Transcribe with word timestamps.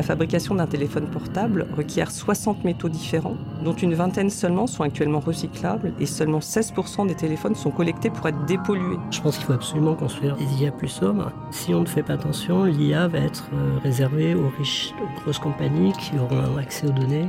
La 0.00 0.06
fabrication 0.06 0.54
d'un 0.54 0.66
téléphone 0.66 1.10
portable 1.10 1.66
requiert 1.76 2.10
60 2.10 2.64
métaux 2.64 2.88
différents, 2.88 3.36
dont 3.62 3.74
une 3.74 3.92
vingtaine 3.92 4.30
seulement 4.30 4.66
sont 4.66 4.82
actuellement 4.82 5.20
recyclables 5.20 5.92
et 6.00 6.06
seulement 6.06 6.38
16% 6.38 7.06
des 7.06 7.14
téléphones 7.14 7.54
sont 7.54 7.70
collectés 7.70 8.08
pour 8.08 8.26
être 8.26 8.46
dépollués. 8.46 8.96
Je 9.10 9.20
pense 9.20 9.36
qu'il 9.36 9.44
faut 9.44 9.52
absolument 9.52 9.94
construire 9.94 10.38
des 10.38 10.62
IA 10.62 10.72
plus 10.72 10.88
sobres. 10.88 11.30
Si 11.50 11.74
on 11.74 11.82
ne 11.82 11.86
fait 11.86 12.02
pas 12.02 12.14
attention, 12.14 12.64
l'IA 12.64 13.08
va 13.08 13.18
être 13.18 13.50
euh, 13.52 13.78
réservée 13.82 14.34
aux 14.34 14.48
riches, 14.56 14.94
aux 15.02 15.20
grosses 15.20 15.38
compagnies 15.38 15.92
qui 15.92 16.12
auront 16.18 16.56
accès 16.56 16.86
aux 16.86 16.92
données. 16.92 17.28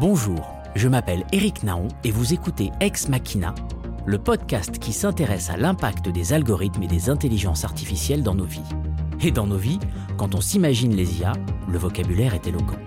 Bonjour, 0.00 0.56
je 0.74 0.88
m'appelle 0.88 1.22
Eric 1.30 1.62
Naon 1.62 1.86
et 2.02 2.10
vous 2.10 2.34
écoutez 2.34 2.72
Ex 2.80 3.08
Machina, 3.08 3.54
le 4.06 4.18
podcast 4.18 4.80
qui 4.80 4.92
s'intéresse 4.92 5.50
à 5.50 5.56
l'impact 5.56 6.08
des 6.08 6.32
algorithmes 6.32 6.82
et 6.82 6.88
des 6.88 7.10
intelligences 7.10 7.62
artificielles 7.62 8.24
dans 8.24 8.34
nos 8.34 8.42
vies. 8.42 8.58
Et 9.20 9.32
dans 9.32 9.46
nos 9.46 9.56
vies, 9.56 9.80
quand 10.16 10.36
on 10.36 10.40
s'imagine 10.40 10.94
les 10.94 11.20
IA, 11.20 11.32
le 11.68 11.76
vocabulaire 11.76 12.34
est 12.34 12.46
éloquent. 12.46 12.78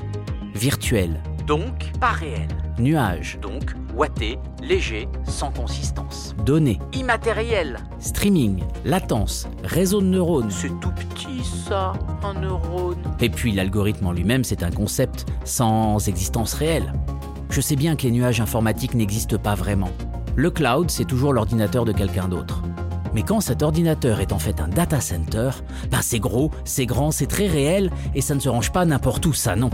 Virtuel, 0.54 1.22
donc 1.46 1.92
pas 2.00 2.12
réel. 2.12 2.48
Nuage, 2.80 3.38
donc 3.42 3.76
watté, 3.94 4.40
léger, 4.64 5.10
sans 5.26 5.52
consistance. 5.52 6.34
Données, 6.46 6.80
immatériel. 6.94 7.80
Streaming, 8.00 8.64
latence, 8.86 9.50
réseau 9.66 10.00
de 10.00 10.08
neurones. 10.08 10.52
C'est 10.52 10.80
tout 10.80 10.92
petit 10.92 11.44
ça, 11.44 11.94
un 12.24 12.40
neurone. 12.40 12.96
Et 13.20 13.30
puis 13.30 13.52
l'algorithme 13.52 14.08
en 14.08 14.14
lui-même, 14.14 14.46
c'est 14.46 14.64
un 14.64 14.72
concept 14.72 15.26
sans 15.44 16.08
existence 16.08 16.54
réelle. 16.54 16.94
Je 17.50 17.60
sais 17.60 17.76
bien 17.76 17.98
que 17.98 18.04
les 18.04 18.12
nuages 18.12 18.40
informatiques 18.40 18.94
n'existent 18.94 19.38
pas 19.38 19.56
vraiment. 19.56 19.92
Le 20.38 20.50
cloud, 20.50 20.90
c'est 20.90 21.04
toujours 21.04 21.34
l'ordinateur 21.34 21.84
de 21.84 21.92
quelqu'un 21.92 22.30
d'autre. 22.30 22.64
Mais 23.14 23.24
quand 23.24 23.42
cet 23.42 23.64
ordinateur 23.64 24.20
est 24.20 24.32
en 24.32 24.40
fait 24.40 24.62
un 24.62 24.68
data 24.68 25.02
center, 25.02 25.52
ben 25.90 26.00
c'est 26.02 26.20
gros, 26.20 26.52
c'est 26.66 26.86
grand, 26.86 27.12
c'est 27.12 27.28
très 27.28 27.48
réel 27.48 27.92
et 28.16 28.22
ça 28.22 28.36
ne 28.36 28.40
se 28.40 28.50
range 28.50 28.72
pas 28.72 28.86
n'importe 28.86 29.26
où, 29.26 29.34
ça 29.34 29.56
non. 29.56 29.70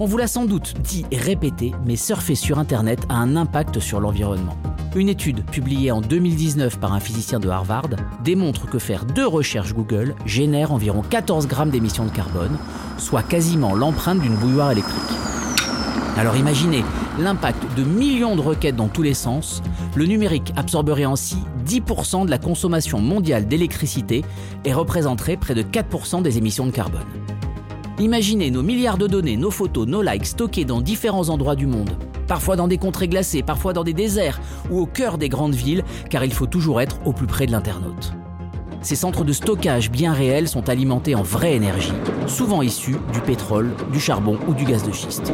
On 0.00 0.06
vous 0.06 0.16
l'a 0.16 0.28
sans 0.28 0.44
doute 0.44 0.74
dit 0.80 1.04
et 1.10 1.18
répété, 1.18 1.72
mais 1.84 1.96
surfer 1.96 2.36
sur 2.36 2.58
Internet 2.58 3.00
a 3.08 3.16
un 3.16 3.34
impact 3.34 3.80
sur 3.80 4.00
l'environnement. 4.00 4.56
Une 4.94 5.08
étude 5.08 5.44
publiée 5.44 5.90
en 5.90 6.00
2019 6.00 6.78
par 6.78 6.92
un 6.92 7.00
physicien 7.00 7.40
de 7.40 7.48
Harvard 7.48 7.90
démontre 8.24 8.66
que 8.66 8.78
faire 8.78 9.04
deux 9.04 9.26
recherches 9.26 9.74
Google 9.74 10.14
génère 10.24 10.72
environ 10.72 11.02
14 11.02 11.46
grammes 11.46 11.70
d'émissions 11.70 12.06
de 12.06 12.10
carbone, 12.10 12.56
soit 12.96 13.22
quasiment 13.22 13.74
l'empreinte 13.74 14.20
d'une 14.20 14.34
bouilloire 14.36 14.70
électrique. 14.70 15.37
Alors 16.18 16.36
imaginez 16.36 16.82
l'impact 17.20 17.62
de 17.76 17.84
millions 17.84 18.34
de 18.34 18.40
requêtes 18.40 18.74
dans 18.74 18.88
tous 18.88 19.02
les 19.02 19.14
sens. 19.14 19.62
Le 19.94 20.04
numérique 20.04 20.52
absorberait 20.56 21.04
ainsi 21.04 21.36
10% 21.64 22.26
de 22.26 22.30
la 22.30 22.38
consommation 22.38 22.98
mondiale 22.98 23.46
d'électricité 23.46 24.24
et 24.64 24.72
représenterait 24.72 25.36
près 25.36 25.54
de 25.54 25.62
4% 25.62 26.22
des 26.22 26.36
émissions 26.36 26.66
de 26.66 26.72
carbone. 26.72 27.06
Imaginez 28.00 28.50
nos 28.50 28.64
milliards 28.64 28.98
de 28.98 29.06
données, 29.06 29.36
nos 29.36 29.52
photos, 29.52 29.86
nos 29.86 30.02
likes 30.02 30.26
stockés 30.26 30.64
dans 30.64 30.80
différents 30.80 31.28
endroits 31.28 31.54
du 31.54 31.68
monde. 31.68 31.96
Parfois 32.26 32.56
dans 32.56 32.66
des 32.66 32.78
contrées 32.78 33.06
glacées, 33.06 33.44
parfois 33.44 33.72
dans 33.72 33.84
des 33.84 33.94
déserts 33.94 34.40
ou 34.72 34.80
au 34.80 34.86
cœur 34.86 35.18
des 35.18 35.28
grandes 35.28 35.54
villes, 35.54 35.84
car 36.10 36.24
il 36.24 36.32
faut 36.32 36.46
toujours 36.46 36.80
être 36.80 36.98
au 37.04 37.12
plus 37.12 37.28
près 37.28 37.46
de 37.46 37.52
l'internaute. 37.52 38.17
Ces 38.88 38.96
centres 38.96 39.22
de 39.22 39.34
stockage 39.34 39.90
bien 39.90 40.14
réels 40.14 40.48
sont 40.48 40.70
alimentés 40.70 41.14
en 41.14 41.22
vraie 41.22 41.54
énergie, 41.54 41.92
souvent 42.26 42.62
issus 42.62 42.96
du 43.12 43.20
pétrole, 43.20 43.74
du 43.92 44.00
charbon 44.00 44.38
ou 44.48 44.54
du 44.54 44.64
gaz 44.64 44.82
de 44.82 44.92
schiste. 44.92 45.30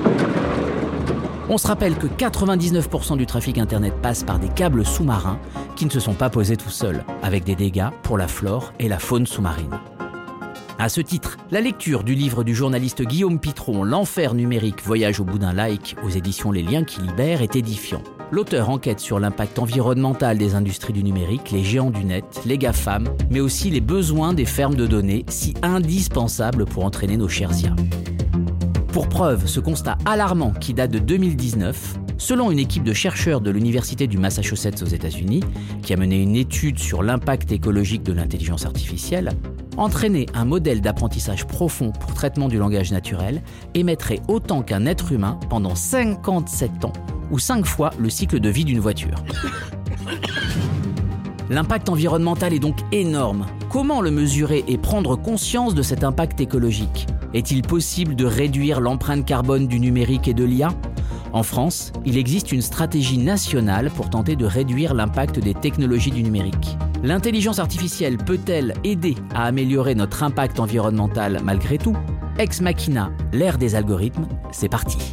On 1.49 1.57
se 1.57 1.69
rappelle 1.69 1.95
que 1.95 2.09
99% 2.09 3.17
du 3.17 3.27
trafic 3.27 3.59
Internet 3.59 3.95
passe 4.03 4.25
par 4.25 4.41
des 4.41 4.49
câbles 4.49 4.85
sous-marins 4.85 5.39
qui 5.77 5.85
ne 5.85 5.91
se 5.91 6.01
sont 6.01 6.15
pas 6.15 6.31
posés 6.31 6.57
tout 6.57 6.69
seuls, 6.69 7.05
avec 7.23 7.45
des 7.45 7.55
dégâts 7.55 7.91
pour 8.03 8.19
la 8.19 8.27
flore 8.27 8.73
et 8.81 8.89
la 8.89 8.99
faune 8.99 9.25
sous-marine. 9.25 9.79
À 10.81 10.89
ce 10.89 11.01
titre, 11.01 11.37
la 11.53 11.61
lecture 11.61 12.03
du 12.03 12.17
livre 12.17 12.43
du 12.43 12.57
journaliste 12.57 13.03
Guillaume 13.03 13.39
Pitron, 13.39 13.85
L'enfer 13.85 14.35
numérique, 14.35 14.83
voyage 14.83 15.21
au 15.21 15.25
bout 15.25 15.39
d'un 15.39 15.53
like 15.53 15.95
aux 16.05 16.11
éditions 16.11 16.51
Les 16.51 16.65
Liens 16.65 16.83
qui 16.83 17.03
libèrent, 17.03 17.41
est 17.41 17.55
édifiant. 17.55 18.03
L'auteur 18.35 18.69
enquête 18.69 18.99
sur 18.99 19.21
l'impact 19.21 19.61
environnemental 19.61 20.39
des 20.39 20.57
industries 20.57 20.93
du 20.93 21.05
numérique, 21.05 21.53
les 21.53 21.63
géants 21.63 21.93
du 21.93 22.05
net, 22.05 22.25
les 22.45 22.59
GAFAM, 22.59 23.09
mais 23.31 23.39
aussi 23.39 23.71
les 23.71 23.81
besoins 23.81 24.35
des 24.35 24.45
fermes 24.45 24.75
de 24.75 24.89
données, 24.89 25.25
si 25.29 25.55
indispensables 25.63 26.65
pour 26.65 26.85
entraîner 26.85 27.17
nos 27.17 27.29
chers 27.29 27.57
IA. 27.57 27.77
Pour 28.89 29.09
preuve, 29.09 29.47
ce 29.47 29.61
constat 29.61 29.99
alarmant 30.05 30.51
qui 30.51 30.75
date 30.75 30.91
de 30.91 30.99
2019, 30.99 31.95
selon 32.19 32.51
une 32.51 32.59
équipe 32.59 32.83
de 32.83 32.93
chercheurs 32.93 33.41
de 33.41 33.53
l'Université 33.53 34.09
du 34.09 34.19
Massachusetts 34.19 34.83
aux 34.83 34.87
États-Unis, 34.87 35.45
qui 35.85 35.93
a 35.93 35.97
mené 35.97 36.21
une 36.21 36.35
étude 36.35 36.81
sur 36.81 37.05
l'impact 37.05 37.53
écologique 37.53 38.03
de 38.03 38.13
l'intelligence 38.13 38.67
artificielle, 38.67 39.31
entraîner 39.77 40.27
un 40.35 40.45
modèle 40.45 40.81
d'apprentissage 40.81 41.47
profond 41.47 41.93
pour 41.93 42.15
traitement 42.15 42.49
du 42.49 42.59
langage 42.59 42.91
naturel 42.91 43.45
émettrait 43.75 44.19
autant 44.27 44.63
qu'un 44.63 44.87
être 44.87 45.13
humain 45.13 45.39
pendant 45.49 45.77
57 45.77 46.85
ans, 46.85 46.93
ou 47.31 47.39
5 47.39 47.65
fois 47.67 47.91
le 47.99 48.11
cycle 48.11 48.41
de 48.41 48.49
vie 48.49 48.65
d'une 48.65 48.81
voiture. 48.81 49.17
L'impact 51.51 51.89
environnemental 51.89 52.55
est 52.55 52.59
donc 52.59 52.79
énorme. 52.91 53.47
Comment 53.71 54.01
le 54.01 54.11
mesurer 54.11 54.65
et 54.67 54.79
prendre 54.79 55.17
conscience 55.17 55.75
de 55.75 55.83
cet 55.83 56.05
impact 56.05 56.41
écologique? 56.41 57.07
Est-il 57.35 57.63
possible 57.63 58.15
de 58.15 58.25
réduire 58.25 58.81
l'empreinte 58.81 59.27
carbone 59.27 59.67
du 59.67 59.81
numérique 59.81 60.29
et 60.29 60.35
de 60.35 60.45
l'IA 60.45 60.73
En 61.33 61.43
France, 61.43 61.93
il 62.05 62.17
existe 62.17 62.53
une 62.53 62.63
stratégie 62.63 63.19
nationale 63.19 63.91
pour 63.91 64.09
tenter 64.09 64.37
de 64.37 64.47
réduire 64.47 64.95
l'impact 64.95 65.41
des 65.41 65.55
technologies 65.55 66.13
du 66.13 66.23
numérique. 66.23 66.79
L'intelligence 67.03 67.59
artificielle 67.59 68.17
peut-elle 68.17 68.73
aider 68.85 69.17
à 69.35 69.45
améliorer 69.45 69.95
notre 69.95 70.23
impact 70.23 70.61
environnemental 70.61 71.41
malgré 71.45 71.77
tout? 71.77 71.97
Ex 72.39 72.61
Machina, 72.61 73.11
l'ère 73.33 73.59
des 73.59 73.75
algorithmes, 73.75 74.27
c'est 74.51 74.69
parti. 74.69 75.13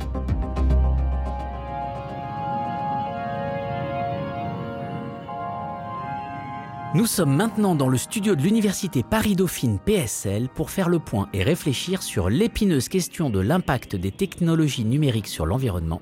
Nous 6.94 7.06
sommes 7.06 7.34
maintenant 7.34 7.74
dans 7.74 7.88
le 7.88 7.97
studio 7.97 8.35
de 8.35 8.41
l'Université 8.41 9.02
Paris-Dauphine 9.02 9.79
PSL 9.79 10.50
pour 10.50 10.69
faire 10.69 10.90
le 10.90 11.00
point 11.00 11.29
et 11.31 11.41
réfléchir 11.41 12.03
sur 12.03 12.29
l'épineuse 12.29 12.90
question 12.90 13.29
de 13.29 13.40
l'impact 13.40 13.96
des 13.96 14.12
technologies 14.12 14.84
numériques 14.84 15.29
sur 15.29 15.46
l'environnement. 15.46 16.02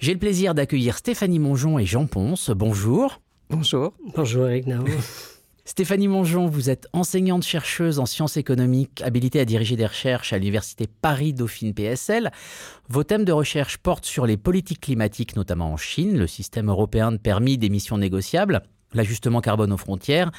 J'ai 0.00 0.12
le 0.12 0.18
plaisir 0.18 0.54
d'accueillir 0.54 0.98
Stéphanie 0.98 1.38
Mongeon 1.38 1.78
et 1.78 1.86
Jean 1.86 2.04
Ponce. 2.04 2.50
Bonjour. 2.50 3.22
Bonjour. 3.48 3.94
Bonjour 4.14 4.46
Eric 4.46 4.66
Nao. 4.66 4.84
Stéphanie 5.64 6.08
Mongeon, 6.08 6.48
vous 6.48 6.68
êtes 6.68 6.86
enseignante-chercheuse 6.92 7.98
en 7.98 8.04
sciences 8.04 8.36
économiques, 8.36 9.00
habilitée 9.00 9.40
à 9.40 9.46
diriger 9.46 9.76
des 9.76 9.86
recherches 9.86 10.34
à 10.34 10.38
l'Université 10.38 10.86
Paris-Dauphine 10.86 11.72
PSL. 11.72 12.30
Vos 12.90 13.04
thèmes 13.04 13.24
de 13.24 13.32
recherche 13.32 13.78
portent 13.78 14.04
sur 14.04 14.26
les 14.26 14.36
politiques 14.36 14.82
climatiques, 14.82 15.34
notamment 15.34 15.72
en 15.72 15.78
Chine, 15.78 16.18
le 16.18 16.26
système 16.26 16.68
européen 16.68 17.10
de 17.12 17.16
permis 17.16 17.56
d'émissions 17.56 17.96
négociables, 17.96 18.64
l'ajustement 18.94 19.40
carbone 19.40 19.72
aux 19.72 19.76
frontières, 19.76 20.30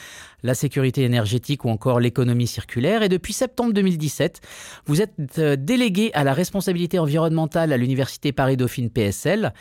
la 0.44 0.56
sécurité 0.56 1.04
énergétique 1.04 1.66
ou 1.66 1.70
encore 1.70 2.00
l'économie 2.00 2.48
circulaire. 2.48 3.04
Et 3.04 3.10
depuis 3.10 3.34
septembre 3.34 3.74
2017, 3.74 4.42
vous 4.86 5.02
êtes 5.02 5.14
euh, 5.38 5.56
délégué 5.56 6.12
à 6.14 6.24
la 6.24 6.34
responsabilité 6.34 7.00
environnementale 7.00 7.74
à 7.74 7.78
l'Université 7.78 8.32
Paris-Dauphine 8.32 8.90
PSL. 8.90 9.54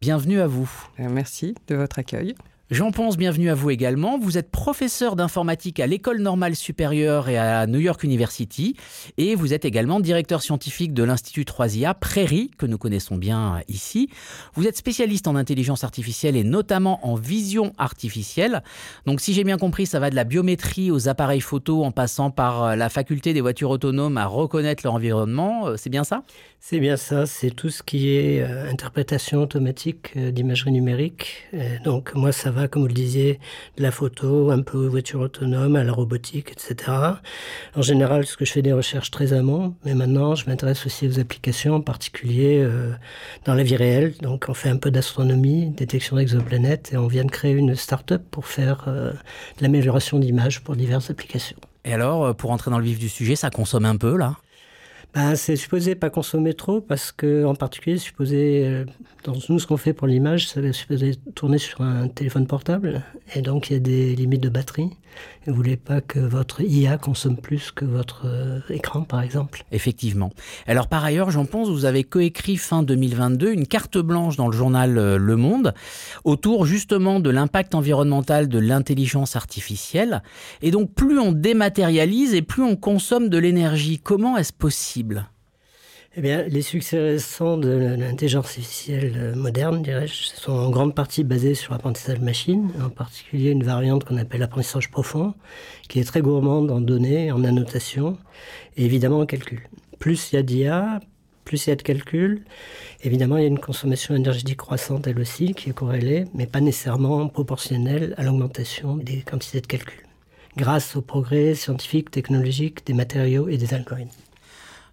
Bienvenue 0.00 0.40
à 0.40 0.46
vous. 0.46 0.70
Euh, 0.98 1.08
merci 1.10 1.54
de 1.68 1.74
votre 1.74 1.98
accueil. 1.98 2.34
Jean 2.70 2.92
Ponce, 2.92 3.16
bienvenue 3.16 3.50
à 3.50 3.56
vous 3.56 3.70
également. 3.70 4.16
Vous 4.16 4.38
êtes 4.38 4.48
professeur 4.48 5.16
d'informatique 5.16 5.80
à 5.80 5.88
l'École 5.88 6.20
normale 6.20 6.54
supérieure 6.54 7.28
et 7.28 7.36
à 7.36 7.66
New 7.66 7.80
York 7.80 8.04
University. 8.04 8.76
Et 9.18 9.34
vous 9.34 9.52
êtes 9.52 9.64
également 9.64 9.98
directeur 9.98 10.40
scientifique 10.40 10.94
de 10.94 11.02
l'Institut 11.02 11.42
3IA 11.42 11.98
Prairie, 11.98 12.52
que 12.56 12.66
nous 12.66 12.78
connaissons 12.78 13.16
bien 13.16 13.60
ici. 13.66 14.08
Vous 14.54 14.68
êtes 14.68 14.76
spécialiste 14.76 15.26
en 15.26 15.34
intelligence 15.34 15.82
artificielle 15.82 16.36
et 16.36 16.44
notamment 16.44 17.04
en 17.04 17.16
vision 17.16 17.72
artificielle. 17.76 18.62
Donc 19.04 19.20
si 19.20 19.34
j'ai 19.34 19.42
bien 19.42 19.58
compris, 19.58 19.86
ça 19.86 19.98
va 19.98 20.08
de 20.08 20.14
la 20.14 20.22
biométrie 20.22 20.92
aux 20.92 21.08
appareils 21.08 21.40
photo 21.40 21.82
en 21.82 21.90
passant 21.90 22.30
par 22.30 22.76
la 22.76 22.88
faculté 22.88 23.32
des 23.32 23.40
voitures 23.40 23.70
autonomes 23.70 24.16
à 24.16 24.26
reconnaître 24.26 24.84
leur 24.84 24.94
environnement. 24.94 25.66
Euh, 25.66 25.74
c'est 25.76 25.90
bien 25.90 26.04
ça? 26.04 26.22
C'est 26.60 26.78
bien 26.78 26.96
ça. 26.96 27.26
C'est 27.26 27.50
tout 27.50 27.70
ce 27.70 27.82
qui 27.82 28.10
est 28.10 28.42
euh, 28.42 28.70
interprétation 28.70 29.42
automatique 29.42 30.12
euh, 30.16 30.30
d'imagerie 30.30 30.70
numérique. 30.70 31.48
donc 31.82 32.14
moi, 32.14 32.30
ça 32.30 32.52
va 32.52 32.59
comme 32.68 32.82
vous 32.82 32.88
le 32.88 32.94
disiez, 32.94 33.40
de 33.76 33.82
la 33.82 33.90
photo, 33.90 34.50
un 34.50 34.62
peu 34.62 34.86
voiture 34.86 35.20
autonome, 35.20 35.76
à 35.76 35.84
la 35.84 35.92
robotique, 35.92 36.52
etc. 36.52 36.92
En 37.76 37.82
général, 37.82 38.26
ce 38.26 38.36
que 38.36 38.44
je 38.44 38.52
fais 38.52 38.62
des 38.62 38.72
recherches 38.72 39.10
très 39.10 39.32
amont, 39.32 39.74
mais 39.84 39.94
maintenant, 39.94 40.34
je 40.34 40.46
m'intéresse 40.46 40.86
aussi 40.86 41.08
aux 41.08 41.18
applications, 41.18 41.74
en 41.74 41.80
particulier 41.80 42.60
euh, 42.60 42.92
dans 43.44 43.54
la 43.54 43.62
vie 43.62 43.76
réelle. 43.76 44.14
Donc, 44.22 44.46
on 44.48 44.54
fait 44.54 44.68
un 44.68 44.76
peu 44.76 44.90
d'astronomie, 44.90 45.70
détection 45.70 46.16
d'exoplanètes, 46.16 46.90
et 46.92 46.96
on 46.96 47.06
vient 47.06 47.24
de 47.24 47.30
créer 47.30 47.52
une 47.52 47.74
start-up 47.74 48.22
pour 48.30 48.46
faire 48.46 48.84
euh, 48.88 49.10
de 49.12 49.62
l'amélioration 49.62 50.18
d'images 50.18 50.60
pour 50.62 50.76
diverses 50.76 51.10
applications. 51.10 51.58
Et 51.84 51.92
alors, 51.92 52.24
euh, 52.24 52.32
pour 52.32 52.50
entrer 52.50 52.70
dans 52.70 52.78
le 52.78 52.84
vif 52.84 52.98
du 52.98 53.08
sujet, 53.08 53.36
ça 53.36 53.50
consomme 53.50 53.84
un 53.84 53.96
peu, 53.96 54.16
là? 54.16 54.36
Ben, 55.14 55.34
C'est 55.36 55.56
supposé 55.56 55.94
pas 55.94 56.10
consommer 56.10 56.54
trop 56.54 56.80
parce 56.80 57.12
que, 57.12 57.44
en 57.44 57.54
particulier, 57.54 57.98
supposé, 57.98 58.66
euh, 58.66 58.84
nous, 59.48 59.58
ce 59.58 59.66
qu'on 59.66 59.76
fait 59.76 59.92
pour 59.92 60.06
l'image, 60.06 60.48
c'est 60.48 60.72
supposé 60.72 61.16
tourner 61.34 61.58
sur 61.58 61.82
un 61.82 62.08
téléphone 62.08 62.46
portable 62.46 63.02
et 63.34 63.42
donc 63.42 63.70
il 63.70 63.74
y 63.74 63.76
a 63.76 63.80
des 63.80 64.14
limites 64.14 64.42
de 64.42 64.48
batterie. 64.48 64.90
Vous 65.46 65.54
voulez 65.54 65.76
pas 65.76 66.00
que 66.00 66.18
votre 66.18 66.60
IA 66.60 66.98
consomme 66.98 67.36
plus 67.36 67.70
que 67.70 67.84
votre 67.84 68.26
euh, 68.26 68.60
écran, 68.68 69.02
par 69.02 69.22
exemple? 69.22 69.64
Effectivement. 69.72 70.30
Alors, 70.66 70.88
par 70.88 71.04
ailleurs, 71.04 71.30
j'en 71.30 71.46
pense, 71.46 71.68
vous 71.68 71.84
avez 71.84 72.04
coécrit 72.04 72.56
fin 72.56 72.82
2022 72.82 73.52
une 73.52 73.66
carte 73.66 73.98
blanche 73.98 74.36
dans 74.36 74.48
le 74.48 74.56
journal 74.56 74.98
euh, 74.98 75.16
Le 75.16 75.36
Monde 75.36 75.74
autour 76.24 76.66
justement 76.66 77.20
de 77.20 77.30
l'impact 77.30 77.74
environnemental 77.74 78.48
de 78.48 78.58
l'intelligence 78.58 79.36
artificielle. 79.36 80.22
Et 80.62 80.70
donc, 80.70 80.94
plus 80.94 81.18
on 81.18 81.32
dématérialise 81.32 82.34
et 82.34 82.42
plus 82.42 82.62
on 82.62 82.76
consomme 82.76 83.28
de 83.28 83.38
l'énergie. 83.38 83.98
Comment 83.98 84.36
est-ce 84.36 84.52
possible? 84.52 85.26
Eh 86.16 86.48
les 86.48 86.62
succès 86.62 86.98
récents 86.98 87.56
de 87.56 87.68
l'intelligence 87.68 88.46
artificielle 88.46 89.14
euh, 89.16 89.34
moderne, 89.36 89.80
dirais-je, 89.80 90.24
sont 90.34 90.52
en 90.52 90.68
grande 90.70 90.94
partie 90.94 91.22
basés 91.22 91.54
sur 91.54 91.72
l'apprentissage 91.72 92.18
machine, 92.18 92.70
en 92.82 92.90
particulier 92.90 93.50
une 93.50 93.62
variante 93.62 94.04
qu'on 94.04 94.16
appelle 94.16 94.40
l'apprentissage 94.40 94.90
profond, 94.90 95.34
qui 95.88 96.00
est 96.00 96.04
très 96.04 96.20
gourmande 96.20 96.72
en 96.72 96.80
données, 96.80 97.30
en 97.30 97.44
annotation 97.44 98.18
et 98.76 98.84
évidemment 98.84 99.20
en 99.20 99.26
calcul. 99.26 99.60
Plus 100.00 100.32
il 100.32 100.36
y 100.36 100.38
a 100.40 100.42
d'IA, 100.42 101.00
plus 101.44 101.66
il 101.66 101.70
y 101.70 101.72
a 101.72 101.76
de 101.76 101.82
calcul. 101.82 102.44
Évidemment, 103.04 103.36
il 103.36 103.42
y 103.42 103.44
a 103.44 103.48
une 103.48 103.60
consommation 103.60 104.14
énergétique 104.16 104.56
croissante, 104.56 105.06
elle 105.06 105.20
aussi, 105.20 105.54
qui 105.54 105.70
est 105.70 105.74
corrélée, 105.74 106.24
mais 106.34 106.46
pas 106.46 106.60
nécessairement 106.60 107.28
proportionnelle 107.28 108.14
à 108.16 108.24
l'augmentation 108.24 108.96
des 108.96 109.22
quantités 109.22 109.60
de 109.60 109.66
calcul, 109.68 110.02
grâce 110.56 110.96
aux 110.96 111.02
progrès 111.02 111.54
scientifiques, 111.54 112.10
technologiques, 112.10 112.84
des 112.84 112.94
matériaux 112.94 113.48
et 113.48 113.58
des 113.58 113.74
algorithmes. 113.74 114.10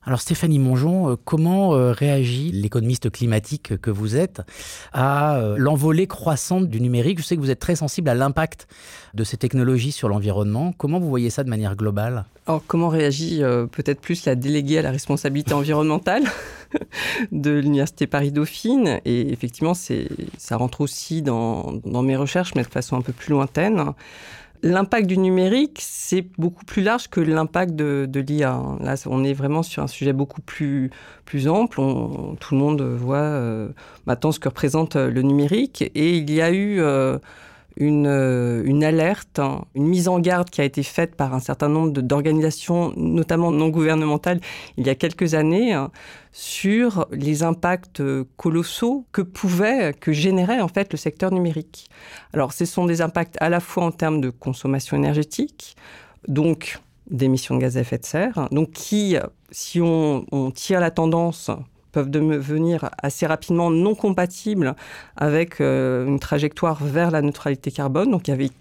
Alors 0.08 0.22
Stéphanie 0.22 0.58
Mongeon, 0.58 1.10
euh, 1.12 1.16
comment 1.26 1.76
euh, 1.76 1.92
réagit 1.92 2.50
l'économiste 2.54 3.12
climatique 3.12 3.76
que 3.82 3.92
vous 3.92 4.16
êtes 4.16 4.42
à 4.94 5.36
euh, 5.36 5.58
l'envolée 5.58 6.08
croissante 6.08 6.70
du 6.70 6.80
numérique? 6.80 7.20
Je 7.20 7.26
sais 7.26 7.36
que 7.36 7.42
vous 7.42 7.52
êtes 7.52 7.60
très 7.60 7.76
sensible 7.76 8.08
à 8.08 8.14
l'impact 8.14 8.70
de 9.16 9.26
ces 9.26 9.36
technologies 9.36 9.92
sur 9.92 10.08
l'environnement. 10.08 10.72
Comment 10.78 11.02
vous 11.02 11.10
voyez 11.10 11.30
ça 11.30 11.44
de 11.44 11.50
manière 11.50 11.76
globale? 11.76 12.24
Alors 12.46 12.64
comment 12.66 12.88
réagit 12.88 13.42
peut-être 13.74 14.00
plus 14.00 14.24
la 14.24 14.36
déléguée 14.36 14.78
à 14.78 14.82
la 14.82 14.92
responsabilité 14.92 15.54
environnementale 15.54 16.24
de 17.34 17.52
l'Université 17.52 18.08
Paris-Dauphine? 18.08 19.02
Et 19.04 19.34
effectivement, 19.34 19.74
ça 19.74 20.56
rentre 20.56 20.80
aussi 20.80 21.22
dans, 21.22 21.74
dans 21.84 22.02
mes 22.02 22.16
recherches, 22.16 22.56
mais 22.56 22.64
de 22.64 22.68
façon 22.68 22.96
un 22.96 23.02
peu 23.02 23.12
plus 23.12 23.32
lointaine. 23.32 23.94
L'impact 24.64 25.08
du 25.08 25.18
numérique, 25.18 25.80
c'est 25.82 26.26
beaucoup 26.38 26.66
plus 26.66 26.82
large 26.82 27.10
que 27.10 27.20
l'impact 27.20 27.76
de, 27.76 28.20
l'IA. 28.20 28.60
Là, 28.80 28.96
on 29.06 29.24
est 29.24 29.34
vraiment 29.34 29.62
sur 29.62 29.84
un 29.84 29.88
sujet 29.88 30.14
beaucoup 30.14 30.42
plus, 30.42 30.90
plus 31.26 31.48
ample. 31.48 31.76
tout 31.76 32.56
le 32.56 32.58
monde 32.58 32.82
voit 32.82 33.18
euh, 33.18 33.70
maintenant 34.08 34.32
ce 34.32 34.40
que 34.40 34.50
représente 34.50 34.96
euh, 34.96 35.12
le 35.12 35.22
numérique. 35.22 35.84
Et 35.94 36.18
il 36.18 36.32
y 36.32 36.42
a 36.42 36.52
eu 36.52 36.80
euh, 36.80 37.20
une, 37.80 38.64
une, 38.66 38.84
alerte, 38.84 39.40
hein, 39.40 39.66
une 39.76 39.88
mise 39.88 40.08
en 40.08 40.20
garde 40.20 40.50
qui 40.50 40.62
a 40.62 40.64
été 40.64 40.84
faite 40.84 41.16
par 41.16 41.34
un 41.34 41.40
certain 41.40 41.70
nombre 41.70 42.02
d'organisations, 42.02 42.94
notamment 42.96 43.52
non 43.52 43.70
gouvernementales, 43.70 44.40
il 44.78 44.88
y 44.88 44.90
a 44.90 44.96
quelques 44.96 45.34
années, 45.34 45.74
hein, 45.74 45.92
sur 46.32 47.08
les 47.12 47.44
impacts 47.44 48.02
colossaux 48.36 49.06
que 49.12 49.22
pouvait, 49.22 49.94
que 49.94 50.12
générait 50.12 50.60
en 50.60 50.68
fait 50.68 50.92
le 50.92 50.98
secteur 50.98 51.32
numérique. 51.32 51.90
Alors, 52.34 52.54
ce 52.54 52.66
sont 52.66 52.86
des 52.86 53.02
impacts 53.02 53.38
à 53.40 53.50
la 53.50 53.60
fois 53.60 53.86
en 53.86 53.92
termes 53.92 54.22
de 54.22 54.30
consommation 54.30 54.98
énergétique, 54.98 55.76
donc 56.28 56.80
d'émissions 57.10 57.56
de 57.56 57.62
gaz 57.62 57.78
à 57.78 57.82
effet 57.82 57.98
de 57.98 58.06
serre, 58.06 58.48
donc 58.52 58.72
qui, 58.72 59.16
si 59.52 59.80
on 59.82 60.52
tire 60.54 60.80
la 60.80 60.92
tendance 60.92 61.52
peuvent 61.98 62.12
devenir 62.12 62.92
assez 63.02 63.26
rapidement 63.26 63.72
non 63.72 63.96
compatibles 63.96 64.76
avec 65.16 65.60
euh, 65.60 66.06
une 66.06 66.20
trajectoire 66.20 66.84
vers 66.84 67.10
la 67.10 67.24
neutralité 67.24 67.72
carbone. 67.72 68.12
Donc 68.12 68.28
il 68.28 68.32
y 68.32 68.34
avait 68.36 68.52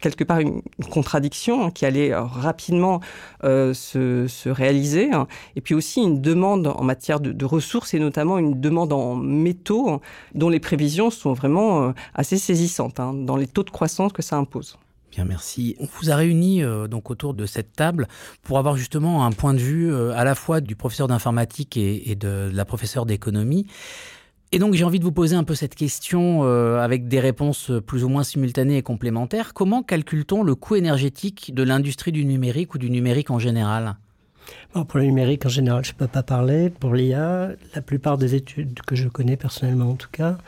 quelque 0.00 0.24
part 0.24 0.40
une, 0.40 0.62
contradiction 0.90 1.66
hein, 1.66 1.70
qui 1.70 1.86
allait 1.86 2.12
euh, 2.12 2.24
rapidement 2.24 2.98
euh, 3.44 3.72
se, 3.72 4.48
réaliser, 4.48 5.12
hein. 5.12 5.28
et 5.54 5.60
puis 5.60 5.74
aussi 5.76 6.02
une 6.02 6.20
demande 6.20 6.66
en 6.66 6.82
matière 6.82 7.20
de, 7.20 7.44
ressources, 7.44 7.94
et 7.94 8.00
notamment 8.00 8.36
une 8.36 8.60
demande 8.60 8.92
en 8.92 9.14
métaux, 9.14 9.88
hein, 9.88 10.00
dont 10.34 10.48
les 10.48 10.58
prévisions 10.58 11.10
sont 11.10 11.34
vraiment 11.34 11.94
assez 12.16 12.36
saisissantes 12.36 12.96
dans 12.96 13.36
les 13.36 13.46
taux 13.46 13.62
de 13.62 13.70
croissance 13.70 14.12
que 14.12 14.22
ça 14.22 14.34
impose. 14.34 14.76
Bien, 15.12 15.26
merci. 15.26 15.76
On 15.78 15.86
vous 16.00 16.10
a 16.10 16.16
réunis 16.16 16.64
euh, 16.64 16.88
donc 16.88 17.10
autour 17.10 17.34
de 17.34 17.44
cette 17.44 17.74
table 17.74 18.08
pour 18.42 18.58
avoir 18.58 18.78
justement 18.78 19.26
un 19.26 19.30
point 19.30 19.52
de 19.52 19.58
vue 19.58 19.92
euh, 19.92 20.16
à 20.16 20.24
la 20.24 20.34
fois 20.34 20.62
du 20.62 20.74
professeur 20.74 21.06
d'informatique 21.06 21.76
et, 21.76 22.14
de, 22.14 22.50
la 22.50 22.64
professeure 22.64 23.04
d'économie. 23.04 23.66
Et 24.52 24.58
donc 24.58 24.72
j'ai 24.72 24.84
envie 24.84 24.98
de 24.98 25.04
vous 25.04 25.12
poser 25.12 25.36
un 25.36 25.44
peu 25.44 25.54
cette 25.54 25.74
question 25.74 26.44
euh, 26.44 26.78
avec 26.78 27.08
des 27.08 27.20
réponses 27.20 27.70
plus 27.86 28.04
ou 28.04 28.08
moins 28.08 28.22
simultanées 28.22 28.78
et 28.78 28.82
complémentaires. 28.82 29.52
Comment 29.52 29.82
calcule-t-on 29.82 30.42
le 30.42 30.54
coût 30.54 30.76
énergétique 30.76 31.54
de 31.54 31.62
l'industrie 31.62 32.12
du 32.12 32.24
numérique 32.24 32.74
ou 32.74 32.78
du 32.78 32.90
numérique 32.90 33.30
en 33.30 33.38
général? 33.38 33.96
Pour 34.72 34.98
le 34.98 35.04
numérique 35.04 35.44
en 35.44 35.50
général, 35.50 35.84
je 35.84 35.92
ne 35.92 35.96
peux 35.96 36.08
pas 36.08 36.22
parler. 36.22 36.70
Pour 36.70 36.94
l'IA, 36.94 37.50
la 37.74 37.82
plupart 37.82 38.16
des 38.16 38.34
études 38.34 38.80
que 38.80 38.96
je 38.96 39.08
connais 39.08 39.36
personnellement 39.36 39.90
en 39.90 39.96
tout 39.96 40.10
cas, 40.10 40.38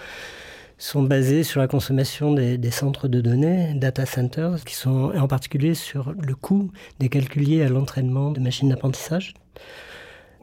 sont 0.79 1.03
basés 1.03 1.45
sur 1.45 1.61
la 1.61 1.69
consommation 1.69 2.33
des, 2.33 2.71
centres 2.71 3.09
de 3.09 3.21
données, 3.21 3.75
data 3.75 4.07
centers, 4.07 4.65
qui 4.65 4.75
sont 4.75 5.13
en 5.17 5.29
particulier 5.29 5.75
sur 5.75 6.13
le 6.13 6.35
coût 6.35 6.71
des 6.99 7.09
calculs 7.09 7.45
liés 7.45 7.63
à 7.63 7.69
l'entraînement 7.69 8.31
de 8.31 8.41
machines 8.41 8.69
d'apprentissage. 8.69 9.35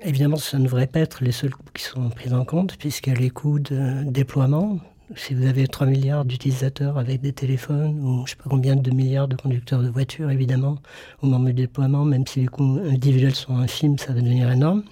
Évidemment, 0.04 0.38
ça 0.38 0.58
ne 0.58 0.64
devrait 0.64 0.88
pas 0.88 1.00
être 1.00 1.24
les 1.24 1.32
seuls 1.32 1.52
coûts 1.52 1.64
qui 1.74 1.84
sont 1.84 2.10
pris 2.10 2.34
en 2.34 2.44
compte, 2.44 2.78
puisqu'il 2.78 3.14
y 3.14 3.16
a 3.16 3.20
les 3.20 3.30
coûts 3.30 3.60
de 3.60 4.04
déploiement. 4.04 4.80
Si 5.16 5.34
vous 5.34 5.46
avez 5.46 5.68
3 5.68 5.88
milliards 5.88 6.24
d'utilisateurs 6.24 6.98
avec 6.98 7.22
des 7.22 7.34
téléphones, 7.34 8.00
ou 8.00 8.18
je 8.20 8.22
ne 8.22 8.28
sais 8.28 8.36
pas 8.38 8.50
combien 8.50 8.78
de 8.78 8.92
milliards 8.92 9.28
de 9.28 9.36
conducteurs 9.36 9.84
de 9.84 9.90
voitures, 9.90 10.32
évidemment, 10.32 10.78
au 11.22 11.28
moment 11.28 11.46
du 11.48 11.54
déploiement, 11.54 12.06
même 12.06 12.26
si 12.26 12.40
les 12.40 12.48
coûts 12.48 12.80
individuels 12.84 13.36
sont 13.36 13.58
infimes, 13.58 13.98
ça 13.98 14.14
va 14.14 14.22
devenir 14.22 14.50
énorme. 14.50 14.84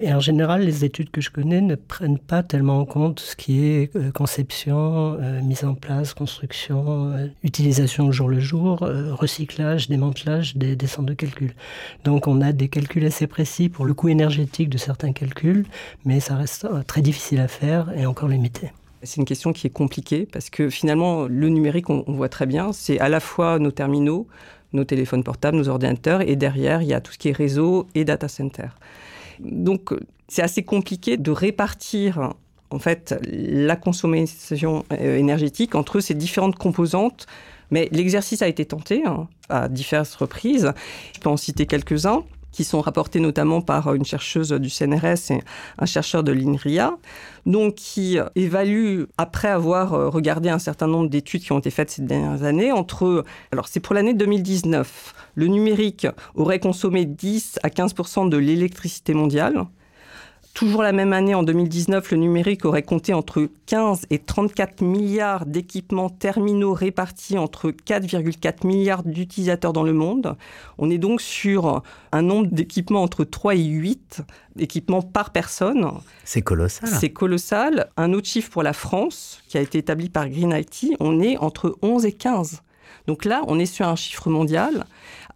Et 0.00 0.12
en 0.14 0.20
général, 0.20 0.62
les 0.62 0.84
études 0.84 1.10
que 1.10 1.20
je 1.20 1.30
connais 1.30 1.60
ne 1.60 1.74
prennent 1.74 2.18
pas 2.18 2.44
tellement 2.44 2.78
en 2.80 2.84
compte 2.84 3.18
ce 3.18 3.34
qui 3.34 3.64
est 3.64 3.96
euh, 3.96 4.12
conception, 4.12 5.16
euh, 5.20 5.42
mise 5.42 5.64
en 5.64 5.74
place, 5.74 6.14
construction, 6.14 7.12
euh, 7.12 7.26
utilisation 7.42 8.06
au 8.06 8.12
jour 8.12 8.28
le 8.28 8.38
jour, 8.38 8.78
recyclage, 8.78 9.88
démantelage 9.88 10.56
des, 10.56 10.76
des, 10.76 10.86
centres 10.86 11.08
de 11.08 11.14
calcul. 11.14 11.54
Donc 12.04 12.28
on 12.28 12.40
a 12.40 12.52
des 12.52 12.68
calculs 12.68 13.04
assez 13.04 13.26
précis 13.26 13.68
pour 13.68 13.86
le 13.86 13.94
coût 13.94 14.08
énergétique 14.08 14.68
de 14.68 14.78
certains 14.78 15.12
calculs, 15.12 15.66
mais 16.04 16.20
ça 16.20 16.36
reste 16.36 16.68
très 16.86 17.02
difficile 17.02 17.40
à 17.40 17.48
faire 17.48 17.90
et 17.96 18.06
encore 18.06 18.28
limité. 18.28 18.70
C'est 19.02 19.16
une 19.16 19.24
question 19.24 19.52
qui 19.52 19.66
est 19.66 19.70
compliquée 19.70 20.28
parce 20.30 20.48
que 20.48 20.70
finalement, 20.70 21.26
le 21.26 21.48
numérique, 21.48 21.90
on, 21.90 22.04
on 22.06 22.12
voit 22.12 22.28
très 22.28 22.46
bien, 22.46 22.72
c'est 22.72 23.00
à 23.00 23.08
la 23.08 23.20
fois 23.20 23.58
nos 23.58 23.72
terminaux, 23.72 24.28
nos 24.72 24.84
téléphones 24.84 25.24
portables, 25.24 25.56
nos 25.56 25.68
ordinateurs, 25.68 26.22
et 26.22 26.36
derrière, 26.36 26.82
il 26.82 26.88
y 26.88 26.94
a 26.94 27.00
tout 27.00 27.12
ce 27.12 27.18
qui 27.18 27.28
est 27.28 27.36
réseau 27.36 27.88
et 27.94 28.04
data 28.04 28.28
center. 28.28 28.68
Donc, 29.40 29.94
c'est 30.28 30.42
assez 30.42 30.62
compliqué 30.62 31.16
de 31.16 31.30
répartir 31.30 32.34
en 32.70 32.78
fait 32.78 33.14
la 33.24 33.76
consommation 33.76 34.84
euh, 34.92 35.16
énergétique 35.16 35.74
entre 35.74 36.00
ces 36.00 36.14
différentes 36.14 36.56
composantes. 36.56 37.26
Mais 37.70 37.88
l'exercice 37.92 38.40
a 38.42 38.48
été 38.48 38.64
tenté 38.64 39.04
hein, 39.04 39.28
à 39.48 39.68
diverses 39.68 40.14
reprises. 40.14 40.72
Je 41.14 41.20
peux 41.20 41.28
en 41.28 41.36
citer 41.36 41.66
quelques-uns 41.66 42.24
qui 42.58 42.64
sont 42.64 42.80
rapportés 42.80 43.20
notamment 43.20 43.60
par 43.60 43.94
une 43.94 44.04
chercheuse 44.04 44.50
du 44.50 44.68
CNRS 44.68 45.30
et 45.30 45.40
un 45.78 45.86
chercheur 45.86 46.24
de 46.24 46.32
l'INRIA, 46.32 46.96
donc 47.46 47.76
qui 47.76 48.18
évalue, 48.34 49.04
après 49.16 49.46
avoir 49.46 50.10
regardé 50.12 50.48
un 50.48 50.58
certain 50.58 50.88
nombre 50.88 51.08
d'études 51.08 51.42
qui 51.42 51.52
ont 51.52 51.60
été 51.60 51.70
faites 51.70 51.90
ces 51.90 52.02
dernières 52.02 52.42
années, 52.42 52.72
entre, 52.72 53.24
alors 53.52 53.68
c'est 53.68 53.78
pour 53.78 53.94
l'année 53.94 54.12
2019, 54.12 55.14
le 55.36 55.46
numérique 55.46 56.08
aurait 56.34 56.58
consommé 56.58 57.04
10 57.04 57.60
à 57.62 57.68
15% 57.68 58.28
de 58.28 58.36
l'électricité 58.36 59.14
mondiale, 59.14 59.64
Toujours 60.58 60.82
la 60.82 60.90
même 60.90 61.12
année, 61.12 61.36
en 61.36 61.44
2019, 61.44 62.10
le 62.10 62.16
numérique 62.16 62.64
aurait 62.64 62.82
compté 62.82 63.14
entre 63.14 63.48
15 63.66 64.06
et 64.10 64.18
34 64.18 64.82
milliards 64.82 65.46
d'équipements 65.46 66.10
terminaux 66.10 66.72
répartis 66.72 67.38
entre 67.38 67.70
4,4 67.70 68.66
milliards 68.66 69.04
d'utilisateurs 69.04 69.72
dans 69.72 69.84
le 69.84 69.92
monde. 69.92 70.36
On 70.76 70.90
est 70.90 70.98
donc 70.98 71.20
sur 71.20 71.84
un 72.10 72.22
nombre 72.22 72.48
d'équipements 72.50 73.04
entre 73.04 73.22
3 73.22 73.54
et 73.54 73.62
8 73.62 74.22
équipements 74.58 75.00
par 75.00 75.30
personne. 75.30 75.92
C'est 76.24 76.42
colossal. 76.42 76.88
C'est 76.88 77.10
colossal. 77.10 77.90
Un 77.96 78.12
autre 78.12 78.26
chiffre 78.26 78.50
pour 78.50 78.64
la 78.64 78.72
France, 78.72 79.40
qui 79.46 79.58
a 79.58 79.60
été 79.60 79.78
établi 79.78 80.08
par 80.08 80.28
Green 80.28 80.50
IT, 80.50 80.96
on 80.98 81.20
est 81.20 81.36
entre 81.36 81.78
11 81.82 82.04
et 82.04 82.12
15. 82.12 82.62
Donc 83.06 83.24
là, 83.24 83.42
on 83.46 83.60
est 83.60 83.66
sur 83.66 83.86
un 83.86 83.94
chiffre 83.94 84.28
mondial 84.28 84.86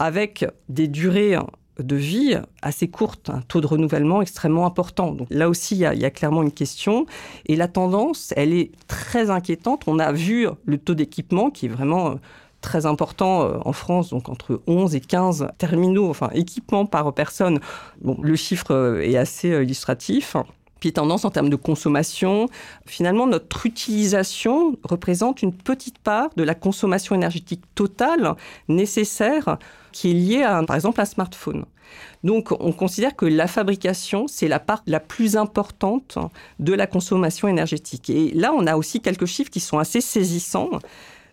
avec 0.00 0.44
des 0.68 0.88
durées 0.88 1.38
de 1.82 1.96
vie 1.96 2.36
assez 2.62 2.88
courte, 2.88 3.30
un 3.30 3.40
taux 3.40 3.60
de 3.60 3.66
renouvellement 3.66 4.22
extrêmement 4.22 4.66
important. 4.66 5.12
Donc 5.12 5.28
là 5.30 5.48
aussi, 5.48 5.74
il 5.74 5.80
y, 5.80 6.04
a, 6.04 6.10
clairement 6.10 6.42
une 6.42 6.52
question. 6.52 7.06
Et 7.46 7.56
la 7.56 7.68
tendance, 7.68 8.32
elle 8.36 8.52
est 8.52 8.72
très 8.88 9.30
inquiétante. 9.30 9.84
On 9.86 9.98
a 9.98 10.12
vu 10.12 10.46
le 10.64 10.78
taux 10.78 10.94
d'équipement 10.94 11.50
qui 11.50 11.66
est 11.66 11.68
vraiment 11.68 12.10
euh, 12.10 12.14
très 12.60 12.86
important 12.86 13.42
euh, 13.42 13.58
en 13.64 13.72
France, 13.72 14.10
donc 14.10 14.28
entre 14.28 14.62
11 14.66 14.94
et 14.94 15.00
15 15.00 15.48
terminaux, 15.58 16.08
enfin 16.08 16.30
équipements 16.34 16.86
par 16.86 17.12
personne. 17.12 17.60
Bon, 18.00 18.16
le 18.22 18.36
chiffre 18.36 18.72
euh, 18.72 19.00
est 19.02 19.16
assez 19.16 19.48
illustratif. 19.48 20.36
Puis 20.82 20.92
tendance 20.92 21.24
en 21.24 21.30
termes 21.30 21.48
de 21.48 21.54
consommation, 21.54 22.48
finalement, 22.86 23.28
notre 23.28 23.66
utilisation 23.66 24.76
représente 24.82 25.40
une 25.40 25.52
petite 25.52 26.00
part 26.00 26.30
de 26.34 26.42
la 26.42 26.56
consommation 26.56 27.14
énergétique 27.14 27.62
totale 27.76 28.34
nécessaire 28.66 29.58
qui 29.92 30.10
est 30.10 30.14
liée 30.14 30.42
à, 30.42 30.60
par 30.64 30.74
exemple, 30.74 31.00
un 31.00 31.04
smartphone. 31.04 31.66
Donc, 32.24 32.52
on 32.60 32.72
considère 32.72 33.16
que 33.16 33.26
la 33.26 33.46
fabrication, 33.46 34.26
c'est 34.28 34.48
la 34.48 34.60
part 34.60 34.82
la 34.86 35.00
plus 35.00 35.36
importante 35.36 36.18
de 36.60 36.72
la 36.72 36.86
consommation 36.86 37.48
énergétique. 37.48 38.10
Et 38.10 38.30
là, 38.32 38.52
on 38.54 38.66
a 38.66 38.76
aussi 38.76 39.00
quelques 39.00 39.26
chiffres 39.26 39.50
qui 39.50 39.60
sont 39.60 39.78
assez 39.78 40.00
saisissants. 40.00 40.70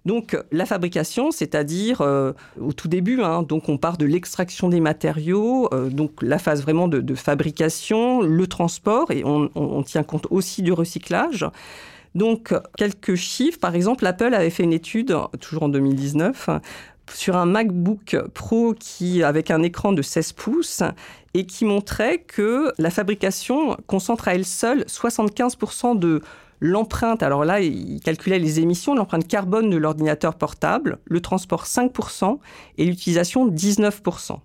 Donc 0.05 0.37
la 0.51 0.65
fabrication, 0.65 1.31
c'est-à-dire 1.31 2.01
euh, 2.01 2.31
au 2.59 2.73
tout 2.73 2.87
début, 2.87 3.21
hein, 3.21 3.43
donc 3.43 3.69
on 3.69 3.77
part 3.77 3.97
de 3.97 4.05
l'extraction 4.05 4.69
des 4.69 4.79
matériaux, 4.79 5.69
euh, 5.73 5.89
donc 5.89 6.11
la 6.21 6.39
phase 6.39 6.61
vraiment 6.61 6.87
de, 6.87 7.15
fabrication, 7.15 8.21
le 8.21 8.47
transport, 8.47 9.11
et 9.11 9.23
on, 9.25 9.49
on, 9.55 9.83
tient 9.83 10.03
compte 10.03 10.25
aussi 10.29 10.61
du 10.61 10.71
recyclage. 10.71 11.45
Donc 12.15 12.53
quelques 12.77 13.15
chiffres, 13.15 13.59
par 13.59 13.75
exemple, 13.75 14.05
Apple 14.07 14.33
avait 14.33 14.49
fait 14.49 14.63
une 14.63 14.73
étude, 14.73 15.15
toujours 15.39 15.63
en 15.63 15.69
2019, 15.69 16.49
sur 17.13 17.35
un 17.35 17.45
MacBook 17.45 18.17
Pro 18.33 18.73
qui 18.73 19.23
avec 19.23 19.51
un 19.51 19.61
écran 19.63 19.91
de 19.91 20.01
16 20.01 20.33
pouces 20.33 20.83
et 21.33 21.45
qui 21.45 21.65
montrait 21.65 22.19
que 22.19 22.73
la 22.77 22.89
fabrication 22.89 23.77
concentre 23.87 24.27
à 24.27 24.35
elle 24.35 24.45
seule 24.45 24.81
75% 24.83 25.97
de 25.97 26.21
l'empreinte, 26.59 27.23
alors 27.23 27.45
là, 27.45 27.61
il 27.61 28.01
calculait 28.01 28.39
les 28.39 28.59
émissions, 28.59 28.93
l'empreinte 28.93 29.27
carbone 29.27 29.69
de 29.69 29.77
l'ordinateur 29.77 30.35
portable, 30.35 30.99
le 31.05 31.21
transport 31.21 31.65
5% 31.65 32.39
et 32.77 32.85
l'utilisation 32.85 33.49
19%. 33.49 34.39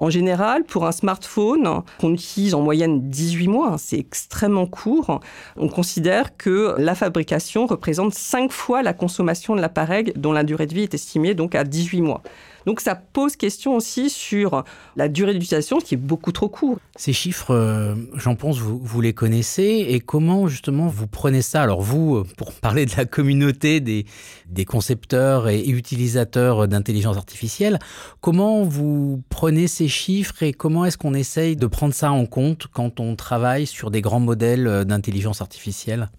En 0.00 0.10
général, 0.10 0.62
pour 0.62 0.86
un 0.86 0.92
smartphone 0.92 1.82
qu'on 2.00 2.14
utilise 2.14 2.54
en 2.54 2.60
moyenne 2.60 3.10
18 3.10 3.48
mois, 3.48 3.72
hein, 3.72 3.78
c'est 3.78 3.98
extrêmement 3.98 4.66
court, 4.66 5.20
on 5.56 5.68
considère 5.68 6.36
que 6.36 6.76
la 6.78 6.94
fabrication 6.94 7.66
représente 7.66 8.14
5 8.14 8.52
fois 8.52 8.84
la 8.84 8.92
consommation 8.92 9.56
de 9.56 9.60
l'appareil 9.60 10.12
dont 10.14 10.30
la 10.30 10.44
durée 10.44 10.68
de 10.68 10.74
vie 10.74 10.84
est 10.84 10.94
estimée 10.94 11.34
donc 11.34 11.56
à 11.56 11.64
18 11.64 12.02
mois. 12.02 12.22
Donc 12.68 12.82
ça 12.82 12.94
pose 12.94 13.34
question 13.34 13.76
aussi 13.76 14.10
sur 14.10 14.62
la 14.94 15.08
durée 15.08 15.32
d'utilisation 15.32 15.78
qui 15.78 15.94
est 15.94 15.96
beaucoup 15.96 16.32
trop 16.32 16.50
courte. 16.50 16.82
Ces 16.96 17.14
chiffres, 17.14 17.54
euh, 17.54 17.94
j'en 18.12 18.34
pense, 18.34 18.58
vous, 18.58 18.78
vous, 18.78 19.00
les 19.00 19.14
connaissez. 19.14 19.86
Et 19.88 20.00
comment 20.00 20.48
justement 20.48 20.86
vous 20.86 21.06
prenez 21.06 21.40
ça? 21.40 21.62
Alors 21.62 21.80
vous, 21.80 22.16
euh, 22.16 22.26
pour 22.36 22.52
parler 22.60 22.84
de 22.84 22.92
la 22.94 23.06
communauté 23.06 23.80
des, 23.80 24.04
des 24.50 24.66
concepteurs 24.66 25.48
et 25.48 25.66
utilisateurs 25.66 26.68
d'intelligence 26.68 27.16
artificielle, 27.16 27.78
comment 28.20 28.64
vous 28.64 29.22
prenez 29.30 29.66
ces 29.66 29.88
chiffres 29.88 30.42
et 30.42 30.52
comment 30.52 30.84
est-ce 30.84 30.98
qu'on 30.98 31.14
essaye 31.14 31.56
de 31.56 31.66
prendre 31.66 31.94
ça 31.94 32.12
en 32.12 32.26
compte 32.26 32.66
quand 32.70 33.00
on 33.00 33.16
travaille 33.16 33.66
sur 33.66 33.90
des 33.90 34.02
grands 34.02 34.20
modèles 34.20 34.66
euh, 34.66 34.84
d'intelligence 34.84 35.40
artificielle? 35.40 36.10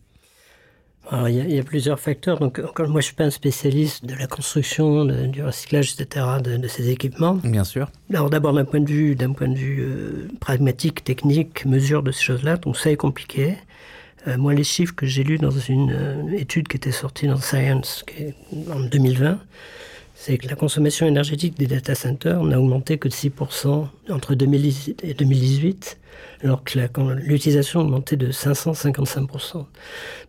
Il 1.28 1.54
y, 1.54 1.60
a, 1.60 1.64
plusieurs 1.64 2.00
facteurs. 2.00 2.40
Donc, 2.40 2.60
moi, 2.60 2.76
je 2.78 2.92
ne 2.92 3.02
suis 3.02 3.16
pas 3.16 3.24
un 3.24 3.30
spécialiste 3.30 4.06
de 4.06 4.16
la 4.16 4.28
construction, 4.28 5.06
du 5.06 5.44
recyclage, 5.44 5.94
etc., 5.94 6.26
de, 6.44 6.68
ces 6.68 6.90
équipements. 6.90 7.36
Bien 7.44 7.64
sûr. 7.64 7.90
Alors, 8.14 8.30
d'abord, 8.30 8.54
d'un 8.54 8.66
point 8.66 8.80
de 8.80 8.90
vue, 8.90 9.16
d'un 9.16 9.34
point 9.34 9.48
de 9.48 9.58
vue 9.58 9.82
euh, 9.82 10.28
pragmatique, 10.40 11.04
technique, 11.04 11.66
mesure 11.66 12.04
de 12.04 12.12
ces 12.12 12.24
choses-là, 12.24 12.58
donc 12.58 12.78
ça 12.78 12.92
est 12.92 12.96
compliqué. 12.96 13.56
Euh, 14.28 14.38
moi, 14.38 14.54
les 14.54 14.64
chiffres 14.64 14.94
que 14.96 15.06
j'ai 15.06 15.24
lus 15.24 15.38
dans 15.38 15.52
une 15.52 15.92
euh, 15.92 16.38
étude 16.38 16.68
qui 16.68 16.78
était 16.78 16.92
sortie 16.92 17.28
dans 17.28 17.38
Science 17.38 18.06
en 18.72 18.80
2020, 18.80 19.40
c'est 20.22 20.38
que 20.38 20.50
la 20.50 20.56
consommation 20.56 21.08
énergétique 21.08 21.58
des 21.58 21.66
data 21.66 21.96
centers 21.96 22.44
n'a 22.44 22.60
augmenté 22.60 22.98
que 22.98 23.08
de 23.08 23.14
6% 23.14 23.88
entre 24.10 24.36
2010 24.36 24.96
et 25.02 25.14
2018 25.14 25.98
alors 26.44 26.62
que 26.66 26.78
l'utilisation 27.16 27.80
a 27.80 27.84
augmenté 27.84 28.18
de 28.18 28.30
555%. 28.30 29.66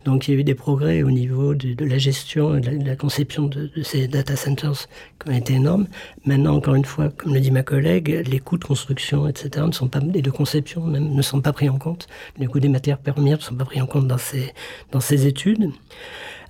Donc 0.05 0.27
il 0.27 0.33
y 0.33 0.37
a 0.37 0.39
eu 0.39 0.43
des 0.45 0.55
progrès 0.55 1.03
au 1.03 1.11
niveau 1.11 1.55
de, 1.55 1.83
la 1.83 1.97
gestion 1.97 2.55
et 2.55 2.61
de 2.61 2.85
la, 2.85 2.95
conception 2.95 3.47
de, 3.47 3.69
ces 3.83 4.07
data 4.07 4.37
centers 4.37 4.87
qui 5.21 5.29
ont 5.29 5.35
été 5.35 5.55
énormes. 5.55 5.87
Maintenant, 6.25 6.55
encore 6.55 6.75
une 6.75 6.85
fois, 6.85 7.09
comme 7.09 7.33
le 7.33 7.41
dit 7.41 7.51
ma 7.51 7.63
collègue, 7.63 8.23
les 8.29 8.39
coûts 8.39 8.57
de 8.57 8.63
construction, 8.63 9.27
etc., 9.27 9.65
ne 9.67 9.73
sont 9.73 9.89
pas, 9.89 9.99
et 10.13 10.21
de 10.21 10.31
conception 10.31 10.85
même, 10.85 11.13
ne 11.13 11.21
sont 11.21 11.41
pas 11.41 11.51
pris 11.51 11.67
en 11.67 11.77
compte. 11.77 12.07
Les 12.37 12.47
coûts 12.47 12.61
des 12.61 12.69
matières 12.69 12.97
premières 12.97 13.39
ne 13.39 13.43
sont 13.43 13.55
pas 13.55 13.65
pris 13.65 13.81
en 13.81 13.87
compte 13.87 14.07
dans 14.07 14.17
ces, 14.17 14.53
dans 14.93 15.01
ces 15.01 15.27
études. 15.27 15.69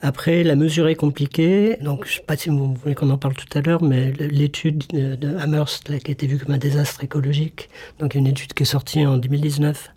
Après, 0.03 0.43
la 0.43 0.55
mesure 0.55 0.88
est 0.88 0.96
compliquée. 0.96 1.77
Donc, 1.81 2.05
je 2.05 2.12
ne 2.12 2.15
sais 2.15 2.24
pas 2.25 2.36
si 2.36 2.50
vous 2.50 2.74
voulez 2.74 2.96
qu'on 2.96 3.12
en 3.12 3.20
parle 3.20 3.36
tout 3.36 3.58
à 3.58 3.62
l'heure, 3.62 3.84
mais 3.84 4.12
l'étude 4.13 4.84
de 4.88 5.36
Amherst, 5.38 5.96
qui 6.00 6.10
a 6.10 6.12
été 6.12 6.25
vue 6.25 6.39
comme 6.39 6.55
un 6.55 6.58
désastre 6.58 7.03
écologique, 7.03 7.70
donc 8.00 8.15
une 8.15 8.25
étude 8.25 8.53
qui 8.53 8.63
est 8.63 8.65
sortie 8.65 9.05
en 9.05 9.17
2019, 9.17 9.91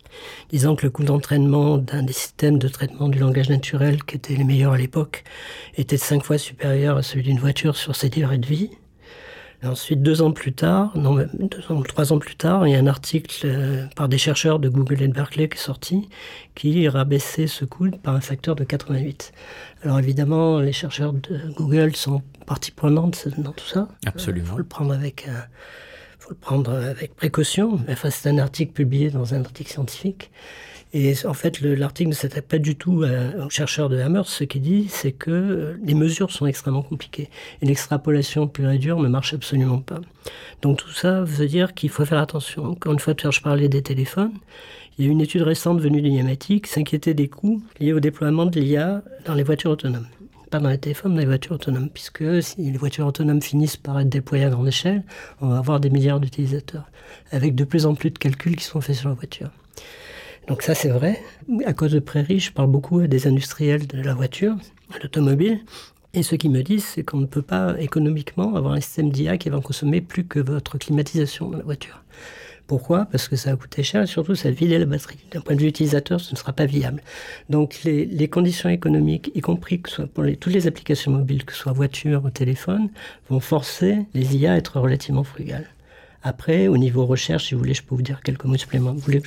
disant 0.51 0.75
que 0.75 0.83
le 0.83 0.91
coût 0.91 1.03
d'entraînement 1.03 1.79
d'un 1.79 2.03
des 2.03 2.13
systèmes 2.13 2.59
de 2.59 2.67
traitement 2.67 3.09
du 3.09 3.17
langage 3.17 3.49
naturel, 3.49 4.03
qui 4.03 4.15
étaient 4.15 4.35
les 4.35 4.43
meilleurs 4.43 4.73
à 4.73 4.77
l'époque, 4.77 5.23
était 5.75 5.97
cinq 5.97 6.23
fois 6.23 6.37
supérieur 6.37 6.97
à 6.97 7.01
celui 7.01 7.23
d'une 7.23 7.39
voiture 7.39 7.75
sur 7.75 7.95
ses 7.95 8.09
durées 8.09 8.37
de 8.37 8.45
vie 8.45 8.69
ensuite, 9.63 10.01
deux 10.01 10.21
ans 10.21 10.31
plus 10.31 10.53
tard, 10.53 10.91
non, 10.95 11.15
deux 11.15 11.71
ans, 11.71 11.81
trois 11.81 12.13
ans 12.13 12.19
plus 12.19 12.35
tard, 12.35 12.67
il 12.67 12.71
y 12.71 12.75
a 12.75 12.79
un 12.79 12.87
article 12.87 13.35
euh, 13.45 13.85
par 13.95 14.09
des 14.09 14.17
chercheurs 14.17 14.59
de 14.59 14.69
Google 14.69 15.01
et 15.01 15.07
de 15.07 15.13
Berkeley 15.13 15.49
qui 15.49 15.57
est 15.57 15.61
sorti, 15.61 16.09
qui 16.55 16.87
rabaissait 16.87 17.47
ce 17.47 17.65
coût 17.65 17.89
par 17.91 18.15
un 18.15 18.21
facteur 18.21 18.55
de 18.55 18.63
88. 18.63 19.33
Alors 19.83 19.99
évidemment, 19.99 20.59
les 20.59 20.73
chercheurs 20.73 21.13
de 21.13 21.51
Google 21.55 21.95
sont 21.95 22.21
partie 22.45 22.71
prenante 22.71 23.27
dans 23.37 23.51
tout 23.51 23.65
ça. 23.65 23.87
Absolument. 24.05 24.45
Il 24.47 24.51
faut 24.51 24.57
le 24.57 24.63
prendre 24.63 24.93
avec, 24.93 25.27
euh, 25.27 25.39
faut 26.19 26.31
le 26.31 26.35
prendre 26.35 26.71
avec 26.71 27.15
précaution. 27.15 27.79
Enfin, 27.89 28.09
c'est 28.09 28.29
un 28.29 28.37
article 28.37 28.73
publié 28.73 29.09
dans 29.09 29.33
un 29.33 29.43
article 29.43 29.71
scientifique. 29.71 30.31
Et 30.97 31.13
en 31.25 31.33
fait, 31.33 31.59
l'article 31.59 32.11
ne 32.11 32.15
s'attaque 32.15 32.45
pas 32.45 32.57
du 32.57 32.77
tout 32.77 33.03
aux 33.03 33.49
chercheurs 33.49 33.89
de 33.89 33.99
Hammer. 33.99 34.21
Ce 34.23 34.45
qu'il 34.45 34.61
dit, 34.61 34.87
c'est 34.89 35.11
que 35.11 35.29
euh, 35.29 35.77
les 35.83 35.93
mesures 35.93 36.31
sont 36.31 36.45
extrêmement 36.45 36.83
compliquées. 36.83 37.29
Et 37.61 37.65
l'extrapolation 37.65 38.47
pure 38.47 38.69
et 38.69 38.77
dure 38.77 39.01
ne 39.01 39.09
marche 39.09 39.33
absolument 39.33 39.79
pas. 39.79 39.99
Donc 40.61 40.77
tout 40.77 40.91
ça 40.91 41.21
veut 41.21 41.47
dire 41.47 41.73
qu'il 41.73 41.89
faut 41.89 42.05
faire 42.05 42.19
attention. 42.19 42.63
Encore 42.63 42.93
une 42.93 42.99
fois, 42.99 43.13
je 43.29 43.41
parlais 43.41 43.67
des 43.67 43.81
téléphones. 43.81 44.31
Il 44.97 45.05
y 45.05 45.09
a 45.09 45.11
une 45.11 45.19
étude 45.19 45.41
récente 45.41 45.81
venue 45.81 46.01
de 46.01 46.07
l'IMATI 46.07 46.61
qui 46.61 46.71
s'inquiétait 46.71 47.13
des 47.13 47.27
coûts 47.27 47.61
liés 47.81 47.91
au 47.91 47.99
déploiement 47.99 48.45
de 48.45 48.57
l'IA 48.57 49.03
dans 49.25 49.33
les 49.33 49.43
voitures 49.43 49.71
autonomes. 49.71 50.07
Pas 50.49 50.59
dans 50.59 50.69
les 50.69 50.77
téléphones, 50.77 51.15
dans 51.15 51.19
les 51.19 51.25
voitures 51.25 51.55
autonomes. 51.55 51.89
Puisque 51.89 52.41
si 52.41 52.71
les 52.71 52.77
voitures 52.77 53.05
autonomes 53.05 53.41
finissent 53.41 53.75
par 53.75 53.99
être 53.99 54.07
déployées 54.07 54.45
à 54.45 54.49
grande 54.49 54.69
échelle, 54.69 55.03
on 55.41 55.49
va 55.49 55.57
avoir 55.57 55.81
des 55.81 55.89
milliards 55.89 56.21
d'utilisateurs. 56.21 56.85
Avec 57.31 57.53
de 57.53 57.65
plus 57.65 57.85
en 57.85 57.95
plus 57.95 58.11
de 58.11 58.17
calculs 58.17 58.55
qui 58.55 58.63
sont 58.63 58.79
faits 58.79 58.95
sur 58.95 59.09
la 59.09 59.15
voiture. 59.15 59.49
Donc 60.47 60.61
ça, 60.61 60.75
c'est 60.75 60.89
vrai. 60.89 61.21
À 61.65 61.73
cause 61.73 61.91
de 61.91 61.99
Prairie, 61.99 62.39
je 62.39 62.51
parle 62.51 62.69
beaucoup 62.69 62.99
à 62.99 63.07
des 63.07 63.27
industriels 63.27 63.87
de 63.87 64.01
la 64.01 64.13
voiture, 64.13 64.55
de 64.93 64.99
l'automobile. 65.01 65.59
Et 66.13 66.23
ce 66.23 66.35
qu'ils 66.35 66.51
me 66.51 66.61
disent, 66.61 66.85
c'est 66.85 67.03
qu'on 67.03 67.17
ne 67.17 67.25
peut 67.25 67.41
pas 67.41 67.75
économiquement 67.79 68.55
avoir 68.55 68.73
un 68.73 68.81
système 68.81 69.09
d'IA 69.09 69.37
qui 69.37 69.49
va 69.49 69.59
consommer 69.59 70.01
plus 70.01 70.25
que 70.25 70.39
votre 70.39 70.77
climatisation 70.77 71.49
dans 71.49 71.57
la 71.57 71.63
voiture. 71.63 72.03
Pourquoi? 72.67 73.05
Parce 73.05 73.27
que 73.27 73.35
ça 73.35 73.51
a 73.51 73.55
coûté 73.55 73.83
cher 73.83 74.03
et 74.03 74.07
surtout 74.07 74.33
ça 74.33 74.47
a 74.49 74.51
vidé 74.51 74.79
la 74.79 74.85
batterie. 74.85 75.19
D'un 75.31 75.41
point 75.41 75.55
de 75.55 75.61
vue 75.61 75.67
utilisateur, 75.67 76.19
ce 76.19 76.31
ne 76.31 76.37
sera 76.37 76.53
pas 76.53 76.65
viable. 76.65 77.03
Donc 77.49 77.81
les, 77.83 78.27
conditions 78.27 78.69
économiques, 78.69 79.31
y 79.35 79.41
compris 79.41 79.81
que 79.81 79.89
ce 79.89 79.95
soit 79.97 80.07
pour 80.07 80.23
toutes 80.39 80.53
les 80.53 80.65
applications 80.65 81.11
mobiles, 81.11 81.45
que 81.45 81.53
ce 81.53 81.59
soit 81.59 81.73
voiture 81.73 82.23
ou 82.25 82.29
téléphone, 82.29 82.89
vont 83.29 83.39
forcer 83.39 83.99
les 84.13 84.35
IA 84.37 84.53
à 84.53 84.57
être 84.57 84.79
relativement 84.79 85.23
frugales. 85.23 85.67
Après, 86.27 86.67
au 86.67 86.77
niveau 86.77 87.05
recherche, 87.05 87.45
si 87.49 87.53
vous 87.53 87.59
voulez, 87.59 87.75
je 87.75 87.83
peux 87.83 87.93
vous 87.93 88.01
dire 88.01 88.21
quelques 88.23 88.45
mots 88.45 88.57
supplémentaires. 88.57 88.95
Vous 88.95 89.05
voulez 89.05 89.21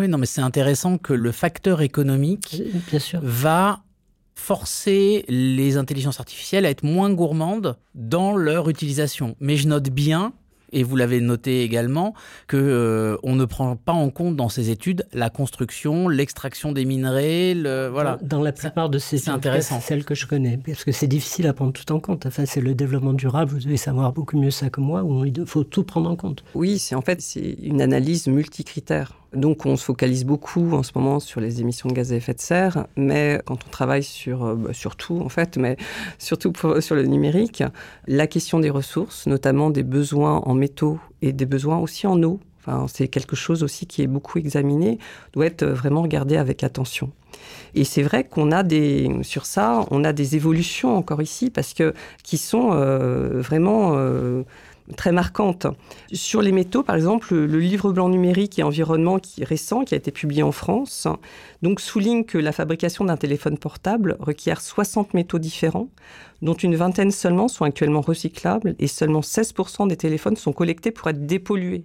Oui, 0.00 0.08
non, 0.08 0.16
mais 0.16 0.24
c'est 0.24 0.40
intéressant 0.40 0.96
que 0.96 1.12
le 1.12 1.32
facteur 1.32 1.82
économique 1.82 2.62
Bien 2.88 2.98
sûr. 2.98 3.20
va 3.22 3.82
forcer 4.34 5.26
les 5.28 5.76
intelligences 5.76 6.18
artificielles 6.18 6.64
à 6.64 6.70
être 6.70 6.82
moins 6.82 7.12
gourmandes 7.12 7.76
dans 7.94 8.34
leur 8.36 8.70
utilisation. 8.70 9.36
Mais 9.38 9.56
je 9.56 9.68
note 9.68 9.90
bien 9.90 10.32
et 10.72 10.82
vous 10.82 10.96
l'avez 10.96 11.20
noté 11.20 11.62
également, 11.62 12.14
que 12.46 12.56
euh, 12.56 13.16
on 13.22 13.34
ne 13.34 13.44
prend 13.44 13.76
pas 13.76 13.92
en 13.92 14.10
compte 14.10 14.36
dans 14.36 14.48
ces 14.48 14.70
études 14.70 15.06
la 15.12 15.30
construction, 15.30 16.08
l'extraction 16.08 16.72
des 16.72 16.84
minerais, 16.84 17.54
le, 17.54 17.88
voilà. 17.88 18.18
Dans, 18.22 18.42
la 18.42 18.52
plupart 18.52 18.90
de 18.90 18.98
ces 18.98 19.18
c'est 19.18 19.30
intéressant. 19.30 19.80
celles 19.80 20.04
que 20.04 20.14
je 20.14 20.26
connais, 20.26 20.58
parce 20.58 20.84
que 20.84 20.92
c'est 20.92 21.06
difficile 21.06 21.46
à 21.46 21.52
prendre 21.52 21.72
tout 21.72 21.90
en 21.92 22.00
compte. 22.00 22.26
Enfin, 22.26 22.46
c'est 22.46 22.60
le 22.60 22.74
développement 22.74 23.12
durable. 23.12 23.52
Vous 23.52 23.60
devez 23.60 23.76
savoir 23.76 24.12
beaucoup 24.12 24.38
mieux 24.38 24.50
ça 24.50 24.70
que 24.70 24.80
moi. 24.80 25.02
Où 25.02 25.24
il 25.24 25.44
faut 25.46 25.64
tout 25.64 25.84
prendre 25.84 26.10
en 26.10 26.16
compte. 26.16 26.44
Oui, 26.54 26.78
c'est 26.78 26.94
en 26.94 27.02
fait 27.02 27.20
c'est 27.20 27.56
une 27.62 27.80
analyse 27.80 28.26
multicritère. 28.26 29.19
Donc 29.32 29.64
on 29.64 29.76
se 29.76 29.84
focalise 29.84 30.24
beaucoup 30.24 30.72
en 30.72 30.82
ce 30.82 30.92
moment 30.94 31.20
sur 31.20 31.40
les 31.40 31.60
émissions 31.60 31.88
de 31.88 31.94
gaz 31.94 32.12
à 32.12 32.16
effet 32.16 32.34
de 32.34 32.40
serre, 32.40 32.86
mais 32.96 33.40
quand 33.44 33.58
on 33.64 33.70
travaille 33.70 34.02
sur, 34.02 34.44
euh, 34.44 34.54
bah, 34.56 34.72
sur 34.72 34.96
tout 34.96 35.20
en 35.20 35.28
fait, 35.28 35.56
mais 35.56 35.76
surtout 36.18 36.52
sur 36.80 36.94
le 36.96 37.04
numérique, 37.04 37.62
la 38.06 38.26
question 38.26 38.58
des 38.58 38.70
ressources, 38.70 39.26
notamment 39.26 39.70
des 39.70 39.84
besoins 39.84 40.38
en 40.38 40.54
métaux 40.54 40.98
et 41.22 41.32
des 41.32 41.46
besoins 41.46 41.78
aussi 41.78 42.06
en 42.06 42.22
eau, 42.22 42.40
Enfin, 42.62 42.86
c'est 42.92 43.08
quelque 43.08 43.36
chose 43.36 43.62
aussi 43.62 43.86
qui 43.86 44.02
est 44.02 44.06
beaucoup 44.06 44.38
examiné, 44.38 44.98
doit 45.32 45.46
être 45.46 45.64
vraiment 45.64 46.02
regardé 46.02 46.36
avec 46.36 46.62
attention. 46.62 47.10
Et 47.74 47.84
c'est 47.84 48.02
vrai 48.02 48.24
qu'on 48.24 48.52
a 48.52 48.62
des, 48.62 49.10
sur 49.22 49.46
ça, 49.46 49.86
on 49.90 50.04
a 50.04 50.12
des 50.12 50.36
évolutions 50.36 50.94
encore 50.96 51.22
ici 51.22 51.48
parce 51.48 51.72
que 51.72 51.94
qui 52.22 52.36
sont 52.36 52.70
euh, 52.72 53.40
vraiment 53.40 53.92
euh, 53.94 54.42
très 54.96 55.12
marquantes. 55.12 55.66
Sur 56.12 56.42
les 56.42 56.52
métaux, 56.52 56.82
par 56.82 56.96
exemple, 56.96 57.34
le 57.34 57.58
livre 57.58 57.92
blanc 57.92 58.08
numérique 58.08 58.58
et 58.58 58.62
environnement 58.62 59.18
récent, 59.42 59.84
qui 59.84 59.94
a 59.94 59.96
été 59.96 60.10
publié 60.10 60.42
en 60.42 60.52
France, 60.52 61.06
souligne 61.78 62.24
que 62.24 62.38
la 62.38 62.52
fabrication 62.52 63.04
d'un 63.04 63.16
téléphone 63.16 63.58
portable 63.58 64.16
requiert 64.20 64.60
60 64.60 65.14
métaux 65.14 65.38
différents, 65.38 65.88
dont 66.42 66.54
une 66.54 66.76
vingtaine 66.76 67.10
seulement 67.10 67.48
sont 67.48 67.64
actuellement 67.64 68.00
recyclables 68.00 68.74
et 68.78 68.86
seulement 68.86 69.20
16% 69.20 69.88
des 69.88 69.96
téléphones 69.96 70.36
sont 70.36 70.52
collectés 70.52 70.90
pour 70.90 71.08
être 71.08 71.26
dépollués. 71.26 71.84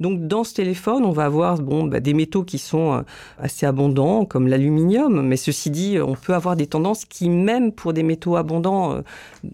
Donc 0.00 0.26
dans 0.26 0.44
ce 0.44 0.54
téléphone, 0.54 1.04
on 1.04 1.12
va 1.12 1.24
avoir 1.24 1.58
bon, 1.58 1.84
bah, 1.84 2.00
des 2.00 2.14
métaux 2.14 2.44
qui 2.44 2.58
sont 2.58 2.94
euh, 2.94 3.02
assez 3.38 3.66
abondants, 3.66 4.24
comme 4.24 4.46
l'aluminium, 4.46 5.22
mais 5.22 5.36
ceci 5.36 5.70
dit, 5.70 5.98
on 6.00 6.14
peut 6.14 6.34
avoir 6.34 6.56
des 6.56 6.66
tendances 6.66 7.04
qui, 7.04 7.28
même 7.28 7.72
pour 7.72 7.92
des 7.92 8.02
métaux 8.02 8.36
abondants, 8.36 8.92
euh, 8.92 9.00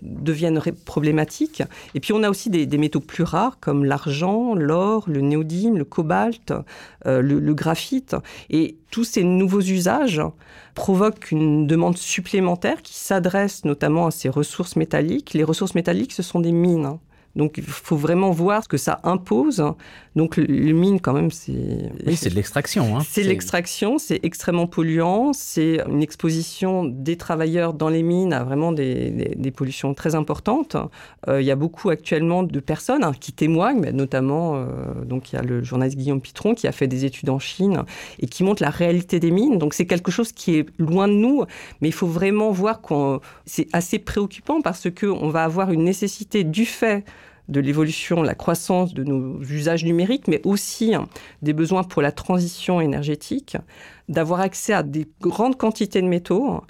deviennent 0.03 0.61
problématiques. 0.85 1.63
Et 1.95 2.01
puis 2.01 2.13
on 2.13 2.23
a 2.23 2.31
aussi 2.31 2.51
des, 2.51 2.79
métaux 2.79 3.01
plus 3.01 3.25
rares, 3.25 3.59
comme 3.61 3.85
l'argent, 3.85 4.55
l'or, 4.55 5.05
le 5.07 5.21
néodyme, 5.21 5.79
le 5.79 5.85
cobalt, 5.85 6.53
euh, 7.07 7.23
le 7.23 7.55
graphite. 7.55 8.17
Et 8.51 8.77
tous 8.91 9.05
ces 9.05 9.25
nouveaux 9.25 9.61
usages 9.61 10.23
provoquent 10.75 11.31
une 11.31 11.67
demande 11.67 11.97
supplémentaire 11.97 12.83
qui 12.83 12.95
s'adresse 12.95 13.65
notamment 13.65 14.07
à 14.07 14.11
ces 14.11 14.29
ressources 14.29 14.77
métalliques. 14.77 15.35
Les 15.35 15.45
ressources 15.45 15.75
métalliques, 15.75 16.13
ce 16.13 16.23
sont 16.23 16.41
des 16.41 16.53
mines. 16.53 16.99
Donc 17.37 17.59
il 17.59 17.65
faut 17.65 17.97
vraiment 17.97 18.31
voir 18.31 18.63
ce 18.63 18.69
que 18.69 18.77
ça 18.77 19.01
impose. 19.03 19.65
Donc 20.15 20.37
le, 20.37 20.73
mine 20.73 21.01
quand 21.01 21.13
même 21.13 21.33
c'est 21.33 21.91
oui 22.07 22.15
c'est 22.15 22.31
de 22.31 22.37
l'extraction. 22.37 22.97
Hein. 22.97 23.03
C'est 23.09 23.25
l'extraction, 23.25 23.99
c'est 23.99 24.21
extrêmement 24.23 24.69
polluant, 24.69 25.33
c'est 25.33 25.81
une 25.89 26.03
exposition 26.03 26.85
des 26.85 27.17
travailleurs 27.17 27.75
dans 27.75 27.89
les 27.89 28.05
mines 28.05 28.33
à 28.33 28.45
vraiment 28.45 28.71
des, 28.71 29.35
des, 29.37 29.51
pollutions 29.51 29.93
très 29.93 30.15
importantes. 30.15 30.77
Euh, 31.29 31.43
il 31.43 31.47
y 31.47 31.51
a 31.51 31.57
beaucoup 31.57 31.91
actuellement 31.91 32.45
de 32.45 32.61
personnes 32.61 33.03
hein, 33.03 33.13
qui 33.19 33.33
témoignent, 33.33 33.91
notamment 33.91 34.55
euh, 34.55 35.05
donc 35.05 35.33
il 35.33 35.37
y 35.37 35.39
a 35.39 35.43
le 35.43 35.65
journaliste 35.65 35.99
Guillaume 35.99 36.21
Pitron 36.21 36.55
qui 36.55 36.69
a 36.69 36.73
fait 36.73 36.87
des 36.87 37.05
études 37.05 37.31
en 37.31 37.41
Chine 37.41 37.83
et 38.21 38.29
qui 38.29 38.45
montre 38.45 38.63
la 38.63 38.71
réalité 38.71 39.19
des 39.19 39.33
mines. 39.33 39.59
Donc 39.59 39.75
c'est 39.75 39.87
quelque 39.87 40.13
chose 40.13 40.31
qui 40.31 40.59
est 40.59 40.67
loin 40.79 41.09
de 41.09 41.15
nous, 41.15 41.45
mais 41.81 41.89
il 41.89 41.95
faut 41.95 42.07
vraiment 42.07 42.53
voir 42.53 42.81
qu'on 42.81 43.21
c'est 43.47 43.67
assez 43.73 43.99
préoccupant 43.99 44.61
parce 44.63 44.89
que 44.91 45.07
on 45.07 45.29
va 45.29 45.43
avoir 45.43 45.73
une 45.73 45.83
nécessité 45.83 46.45
du 46.45 46.67
fait 46.67 47.05
de 47.49 47.61
l'évolution, 47.61 48.23
la 48.23 48.35
croissance 48.35 48.95
de 48.95 49.05
nos 49.05 49.41
usages 49.43 49.85
numériques, 49.85 50.29
mais 50.29 50.41
aussi 50.45 50.95
hein, 50.95 51.09
des 51.43 51.53
besoins 51.53 51.83
pour 51.83 52.03
la 52.03 52.13
transition 52.13 52.81
énergétique, 52.81 53.57
d'avoir 54.09 54.41
accès 54.41 54.73
à 54.73 54.83
des 54.83 55.07
grandes 55.21 55.57
quantités 55.57 56.01
de 56.01 56.07
métaux. 56.07 56.63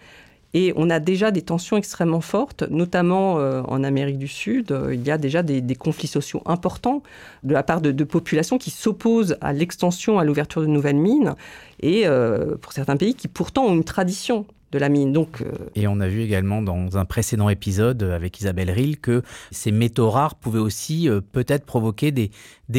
Et 0.56 0.72
on 0.76 0.88
a 0.88 1.00
déjà 1.00 1.32
des 1.32 1.42
tensions 1.42 1.76
extrêmement 1.76 2.20
fortes, 2.20 2.62
notamment 2.70 3.40
euh, 3.40 3.62
en 3.62 3.82
Amérique 3.82 4.18
du 4.18 4.28
Sud. 4.28 4.70
Euh, 4.70 4.94
il 4.94 5.02
y 5.02 5.10
a 5.10 5.18
déjà 5.18 5.42
des, 5.42 5.74
conflits 5.74 6.06
sociaux 6.06 6.42
importants 6.46 7.02
de 7.42 7.52
la 7.52 7.64
part 7.64 7.80
de, 7.80 8.04
populations 8.04 8.56
qui 8.56 8.70
s'opposent 8.70 9.36
à 9.40 9.52
l'extension, 9.52 10.20
à 10.20 10.24
l'ouverture 10.24 10.62
de 10.62 10.68
nouvelles 10.68 10.96
mines, 10.96 11.34
et 11.80 12.06
euh, 12.06 12.54
pour 12.56 12.72
certains 12.72 12.96
pays 12.96 13.16
qui 13.16 13.26
pourtant 13.26 13.64
ont 13.64 13.74
une 13.74 13.84
tradition 13.84 14.46
euh, 14.82 15.52
Et 15.74 15.86
on 15.86 16.00
a 16.00 16.08
vu 16.08 16.22
également 16.22 16.62
dans 16.62 16.96
un 16.98 17.04
précédent 17.04 17.48
épisode 17.48 18.02
avec 18.02 18.40
Isabelle 18.40 18.70
Rill 18.70 19.00
que 19.00 19.22
ces 19.50 19.70
métaux 19.70 20.10
rares 20.10 20.34
pouvaient 20.34 20.58
aussi 20.58 21.08
euh, 21.08 21.20
peut-être 21.20 21.64
provoquer 21.64 22.12
des, 22.12 22.30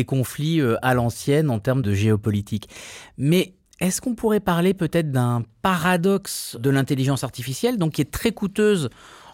conflits 0.05 0.61
euh, 0.61 0.75
à 0.81 0.93
l'ancienne 0.93 1.49
en 1.49 1.59
termes 1.59 1.81
de 1.81 1.93
géopolitique. 1.93 2.69
Mais 3.17 3.53
est-ce 3.79 4.01
qu'on 4.01 4.15
pourrait 4.15 4.39
parler 4.39 4.73
peut-être 4.73 5.11
d'un 5.11 5.43
paradoxe 5.61 6.57
de 6.59 6.69
l'intelligence 6.69 7.23
artificielle, 7.23 7.77
donc 7.77 7.93
qui 7.93 8.01
est 8.01 8.11
très 8.11 8.31
coûteuse 8.31 8.89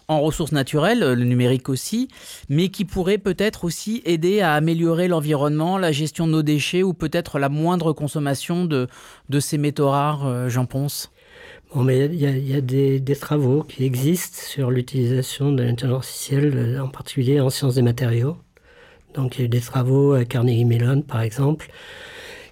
en 0.08 0.20
ressources 0.20 0.52
naturelles, 0.52 0.98
le 0.98 1.24
numérique 1.24 1.68
aussi, 1.68 2.08
mais 2.48 2.68
qui 2.68 2.84
pourrait 2.84 3.18
peut-être 3.18 3.64
aussi 3.64 4.02
aider 4.04 4.40
à 4.40 4.54
améliorer 4.54 5.06
l'environnement, 5.08 5.78
la 5.78 5.92
gestion 5.92 6.26
de 6.26 6.32
nos 6.32 6.42
déchets 6.42 6.82
ou 6.82 6.92
peut-être 6.92 7.38
la 7.38 7.48
moindre 7.48 7.92
consommation 7.92 8.64
de, 8.64 8.88
ces 9.40 9.58
métaux 9.58 9.88
rares, 9.88 10.50
Jean 10.50 10.66
Ponce 11.72 11.86
mais 11.86 12.04
il 12.04 12.14
y 12.14 12.54
a, 12.54 12.60
des, 12.60 13.16
travaux 13.16 13.62
qui 13.62 13.84
existent 13.84 14.38
sur 14.42 14.70
l'utilisation 14.70 15.52
de 15.52 15.62
l'intelligence 15.62 16.06
artificielle, 16.06 16.52
euh, 16.54 16.82
en 16.82 16.88
particulier 16.88 17.40
en 17.40 17.50
sciences 17.50 17.76
des 17.76 17.82
matériaux. 17.82 18.36
Donc, 19.14 19.36
il 19.36 19.40
y 19.40 19.42
a 19.42 19.44
eu 19.46 19.48
des 19.48 19.60
travaux 19.60 20.12
à 20.12 20.24
Carnegie 20.24 20.64
Mellon, 20.64 21.02
par 21.02 21.22
exemple, 21.22 21.68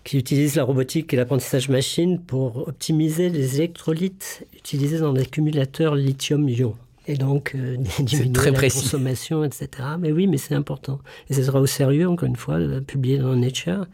qui 0.04 0.18
utilisent 0.18 0.56
la 0.56 0.64
robotique 0.64 1.12
et 1.12 1.16
l'apprentissage 1.16 1.68
machine 1.68 2.18
pour 2.18 2.68
optimiser 2.68 3.28
les 3.28 3.56
électrolytes 3.56 4.46
utilisés 4.54 4.98
dans 4.98 5.12
des 5.12 5.22
accumulateurs 5.22 5.94
lithium-ion. 5.94 6.74
Et 7.06 7.16
donc, 7.16 7.52
euh, 7.54 7.76
diminuer 7.98 8.32
très 8.32 8.50
la 8.50 8.70
consommation, 8.70 9.44
etc. 9.44 9.68
Mais 9.98 10.12
oui, 10.12 10.26
mais 10.26 10.38
c'est 10.38 10.54
important. 10.54 10.98
Et 11.28 11.34
ce 11.34 11.42
sera 11.42 11.60
au 11.60 11.66
sérieux, 11.66 12.08
encore 12.08 12.28
une 12.28 12.36
fois, 12.36 12.58
publié 12.86 13.18
dans 13.18 13.34
Nature. 13.36 13.86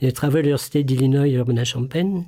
Il 0.00 0.04
y 0.04 0.06
a 0.06 0.10
des 0.10 0.14
travaux 0.14 0.36
à 0.36 0.40
l'Université 0.40 0.84
d'Illinois, 0.84 1.28
Urbana-Champaign, 1.28 2.24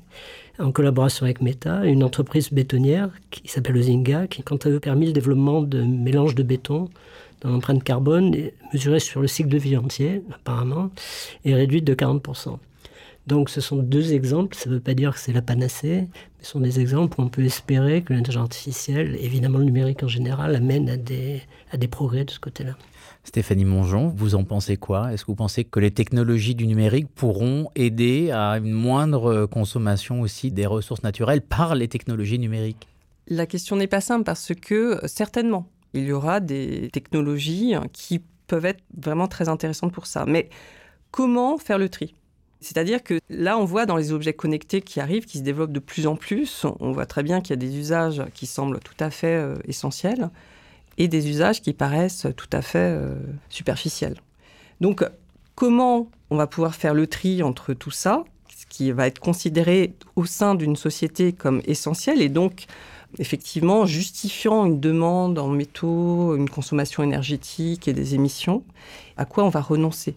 en 0.59 0.73
collaboration 0.73 1.25
avec 1.25 1.41
Meta, 1.41 1.85
une 1.85 2.03
entreprise 2.03 2.53
bétonnière 2.53 3.11
qui 3.31 3.49
s'appelle 3.49 3.77
Ozinga, 3.77 4.27
qui 4.27 4.43
quant 4.43 4.57
à 4.57 4.69
eux 4.69 4.81
permis 4.81 5.07
le 5.07 5.13
développement 5.13 5.63
de 5.63 5.83
mélanges 5.83 6.35
de 6.35 6.43
béton 6.43 6.89
dans 7.41 7.51
l'empreinte 7.51 7.85
carbone 7.85 8.35
mesurée 8.73 9.01
sur 9.01 9.21
le 9.21 9.29
cycle 9.29 9.49
de 9.49 9.59
vie 9.59 9.77
entier, 9.77 10.23
apparemment, 10.33 10.91
et 11.45 11.55
réduite 11.55 11.85
de 11.85 11.95
40%. 11.95 12.59
Donc 13.27 13.51
ce 13.51 13.61
sont 13.61 13.77
deux 13.77 14.15
exemples, 14.15 14.57
ça 14.57 14.71
ne 14.71 14.77
veut 14.77 14.81
pas 14.81 14.95
dire 14.95 15.13
que 15.13 15.21
c'est 15.21 15.35
la 15.35 15.43
panacée, 15.43 16.09
mais 16.11 16.45
ce 16.45 16.51
sont 16.53 16.61
des 16.61 16.81
exemples 16.81 17.21
où 17.21 17.25
on 17.25 17.29
peut 17.29 17.45
espérer 17.45 18.03
que 18.03 18.13
l'intelligence 18.13 18.45
artificielle, 18.45 19.17
évidemment 19.21 19.59
le 19.59 19.65
numérique 19.65 20.03
en 20.03 20.09
général, 20.09 20.57
amène 20.57 20.89
à 20.89 20.97
des, 20.97 21.43
à 21.71 21.77
des 21.77 21.89
progrès 21.89 22.25
de 22.25 22.31
ce 22.31 22.41
côté-là. 22.41 22.75
Stéphanie 23.29 23.67
Mongeon, 23.67 24.09
vous 24.17 24.35
en 24.37 24.45
pensez 24.45 24.79
quoi? 24.79 25.13
Est-ce 25.13 25.27
que 25.27 25.31
vous 25.31 25.37
pensez 25.37 25.63
que 25.63 25.79
les 25.81 25.91
technologies 25.91 26.55
du 26.55 26.67
numérique 26.67 27.09
pourront 27.15 27.71
aider 27.75 28.31
à 28.31 28.57
une 28.57 28.73
moindre 28.73 29.45
consommation 29.45 30.23
aussi 30.23 30.51
des 30.51 30.65
ressources 30.65 31.03
naturelles 31.03 31.43
par 31.43 31.75
les 31.75 31.89
technologies 31.89 32.39
numériques? 32.39 32.89
La 33.27 33.45
question 33.45 33.77
n'est 33.77 33.87
pas 33.87 34.01
simple 34.01 34.25
parce 34.25 34.53
que 34.55 34.99
certainement, 35.05 35.67
il 35.93 36.05
y 36.05 36.13
aura 36.13 36.41
des 36.41 36.89
technologies 36.91 37.75
qui 37.93 38.23
peuvent 38.47 38.65
être 38.65 38.83
vraiment 38.97 39.29
très 39.29 39.51
intéressantes 39.51 39.93
pour 39.93 40.07
ça. 40.07 40.25
Mais 40.27 40.49
comment 41.11 41.59
faire 41.59 41.77
le 41.77 41.91
tri? 41.91 42.15
C'est-à-dire 42.61 43.03
que 43.03 43.21
là, 43.29 43.59
on 43.59 43.67
voit 43.67 43.85
dans 43.85 43.99
les 43.99 44.11
objets 44.11 44.33
connectés 44.33 44.81
qui 44.81 45.01
arrivent, 45.01 45.27
qui 45.27 45.37
se 45.37 45.43
développent 45.43 45.73
de 45.73 45.81
plus 45.81 46.07
en 46.07 46.17
plus, 46.17 46.65
on 46.81 46.93
voit 46.93 47.05
très 47.05 47.23
bien 47.23 47.43
qu'il 47.43 47.51
y 47.51 47.53
a 47.53 47.57
des 47.57 47.77
usages 47.77 48.25
qui 48.33 48.47
semblent 48.47 48.81
tout 48.81 48.97
à 48.99 49.11
fait 49.11 49.37
euh, 49.37 49.55
essentiels 49.67 50.31
et 50.99 51.09
des 51.09 51.31
usages 51.31 51.63
qui 51.63 51.73
paraissent 51.73 52.27
tout 52.37 52.51
à 52.53 52.61
fait 52.61 52.79
euh, 52.79 53.15
superficiels. 53.49 54.17
Donc, 54.81 55.05
comment 55.55 56.09
on 56.31 56.37
va 56.37 56.47
pouvoir 56.47 56.75
faire 56.75 56.93
le 56.93 57.07
tri 57.07 57.43
entre 57.43 57.73
tout 57.73 57.91
ça, 57.91 58.25
ce 58.55 58.67
qui 58.67 58.93
va 58.93 59.07
être 59.07 59.21
considéré 59.21 59.95
au 60.17 60.27
sein 60.27 60.55
d'une 60.55 60.77
société 60.77 61.33
comme 61.33 61.63
essentiel 61.65 62.21
et 62.21 62.29
donc 62.29 62.67
effectivement 63.19 63.87
justifiant 63.87 64.67
une 64.67 64.81
demande 64.81 65.39
en 65.39 65.49
métaux, 65.49 66.37
une 66.37 66.51
consommation 66.51 67.03
énergétique 67.03 67.89
et 67.89 67.95
des 67.95 68.15
émissions, 68.15 68.63
à 69.17 69.25
quoi 69.25 69.45
on 69.45 69.49
va 69.49 69.61
renoncer? 69.61 70.17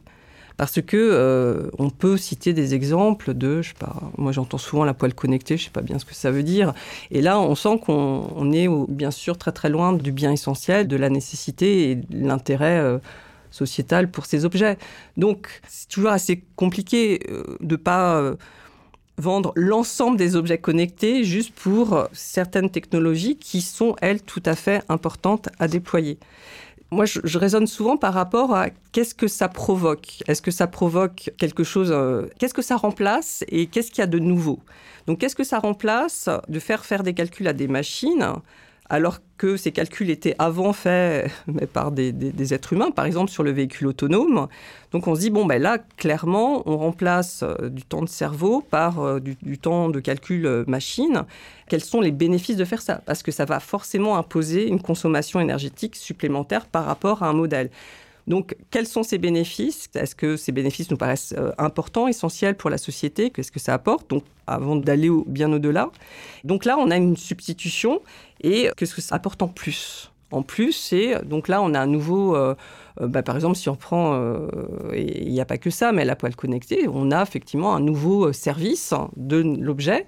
Parce 0.61 0.79
que 0.79 0.95
euh, 0.95 1.71
on 1.79 1.89
peut 1.89 2.17
citer 2.17 2.53
des 2.53 2.75
exemples 2.75 3.33
de, 3.33 3.63
je 3.63 3.69
sais 3.69 3.75
pas, 3.79 3.95
moi 4.19 4.31
j'entends 4.31 4.59
souvent 4.59 4.85
la 4.85 4.93
poêle 4.93 5.15
connectée, 5.15 5.57
je 5.57 5.63
sais 5.63 5.71
pas 5.71 5.81
bien 5.81 5.97
ce 5.97 6.05
que 6.05 6.13
ça 6.13 6.29
veut 6.29 6.43
dire. 6.43 6.75
Et 7.09 7.23
là, 7.23 7.39
on 7.39 7.55
sent 7.55 7.79
qu'on 7.83 8.51
est 8.51 8.67
bien 8.87 9.09
sûr 9.09 9.39
très 9.39 9.51
très 9.53 9.69
loin 9.69 9.91
du 9.91 10.11
bien 10.11 10.31
essentiel, 10.31 10.87
de 10.87 10.95
la 10.95 11.09
nécessité 11.09 11.89
et 11.89 11.95
de 11.95 12.05
l'intérêt 12.11 12.77
euh, 12.77 12.99
sociétal 13.49 14.11
pour 14.11 14.27
ces 14.27 14.45
objets. 14.45 14.77
Donc 15.17 15.61
c'est 15.67 15.89
toujours 15.89 16.11
assez 16.11 16.43
compliqué 16.55 17.21
euh, 17.31 17.57
de 17.59 17.75
pas 17.75 18.35
vendre 19.17 19.53
l'ensemble 19.55 20.15
des 20.15 20.35
objets 20.35 20.59
connectés 20.59 21.23
juste 21.23 21.55
pour 21.55 22.07
certaines 22.13 22.69
technologies 22.69 23.35
qui 23.35 23.61
sont, 23.61 23.95
elles, 23.99 24.21
tout 24.21 24.43
à 24.45 24.55
fait 24.55 24.83
importantes 24.89 25.49
à 25.57 25.67
déployer 25.67 26.19
moi, 26.91 27.05
je, 27.05 27.37
raisonne 27.37 27.67
souvent 27.67 27.95
par 27.95 28.13
rapport 28.13 28.53
à 28.53 28.69
qu'est-ce 28.91 29.15
que 29.15 29.27
ça 29.27 29.47
provoque. 29.47 30.23
Est-ce 30.27 30.41
que 30.41 30.51
ça 30.51 30.67
provoque 30.67 31.31
quelque 31.37 31.63
chose 31.63 31.89
euh, 31.91 32.27
Qu'est-ce 32.37 32.53
que 32.53 32.61
ça 32.61 32.75
remplace 32.75 33.45
et 33.47 33.67
qu'est-ce 33.67 33.91
qu'il 33.91 33.99
y 33.99 34.03
a 34.03 34.07
de 34.07 34.19
nouveau? 34.19 34.59
Donc, 35.07 35.19
qu'est-ce 35.19 35.35
que 35.35 35.45
ça 35.45 35.59
remplace 35.59 36.29
de 36.49 36.59
faire 36.59 36.83
faire 36.83 37.03
des 37.03 37.13
calculs 37.13 37.47
à 37.47 37.53
des 37.53 37.69
machines 37.69 38.25
alors 38.91 39.19
que 39.37 39.55
ces 39.55 39.71
calculs 39.71 40.09
étaient 40.09 40.35
avant 40.37 40.73
faits 40.73 41.31
mais 41.47 41.65
par 41.65 41.93
des, 41.93 42.53
êtres 42.53 42.73
humains, 42.73 42.91
par 42.91 43.05
exemple 43.05 43.31
sur 43.31 43.41
le 43.41 43.51
véhicule 43.51 43.87
autonome. 43.87 44.49
Donc 44.91 45.07
on 45.07 45.15
se 45.15 45.21
dit, 45.21 45.29
bon, 45.29 45.45
ben 45.45 45.61
là, 45.61 45.77
clairement, 45.95 46.61
on 46.65 46.77
remplace 46.77 47.41
euh, 47.41 47.69
du 47.69 47.83
temps 47.83 48.01
de 48.01 48.09
cerveau 48.09 48.61
par 48.61 48.99
euh, 48.99 49.21
du, 49.21 49.57
temps 49.57 49.87
de 49.87 50.01
calcul 50.01 50.45
euh, 50.45 50.65
machine. 50.67 51.23
Quels 51.69 51.81
sont 51.81 52.01
les 52.01 52.11
bénéfices 52.11 52.57
de 52.57 52.65
faire 52.65 52.81
ça? 52.81 53.01
Parce 53.05 53.23
que 53.23 53.31
ça 53.31 53.45
va 53.45 53.61
forcément 53.61 54.17
imposer 54.17 54.67
une 54.67 54.81
consommation 54.81 55.39
énergétique 55.39 55.95
supplémentaire 55.95 56.65
par 56.65 56.83
rapport 56.83 57.23
à 57.23 57.29
un 57.29 57.33
modèle. 57.33 57.69
Donc, 58.27 58.55
quels 58.69 58.87
sont 58.87 59.03
ces 59.03 59.17
bénéfices? 59.17 59.89
Est-ce 59.95 60.15
que 60.15 60.35
ces 60.35 60.51
bénéfices 60.51 60.89
nous 60.91 60.97
paraissent 60.97 61.33
euh, 61.37 61.51
importants, 61.57 62.07
essentiels 62.07 62.55
pour 62.55 62.69
la 62.69 62.77
société? 62.77 63.29
Qu'est-ce 63.29 63.51
que 63.51 63.59
ça 63.59 63.73
apporte? 63.73 64.09
Donc, 64.09 64.23
avant 64.47 64.75
d'aller 64.75 65.09
bien 65.27 65.51
au-delà. 65.51 65.89
Donc 66.43 66.65
là, 66.65 66.77
on 66.77 66.91
a 66.91 66.97
une 66.97 67.17
substitution. 67.17 68.01
Et 68.41 68.69
qu'est-ce 68.77 68.95
que 68.95 69.01
ça 69.01 69.15
apporte 69.15 69.41
en 69.41 69.47
plus? 69.47 70.11
En 70.31 70.43
plus, 70.43 70.71
c'est 70.71 71.25
donc 71.25 71.47
là, 71.47 71.61
on 71.61 71.73
a 71.73 71.79
un 71.79 71.87
nouveau. 71.87 72.35
Euh, 72.35 72.55
euh, 73.01 73.07
bah, 73.07 73.21
par 73.21 73.35
exemple, 73.35 73.55
si 73.55 73.69
on 73.69 73.75
prend, 73.75 74.17
il 74.93 75.29
n'y 75.29 75.41
a 75.41 75.45
pas 75.45 75.57
que 75.57 75.69
ça, 75.69 75.91
mais 75.91 76.05
la 76.05 76.15
poêle 76.15 76.35
connectée, 76.35 76.87
on 76.87 77.11
a 77.11 77.21
effectivement 77.21 77.75
un 77.75 77.79
nouveau 77.79 78.31
service 78.33 78.93
de 79.17 79.37
l'objet 79.59 80.07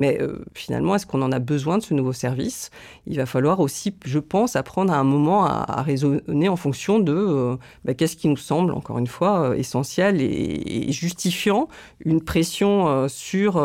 mais 0.00 0.20
euh, 0.20 0.42
finalement, 0.54 0.96
est-ce 0.96 1.06
qu'on 1.06 1.22
en 1.22 1.30
a 1.30 1.38
besoin 1.38 1.78
de 1.78 1.82
ce 1.82 1.92
nouveau 1.94 2.14
service? 2.14 2.70
Il 3.06 3.18
va 3.18 3.26
falloir 3.26 3.60
aussi, 3.60 3.94
je 4.04 4.18
pense, 4.18 4.56
apprendre 4.56 4.92
à 4.92 4.96
un 4.96 5.04
moment 5.04 5.44
à, 5.44 5.82
raisonner 5.82 6.48
en 6.48 6.56
fonction 6.56 6.98
de 6.98 7.12
euh, 7.14 7.56
bah, 7.84 7.92
qu'est-ce 7.92 8.16
qui 8.16 8.28
nous 8.28 8.38
semble, 8.38 8.72
encore 8.72 8.98
une 8.98 9.06
fois, 9.06 9.50
euh, 9.50 9.54
essentiel 9.54 10.20
et, 10.20 10.90
justifiant 10.90 11.68
une 12.04 12.22
pression 12.22 13.06
sur, 13.08 13.62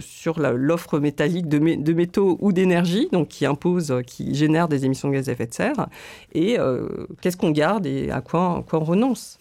sur 0.00 0.38
l'offre 0.38 0.98
métallique 0.98 1.48
de, 1.48 1.58
métaux 1.92 2.36
ou 2.40 2.52
d'énergie, 2.52 3.08
donc 3.10 3.28
qui 3.28 3.46
impose, 3.46 3.94
qui 4.06 4.34
génère 4.34 4.68
des 4.68 4.84
émissions 4.84 5.08
de 5.08 5.14
gaz 5.14 5.28
à 5.28 5.32
effet 5.32 5.46
de 5.46 5.54
serre, 5.54 5.88
et 6.34 6.56
qu'est-ce 7.20 7.36
qu'on 7.36 7.50
garde 7.50 7.86
et 7.86 8.10
à 8.10 8.20
quoi 8.20 8.64
on 8.72 8.78
renonce? 8.78 9.38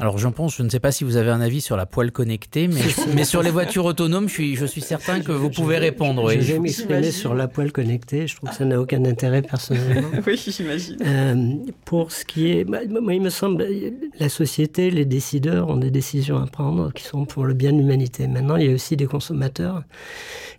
Alors 0.00 0.16
j'en 0.18 0.30
pense, 0.30 0.56
je 0.56 0.62
ne 0.62 0.68
sais 0.68 0.78
pas 0.78 0.92
si 0.92 1.02
vous 1.02 1.16
avez 1.16 1.30
un 1.30 1.40
avis 1.40 1.60
sur 1.60 1.76
la 1.76 1.84
poêle 1.84 2.12
connectée, 2.12 2.68
mais, 2.68 2.80
mais 3.14 3.24
sur 3.24 3.42
les 3.42 3.50
voitures 3.58 3.84
autonomes, 3.84 4.28
je 4.28 4.34
suis, 4.34 4.56
je 4.56 4.64
suis 4.64 4.80
certain 4.80 5.20
que 5.20 5.32
vous 5.32 5.50
pouvez 5.50 5.78
répondre. 5.78 6.30
Je 6.30 6.52
vais 6.52 6.58
m'exprimer 6.60 7.10
sur 7.10 7.34
la 7.34 7.48
poêle 7.48 7.72
connectée, 7.72 8.28
je 8.28 8.36
trouve 8.36 8.50
que 8.50 8.54
ça 8.54 8.64
n'a 8.64 8.80
aucun 8.80 9.04
intérêt 9.04 9.42
personnellement. 9.42 10.08
oui, 10.26 10.36
j'imagine. 10.36 10.96
Euh, 11.04 11.54
pour 11.84 12.12
ce 12.12 12.24
qui 12.24 12.52
est, 12.52 12.64
bah, 12.64 12.78
moi 12.88 13.14
il 13.14 13.22
me 13.22 13.30
semble, 13.30 13.66
la 14.18 14.28
société, 14.28 14.90
les 14.90 15.04
décideurs 15.04 15.68
ont 15.68 15.76
des 15.76 15.90
décisions 15.90 16.38
à 16.38 16.46
prendre 16.46 16.92
qui 16.92 17.02
sont 17.02 17.24
pour 17.24 17.44
le 17.44 17.54
bien 17.54 17.72
de 17.72 17.78
l'humanité. 17.78 18.28
Maintenant, 18.28 18.56
il 18.56 18.66
y 18.66 18.70
a 18.70 18.74
aussi 18.74 18.96
des 18.96 19.06
consommateurs. 19.06 19.82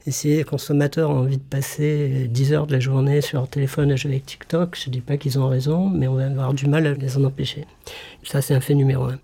Et 0.06 0.12
si 0.12 0.30
les 0.30 0.44
consommateurs 0.44 1.10
ont 1.12 1.20
envie 1.20 1.38
de 1.38 1.44
passer 1.44 2.28
10 2.30 2.54
heures 2.54 2.68
de 2.68 2.74
la 2.74 2.80
journée 2.80 3.22
sur 3.22 3.38
leur 3.38 3.48
téléphone 3.48 3.92
à 3.92 3.96
jouer 3.96 4.12
avec 4.12 4.26
TikTok, 4.26 4.78
je 4.82 4.90
ne 4.90 4.94
dis 4.94 5.02
pas 5.02 5.18
qu'ils 5.18 5.40
ont 5.40 5.48
raison, 5.48 5.90
mais 5.90 6.08
on 6.08 6.16
va 6.16 6.26
avoir 6.26 6.54
du 6.54 6.68
mal 6.68 6.88
à 6.88 6.94
les 6.94 7.18
en 7.18 7.24
empêcher. 7.26 7.66
Ça, 8.24 8.42
c'est 8.42 8.54
un 8.54 8.60
fait 8.60 8.76
numéro 8.76 9.06
un. 9.06 9.20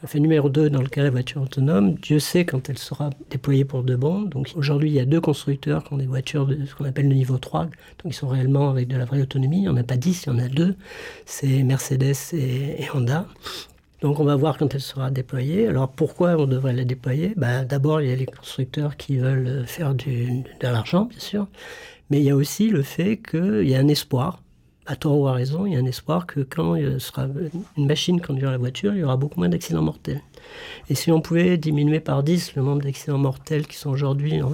Un 0.00 0.06
fait 0.06 0.20
numéro 0.20 0.48
2, 0.48 0.70
dans 0.70 0.80
le 0.80 0.88
cas 0.88 1.00
de 1.00 1.06
la 1.06 1.10
voiture 1.10 1.42
autonome, 1.42 1.94
Dieu 1.94 2.20
sait 2.20 2.44
quand 2.44 2.70
elle 2.70 2.78
sera 2.78 3.10
déployée 3.30 3.64
pour 3.64 3.82
de 3.82 3.96
bon. 3.96 4.22
Donc 4.22 4.48
aujourd'hui, 4.54 4.90
il 4.90 4.94
y 4.94 5.00
a 5.00 5.04
deux 5.04 5.20
constructeurs 5.20 5.82
qui 5.82 5.92
ont 5.92 5.96
des 5.96 6.06
voitures 6.06 6.46
de 6.46 6.64
ce 6.66 6.74
qu'on 6.76 6.84
appelle 6.84 7.08
le 7.08 7.16
niveau 7.16 7.36
3, 7.36 7.64
donc 7.64 7.72
ils 8.04 8.12
sont 8.12 8.28
réellement 8.28 8.70
avec 8.70 8.86
de 8.86 8.96
la 8.96 9.04
vraie 9.04 9.20
autonomie. 9.20 9.56
Il 9.58 9.62
n'y 9.62 9.68
en 9.68 9.76
a 9.76 9.82
pas 9.82 9.96
10, 9.96 10.24
il 10.24 10.26
y 10.28 10.32
en 10.32 10.38
a 10.38 10.46
deux. 10.46 10.76
C'est 11.26 11.64
Mercedes 11.64 12.14
et, 12.32 12.86
Honda. 12.94 13.26
Donc 14.00 14.20
on 14.20 14.24
va 14.24 14.36
voir 14.36 14.56
quand 14.56 14.72
elle 14.72 14.80
sera 14.80 15.10
déployée. 15.10 15.66
Alors 15.66 15.90
pourquoi 15.90 16.36
on 16.36 16.46
devrait 16.46 16.74
la 16.74 16.84
déployer? 16.84 17.32
Ben, 17.36 17.64
D'abord, 17.64 18.00
il 18.00 18.08
y 18.08 18.12
a 18.12 18.16
les 18.16 18.26
constructeurs 18.26 18.96
qui 18.96 19.16
veulent 19.16 19.64
faire 19.66 19.96
de 19.96 20.44
l'argent, 20.62 21.06
bien 21.06 21.18
sûr. 21.18 21.48
Mais 22.10 22.18
il 22.18 22.24
y 22.24 22.30
a 22.30 22.36
aussi 22.36 22.70
le 22.70 22.82
fait 22.82 23.16
qu'il 23.16 23.68
y 23.68 23.74
a 23.74 23.80
un 23.80 23.88
espoir 23.88 24.40
à 24.88 24.96
tort 24.96 25.20
ou 25.20 25.28
à 25.28 25.32
raison, 25.32 25.66
il 25.66 25.74
y 25.74 25.76
a 25.76 25.78
un 25.78 25.84
espoir 25.84 26.26
que 26.26 26.40
quand 26.40 26.74
il 26.74 26.98
sera 26.98 27.26
une 27.76 27.86
machine 27.86 28.22
conduire 28.22 28.50
la 28.50 28.56
voiture, 28.56 28.94
il 28.94 29.00
y 29.00 29.04
aura 29.04 29.18
beaucoup 29.18 29.38
moins 29.38 29.50
d'accidents 29.50 29.82
mortels. 29.82 30.22
Et 30.88 30.94
si 30.94 31.12
on 31.12 31.20
pouvait 31.20 31.58
diminuer 31.58 32.00
par 32.00 32.22
10 32.22 32.54
le 32.56 32.62
nombre 32.62 32.80
d'accidents 32.80 33.18
mortels 33.18 33.66
qui 33.66 33.76
sont 33.76 33.90
aujourd'hui 33.90 34.40
en 34.40 34.50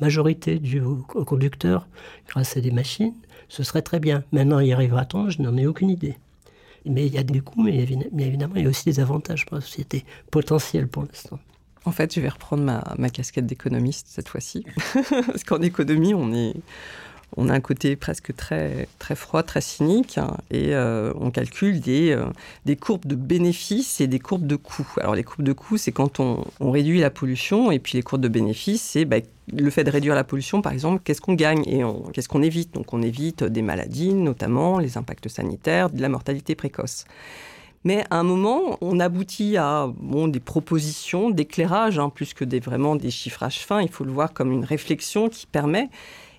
majorité 0.00 0.58
dus 0.58 0.80
aux, 0.80 0.96
conducteurs 1.24 1.86
grâce 2.26 2.56
à 2.56 2.60
des 2.60 2.72
machines, 2.72 3.14
ce 3.48 3.62
serait 3.62 3.82
très 3.82 4.00
bien. 4.00 4.24
Maintenant, 4.32 4.58
y 4.58 4.72
arrivera-t-on? 4.72 5.30
Je 5.30 5.40
n'en 5.40 5.56
ai 5.56 5.68
aucune 5.68 5.90
idée. 5.90 6.16
Mais 6.84 7.06
il 7.06 7.14
y 7.14 7.18
a 7.18 7.22
des 7.22 7.40
coûts, 7.40 7.62
mais 7.62 7.76
évidemment, 7.76 8.54
il 8.56 8.64
y 8.64 8.66
a 8.66 8.68
aussi 8.68 8.86
des 8.86 8.98
avantages 8.98 9.46
pour 9.46 9.54
la 9.54 9.60
société, 9.60 10.04
potentiels 10.32 10.88
pour 10.88 11.04
l'instant. 11.04 11.38
En 11.84 11.92
fait, 11.92 12.12
je 12.12 12.20
vais 12.20 12.28
reprendre 12.28 12.64
ma, 12.64 12.82
ma 12.98 13.08
casquette 13.08 13.46
d'économiste 13.46 14.08
cette 14.10 14.28
fois-ci. 14.28 14.64
Parce 15.26 15.44
qu'en 15.44 15.62
économie, 15.62 16.14
on 16.14 16.32
est, 16.32 16.56
on 17.36 17.48
a 17.48 17.52
un 17.52 17.60
côté 17.60 17.96
presque 17.96 18.34
très, 18.34 18.88
froid, 19.14 19.42
très 19.42 19.60
cynique, 19.60 20.18
hein, 20.18 20.36
et 20.50 20.74
euh, 20.74 21.12
on 21.18 21.30
calcule 21.30 21.80
des, 21.80 22.12
euh, 22.12 22.26
des 22.64 22.76
courbes 22.76 23.04
de 23.06 23.14
bénéfices 23.14 24.00
et 24.00 24.06
des 24.06 24.18
courbes 24.18 24.46
de 24.46 24.56
coûts. 24.56 24.88
Alors 24.98 25.14
les 25.14 25.24
courbes 25.24 25.44
de 25.44 25.52
coûts, 25.52 25.76
c'est 25.76 25.92
quand 25.92 26.20
on, 26.20 26.44
réduit 26.60 27.00
la 27.00 27.10
pollution, 27.10 27.70
et 27.70 27.78
puis 27.78 27.94
les 27.94 28.02
courbes 28.02 28.22
de 28.22 28.28
bénéfices, 28.28 28.82
c'est 28.82 29.04
bah, 29.04 29.16
le 29.52 29.70
fait 29.70 29.84
de 29.84 29.90
réduire 29.90 30.14
la 30.14 30.24
pollution, 30.24 30.62
par 30.62 30.72
exemple, 30.72 31.02
qu'est-ce 31.04 31.20
qu'on 31.20 31.34
gagne 31.34 31.62
et 31.66 31.82
qu'est-ce 32.12 32.28
qu'on 32.28 32.42
évite? 32.42 32.74
Donc 32.74 32.92
on 32.92 33.02
évite 33.02 33.44
des 33.44 33.62
maladies, 33.62 34.14
notamment 34.14 34.78
les 34.78 34.96
impacts 34.96 35.28
sanitaires, 35.28 35.90
de 35.90 36.00
la 36.00 36.08
mortalité 36.08 36.54
précoce. 36.54 37.04
Mais 37.84 38.04
à 38.10 38.18
un 38.18 38.24
moment, 38.24 38.78
on 38.80 38.98
aboutit 38.98 39.56
à 39.56 39.88
des 40.28 40.40
propositions 40.40 41.30
d'éclairage, 41.30 42.00
hein, 42.00 42.08
plus 42.08 42.34
que 42.34 42.44
vraiment 42.58 42.96
des 42.96 43.12
chiffrages 43.12 43.60
fins. 43.60 43.80
Il 43.80 43.90
faut 43.90 44.02
le 44.02 44.10
voir 44.10 44.32
comme 44.32 44.50
une 44.50 44.64
réflexion 44.64 45.28
qui 45.28 45.46
permet 45.46 45.88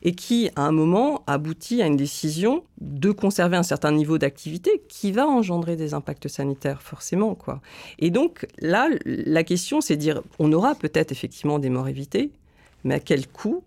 et 0.04 0.14
qui, 0.14 0.50
à 0.56 0.64
un 0.64 0.72
moment, 0.72 1.24
aboutit 1.28 1.82
à 1.82 1.88
une 1.88 1.98
décision 1.98 2.64
de 2.82 3.12
conserver 3.12 3.58
un 3.58 3.64
certain 3.64 3.92
niveau 3.92 4.18
d'activité 4.18 4.82
qui 4.88 5.12
va 5.12 5.28
engendrer 5.28 5.76
des 5.76 5.94
impacts 5.94 6.28
sanitaires, 6.28 6.82
forcément. 6.82 7.36
Quoi. 7.36 7.62
Et 8.00 8.10
donc, 8.10 8.48
là, 8.60 8.88
la 9.06 9.44
question, 9.44 9.82
c'est 9.82 9.96
de 9.96 10.02
dire, 10.02 10.22
on 10.40 10.52
aura 10.54 10.76
peut-être 10.76 11.12
effectivement 11.12 11.60
des 11.60 11.70
morts 11.70 11.88
évitées, 11.88 12.32
mais 12.84 12.96
à 12.96 13.00
quel 13.00 13.28
coût? 13.28 13.64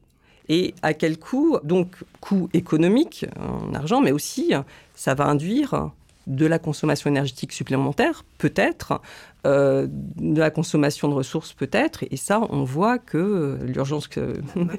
Et 0.48 0.74
à 0.82 0.94
quel 0.94 1.16
coût? 1.18 1.58
Donc, 1.62 1.94
coût 2.20 2.48
économique 2.54 3.26
en 3.38 3.72
argent, 3.72 4.00
mais 4.00 4.10
aussi, 4.10 4.52
ça 4.94 5.14
va 5.14 5.26
induire 5.26 5.90
de 6.26 6.46
la 6.46 6.58
consommation 6.58 7.08
énergétique 7.10 7.52
supplémentaire, 7.52 8.24
peut-être, 8.38 9.00
euh, 9.46 9.86
de 9.88 10.38
la 10.38 10.50
consommation 10.50 11.08
de 11.08 11.14
ressources 11.14 11.54
peut-être. 11.54 12.04
Et 12.10 12.18
ça, 12.18 12.42
on 12.50 12.62
voit 12.62 12.98
que 12.98 13.16
euh, 13.16 13.56
l'urgence 13.64 14.06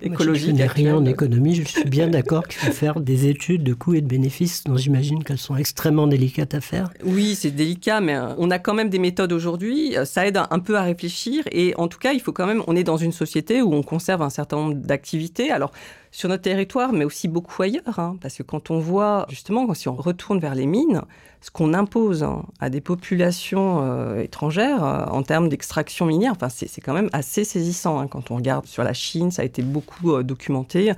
écologique. 0.04 0.50
je 0.50 0.52
n'ai 0.52 0.67
rien 0.67 0.95
en 0.95 1.06
économie, 1.06 1.56
je 1.56 1.63
suis 1.63 1.84
bien 1.86 2.08
d'accord 2.08 2.47
qu'il 2.47 2.60
faut 2.60 2.71
faire 2.71 3.00
des 3.00 3.28
études 3.28 3.63
de 3.63 3.74
coûts 3.74 3.95
et 3.95 4.02
de 4.02 4.08
bénéfices 4.08 4.63
dont 4.65 4.78
j'imagine 4.78 5.24
qu'elles 5.24 5.39
sont 5.39 5.56
extrêmement 5.56 6.06
délicates 6.06 6.54
à 6.54 6.62
faire. 6.62 6.91
Oui, 7.04 7.34
c'est 7.34 7.50
délicat, 7.50 8.02
mais 8.02 8.15
euh, 8.15 8.36
on 8.38 8.52
a 8.52 8.60
quand 8.60 8.76
même 8.76 8.89
des 8.89 9.00
méthodes 9.00 9.34
aujourd'hui. 9.34 9.95
Ça 10.06 10.28
aide 10.28 10.38
un 10.38 10.60
peu 10.60 10.78
à 10.78 10.84
réfléchir. 10.84 11.43
Et 11.52 11.74
en 11.78 11.88
tout 11.88 11.97
cas, 11.97 12.12
il 12.12 12.19
faut 12.19 12.32
quand 12.32 12.45
même. 12.45 12.62
On 12.67 12.76
est 12.76 12.84
dans 12.84 12.97
une 12.97 13.13
société 13.13 13.63
où 13.63 13.74
on 13.74 13.82
conserve 13.82 14.21
un 14.21 14.30
certain 14.30 14.58
nombre 14.58 14.76
d'activités. 14.76 15.50
Alors, 15.50 15.71
sur 16.12 16.30
notre 16.30 16.43
territoire, 16.43 16.93
mais 16.93 17.06
aussi 17.06 17.28
beaucoup 17.28 17.63
ailleurs. 17.63 17.97
Hein, 17.97 18.17
parce 18.21 18.36
que 18.36 18.43
quand 18.43 18.69
on 18.69 18.80
voit, 18.80 19.26
justement, 19.30 19.74
si 19.74 19.88
on 19.88 19.95
retourne 19.95 20.39
vers 20.39 20.54
les 20.54 20.67
mines, 20.67 21.02
ce 21.39 21.50
qu'on 21.50 21.74
impose 21.74 22.21
hein, 22.21 22.45
à 22.60 22.69
des 22.69 22.82
populations 22.82 24.19
étrangères, 24.19 24.50
euh, 24.59 25.05
en 25.05 25.23
termes 25.23 25.49
d'extraction 25.49 26.05
minière. 26.05 26.33
Enfin, 26.33 26.49
c'est 26.49 26.81
quand 26.81 26.93
même 26.93 27.09
assez 27.13 27.43
saisissant 27.43 27.99
hein, 27.99 28.07
quand 28.07 28.31
on 28.31 28.35
regarde 28.35 28.65
sur 28.65 28.83
la 28.83 28.93
Chine, 28.93 29.31
ça 29.31 29.41
a 29.41 29.45
été 29.45 29.61
beaucoup 29.61 30.13
euh, 30.13 30.23
documenté. 30.23 30.93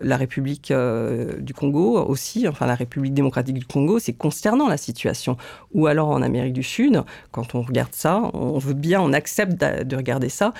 La 0.00 0.16
République 0.16 0.70
euh, 0.72 1.38
du 1.40 1.54
Congo 1.54 2.04
aussi, 2.04 2.48
enfin 2.48 2.66
la 2.66 2.74
République 2.74 3.14
démocratique 3.14 3.54
du 3.54 3.64
Congo, 3.64 4.00
c'est 4.00 4.12
consternant 4.12 4.68
la 4.68 4.76
situation. 4.76 5.36
Ou 5.72 5.86
alors 5.86 6.08
en 6.08 6.20
Amérique 6.20 6.52
du 6.52 6.64
Sud, 6.64 7.02
quand 7.30 7.54
on 7.54 7.62
regarde 7.62 7.92
ça, 7.92 8.20
on 8.34 8.58
veut 8.58 8.74
bien, 8.74 9.00
on 9.00 9.12
accepte 9.12 9.52
de 9.64 9.96
regarder 9.96 10.28
ça, 10.28 10.52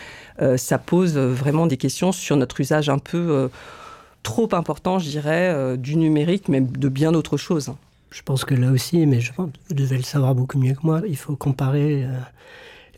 ça 0.57 0.79
pose 0.79 1.17
vraiment 1.19 1.67
des 1.67 1.77
questions 1.77 2.13
sur 2.13 2.37
notre 2.37 2.61
usage 2.61 2.89
un 2.89 2.99
peu 2.99 3.51
trop 4.23 4.49
important, 4.53 5.01
je 5.01 5.09
dirais, 5.09 5.77
du 5.77 5.97
numérique, 5.97 6.49
mais 6.49 6.61
de 6.61 6.89
bien 6.89 7.11
d'autres 7.11 7.37
choses. 7.37 7.75
Je 8.15 8.23
pense 8.23 8.45
que 8.45 8.55
là 8.55 8.71
aussi, 8.71 9.05
mais 9.07 9.21
je 9.21 9.33
pense 9.33 9.51
vous 9.69 9.75
devez 9.75 9.97
le 9.97 10.05
savoir 10.05 10.37
beaucoup 10.37 10.57
mieux 10.57 10.75
que 10.75 10.85
moi, 10.87 11.03
il 11.05 11.17
faut 11.17 11.35
comparer 11.35 12.05
euh, 12.05 12.13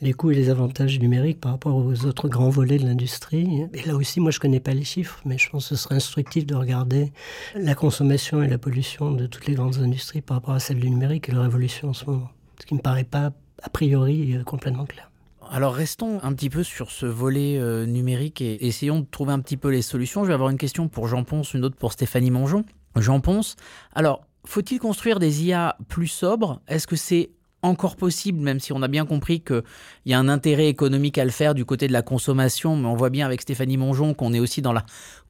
les 0.02 0.12
coûts 0.12 0.30
et 0.30 0.34
les 0.34 0.50
avantages 0.50 1.00
numériques 1.00 1.40
par 1.40 1.52
rapport 1.52 1.74
aux 1.74 2.04
autres 2.04 2.28
grands 2.28 2.50
volets 2.50 2.76
de 2.76 2.84
l'industrie. 2.84 3.62
Et 3.72 3.82
là 3.86 3.94
aussi, 3.96 4.20
moi, 4.20 4.30
je 4.30 4.36
ne 4.36 4.42
connais 4.42 4.60
pas 4.60 4.74
les 4.74 4.84
chiffres, 4.84 5.22
mais 5.24 5.38
je 5.38 5.48
pense 5.48 5.70
que 5.70 5.74
ce 5.74 5.82
serait 5.82 5.94
instructif 5.94 6.44
de 6.44 6.54
regarder 6.54 7.12
la 7.54 7.74
consommation 7.74 8.42
et 8.42 8.46
la 8.46 8.58
pollution 8.58 9.10
de 9.10 9.26
toutes 9.26 9.46
les 9.46 9.54
grandes 9.54 9.78
industries 9.78 10.20
par 10.20 10.36
rapport 10.36 10.52
à 10.52 10.60
celle 10.60 10.80
du 10.80 10.90
numérique 10.90 11.30
et 11.30 11.32
leur 11.32 11.46
évolution 11.46 11.88
en 11.88 11.94
ce 11.94 12.04
moment. 12.04 12.28
Ce 12.60 12.66
qui 12.66 12.74
ne 12.74 12.78
me 12.78 12.82
paraît 12.82 13.04
pas, 13.04 13.32
a 13.62 13.70
priori, 13.70 14.36
euh, 14.36 14.44
complètement 14.44 14.84
clair. 14.84 15.10
Alors 15.50 15.74
restons 15.74 16.20
un 16.24 16.34
petit 16.34 16.50
peu 16.50 16.62
sur 16.62 16.90
ce 16.90 17.06
volet 17.06 17.56
euh, 17.56 17.86
numérique 17.86 18.42
et 18.42 18.66
essayons 18.66 19.00
de 19.00 19.06
trouver 19.10 19.32
un 19.32 19.40
petit 19.40 19.56
peu 19.56 19.70
les 19.70 19.80
solutions. 19.80 20.24
Je 20.24 20.28
vais 20.28 20.34
avoir 20.34 20.50
une 20.50 20.58
question 20.58 20.88
pour 20.88 21.08
Jean 21.08 21.24
Ponce, 21.24 21.54
une 21.54 21.64
autre 21.64 21.76
pour 21.76 21.92
Stéphanie 21.92 22.30
Mongeon. 22.30 22.66
Jean 22.96 23.20
Ponce, 23.20 23.56
alors 23.94 24.25
faut-il 24.46 24.78
construire 24.78 25.18
des 25.18 25.44
IA 25.44 25.76
plus 25.88 26.06
sobres? 26.06 26.60
Est-ce 26.68 26.86
que 26.86 26.96
c'est 26.96 27.30
encore 27.62 27.96
possible, 27.96 28.38
même 28.38 28.60
si 28.60 28.72
on 28.72 28.82
a 28.82 28.88
bien 28.88 29.04
compris 29.06 29.40
qu'il 29.40 29.62
y 30.06 30.14
a 30.14 30.18
un 30.18 30.28
intérêt 30.28 30.68
économique 30.68 31.18
à 31.18 31.24
le 31.24 31.30
faire 31.30 31.54
du 31.54 31.64
côté 31.64 31.88
de 31.88 31.92
la 31.92 32.02
consommation, 32.02 32.76
mais 32.76 32.86
on 32.86 32.94
voit 32.94 33.10
bien 33.10 33.26
avec 33.26 33.42
Stéphanie 33.42 33.76
Mongeon 33.76 34.14
qu'on 34.14 34.32
est 34.32 34.40
aussi 34.40 34.62
dans 34.62 34.72
la 34.72 34.84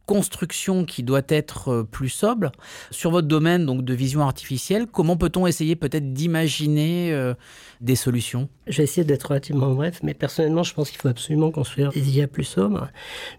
construction 0.06 0.84
qui 0.84 1.02
doit 1.02 1.22
être 1.28 1.68
euh, 1.68 1.82
plus 1.82 2.08
sobre. 2.08 2.52
Sur 2.90 3.10
votre 3.10 3.26
domaine 3.26 3.66
donc 3.66 3.84
de 3.84 3.92
vision 3.92 4.22
artificielle, 4.22 4.86
comment 4.86 5.16
peut-on 5.16 5.46
essayer 5.46 5.76
peut-être 5.76 6.12
d'imaginer 6.12 7.12
euh, 7.12 7.34
des 7.80 7.96
solutions? 7.96 8.48
Je 8.68 8.78
vais 8.78 8.84
essayer 8.84 9.04
d'être 9.04 9.24
relativement 9.24 9.72
bref, 9.74 10.00
mais 10.02 10.14
personnellement, 10.14 10.62
je 10.62 10.74
pense 10.74 10.90
qu'il 10.90 11.00
faut 11.00 11.08
absolument 11.08 11.50
construire 11.50 11.90
des 11.90 12.16
IA 12.16 12.28
plus 12.28 12.44
sobres. 12.44 12.88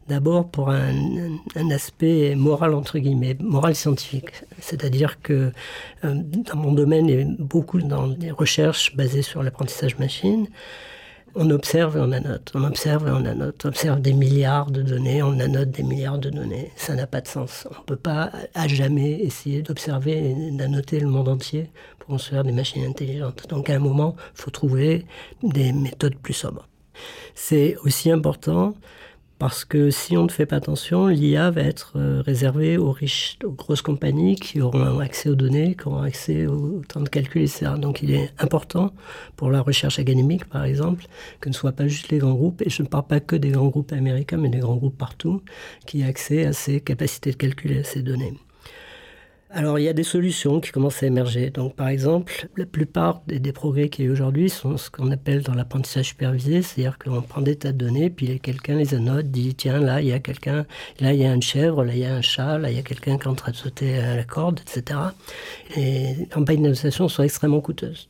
D'abord 0.07 0.49
pour 0.49 0.69
un, 0.69 0.93
aspect 1.71 2.35
moral 2.35 2.73
entre 2.73 2.99
guillemets, 2.99 3.35
moral 3.39 3.75
scientifique, 3.75 4.29
c'est-à-dire 4.59 5.21
que 5.21 5.51
euh, 6.03 6.13
dans 6.13 6.55
mon 6.55 6.73
domaine 6.73 7.09
et 7.09 7.25
beaucoup 7.39 7.81
dans 7.81 8.07
les 8.07 8.31
recherches 8.31 8.95
basées 8.95 9.21
sur 9.21 9.41
l'apprentissage 9.43 9.97
machine 9.97 10.47
on 11.37 11.49
observe 11.51 11.97
et 11.97 11.99
on 11.99 12.11
annote, 12.11 12.51
on 12.55 12.63
observe 12.63 13.07
et 13.07 13.11
on 13.11 13.23
annote, 13.25 13.61
on 13.63 13.67
observe 13.69 14.01
des 14.01 14.13
milliards 14.13 14.71
de 14.71 14.81
données, 14.81 15.21
on 15.21 15.39
annote 15.39 15.69
des 15.69 15.83
milliards 15.83 16.17
de 16.17 16.29
données. 16.29 16.71
Ça 16.75 16.95
n'a 16.95 17.05
pas 17.05 17.21
de 17.21 17.27
sens. 17.27 17.67
On 17.69 17.79
ne 17.79 17.85
peut 17.85 17.95
pas 17.95 18.31
à 18.55 18.67
jamais 18.67 19.11
essayer 19.11 19.61
d'observer 19.61 20.31
et 20.31 20.51
d'annoter 20.51 20.99
le 20.99 21.07
monde 21.07 21.29
entier 21.29 21.69
pour 21.99 22.09
construire 22.09 22.43
des 22.43 22.51
machines 22.51 22.83
intelligentes. 22.83 23.47
Donc 23.49 23.69
à 23.69 23.75
un 23.75 23.79
moment, 23.79 24.15
il 24.35 24.41
faut 24.41 24.51
trouver 24.51 25.05
des 25.43 25.71
méthodes 25.71 26.15
plus 26.15 26.33
sobres. 26.33 26.67
C'est 27.35 27.77
aussi 27.83 28.09
important 28.09 28.73
parce 29.39 29.65
que 29.65 29.91
si 29.91 30.17
on 30.17 30.23
ne 30.23 30.29
fait 30.29 30.45
pas 30.45 30.55
attention, 30.55 31.07
l'IA 31.07 31.51
va 31.51 31.61
être 31.61 31.93
euh, 31.95 32.21
réservée 32.25 32.77
aux 32.77 32.91
riches, 32.91 33.37
aux 33.43 33.51
grosses 33.51 33.81
compagnies 33.81 34.35
qui 34.35 34.61
auront 34.61 34.99
accès 34.99 35.29
aux 35.29 35.35
données, 35.35 35.75
qui 35.75 35.87
auront 35.87 36.01
accès 36.01 36.47
au 36.47 36.81
temps 36.87 37.01
de 37.01 37.09
calcul, 37.09 37.43
etc. 37.43 37.71
Donc 37.77 38.01
il 38.01 38.11
est 38.11 38.33
important 38.39 38.93
pour 39.35 39.51
la 39.51 39.61
recherche 39.61 39.99
académique, 39.99 40.45
par 40.45 40.63
exemple, 40.63 41.05
que 41.39 41.49
ne 41.49 41.53
soient 41.53 41.71
pas 41.71 41.87
juste 41.87 42.09
les 42.09 42.17
grands 42.17 42.33
groupes, 42.33 42.61
et 42.65 42.69
je 42.69 42.81
ne 42.81 42.87
parle 42.87 43.05
pas 43.05 43.19
que 43.19 43.35
des 43.35 43.49
grands 43.49 43.67
groupes 43.67 43.91
américains, 43.91 44.37
mais 44.37 44.49
des 44.49 44.59
grands 44.59 44.75
groupes 44.75 44.97
partout, 44.97 45.41
qui 45.85 46.01
aient 46.01 46.05
accès 46.05 46.45
à 46.45 46.53
ces 46.53 46.81
capacités 46.81 47.31
de 47.31 47.37
calcul 47.37 47.71
et 47.73 47.79
à 47.79 47.83
ces 47.83 48.01
données. 48.01 48.33
Alors 49.49 49.79
il 49.79 49.83
y 49.83 49.87
a 49.87 49.93
des 49.93 50.03
solutions 50.03 50.59
qui 50.59 50.71
commencent 50.71 51.01
à 51.03 51.07
émerger. 51.07 51.49
Donc 51.51 51.75
par 51.75 51.87
exemple, 51.87 52.49
la 52.57 52.65
plupart 52.65 53.21
des, 53.27 53.39
progrès 53.53 53.87
qui 53.87 54.03
y 54.03 54.07
a 54.07 54.11
aujourd'hui 54.11 54.49
sont 54.49 54.75
ce 54.75 54.89
qu'on 54.89 55.09
appelle 55.09 55.41
dans 55.41 55.53
l'apprentissage 55.53 56.07
supervisé, 56.07 56.61
c'est-à-dire 56.61 56.97
qu'on 56.99 57.21
prend 57.21 57.41
des 57.41 57.55
tas 57.55 57.71
de 57.71 57.77
données, 57.77 58.09
puis 58.09 58.39
quelqu'un 58.41 58.75
les 58.75 58.93
annote, 58.93 59.27
dit 59.27 59.55
tiens 59.55 59.79
là 59.79 60.01
il 60.01 60.07
y 60.07 60.11
a 60.11 60.19
quelqu'un, 60.19 60.65
là 60.99 61.13
il 61.13 61.21
y 61.21 61.25
a 61.25 61.33
une 61.33 61.41
chèvre, 61.41 61.85
là 61.85 61.93
il 61.93 61.99
y 61.99 62.05
a 62.05 62.13
un 62.13 62.21
chat, 62.21 62.57
là 62.57 62.69
il 62.69 62.75
y 62.75 62.79
a 62.79 62.83
quelqu'un 62.83 63.17
qui 63.17 63.23
est 63.23 63.27
en 63.27 63.35
train 63.35 63.51
de 63.51 63.55
sauter 63.55 63.99
à 63.99 64.17
la 64.17 64.25
corde, 64.25 64.59
etc. 64.59 64.99
Et 65.77 66.13
les 66.15 66.25
campagnes 66.27 66.61
d'annotation 66.63 67.07
sont 67.07 67.23
extrêmement 67.23 67.61
coûteuses. 67.61 68.07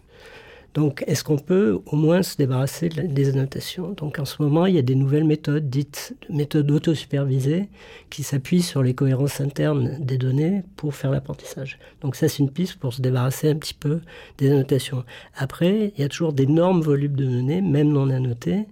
Donc, 0.77 1.03
est-ce 1.07 1.23
qu'on 1.23 1.39
peut 1.39 1.79
au 1.87 1.95
moins 1.95 2.21
se 2.21 2.37
débarrasser 2.37 2.89
des 2.89 3.29
annotations? 3.29 3.93
Donc, 3.93 4.19
en 4.19 4.25
ce 4.25 4.39
moment, 4.43 4.67
il 4.67 4.75
y 4.75 4.77
a 4.77 4.83
des 4.83 4.93
nouvelles 4.93 5.23
méthodes, 5.23 5.71
dites 5.71 6.15
méthodes 6.29 6.69
auto-supervisées, 6.69 7.67
qui 8.11 8.21
s'appuient 8.21 8.61
sur 8.61 8.83
les 8.83 8.93
cohérences 8.93 9.41
internes 9.41 9.97
des 9.99 10.19
données 10.19 10.61
pour 10.75 10.93
faire 10.93 11.09
l'apprentissage. 11.09 11.79
Donc, 12.01 12.15
ça, 12.15 12.29
c'est 12.29 12.43
une 12.43 12.51
piste 12.51 12.75
pour 12.75 12.93
se 12.93 13.01
débarrasser 13.01 13.49
un 13.49 13.55
petit 13.55 13.73
peu 13.73 14.01
des 14.37 14.51
annotations. 14.51 15.03
Après, 15.35 15.93
il 15.97 16.01
y 16.01 16.03
a 16.03 16.09
toujours 16.09 16.31
d'énormes 16.31 16.81
volumes 16.81 17.15
de 17.15 17.25
données, 17.25 17.61
même 17.61 17.91
non 17.91 18.11
annotées. 18.11 18.67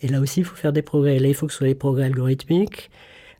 Et 0.00 0.06
là 0.06 0.20
aussi, 0.20 0.42
il 0.42 0.44
faut 0.44 0.54
faire 0.54 0.72
des 0.72 0.82
progrès. 0.82 1.18
Là, 1.18 1.26
il 1.26 1.34
faut 1.34 1.48
que 1.48 1.52
ce 1.52 1.58
soit 1.58 1.66
des 1.66 1.74
progrès 1.74 2.04
algorithmiques. 2.04 2.88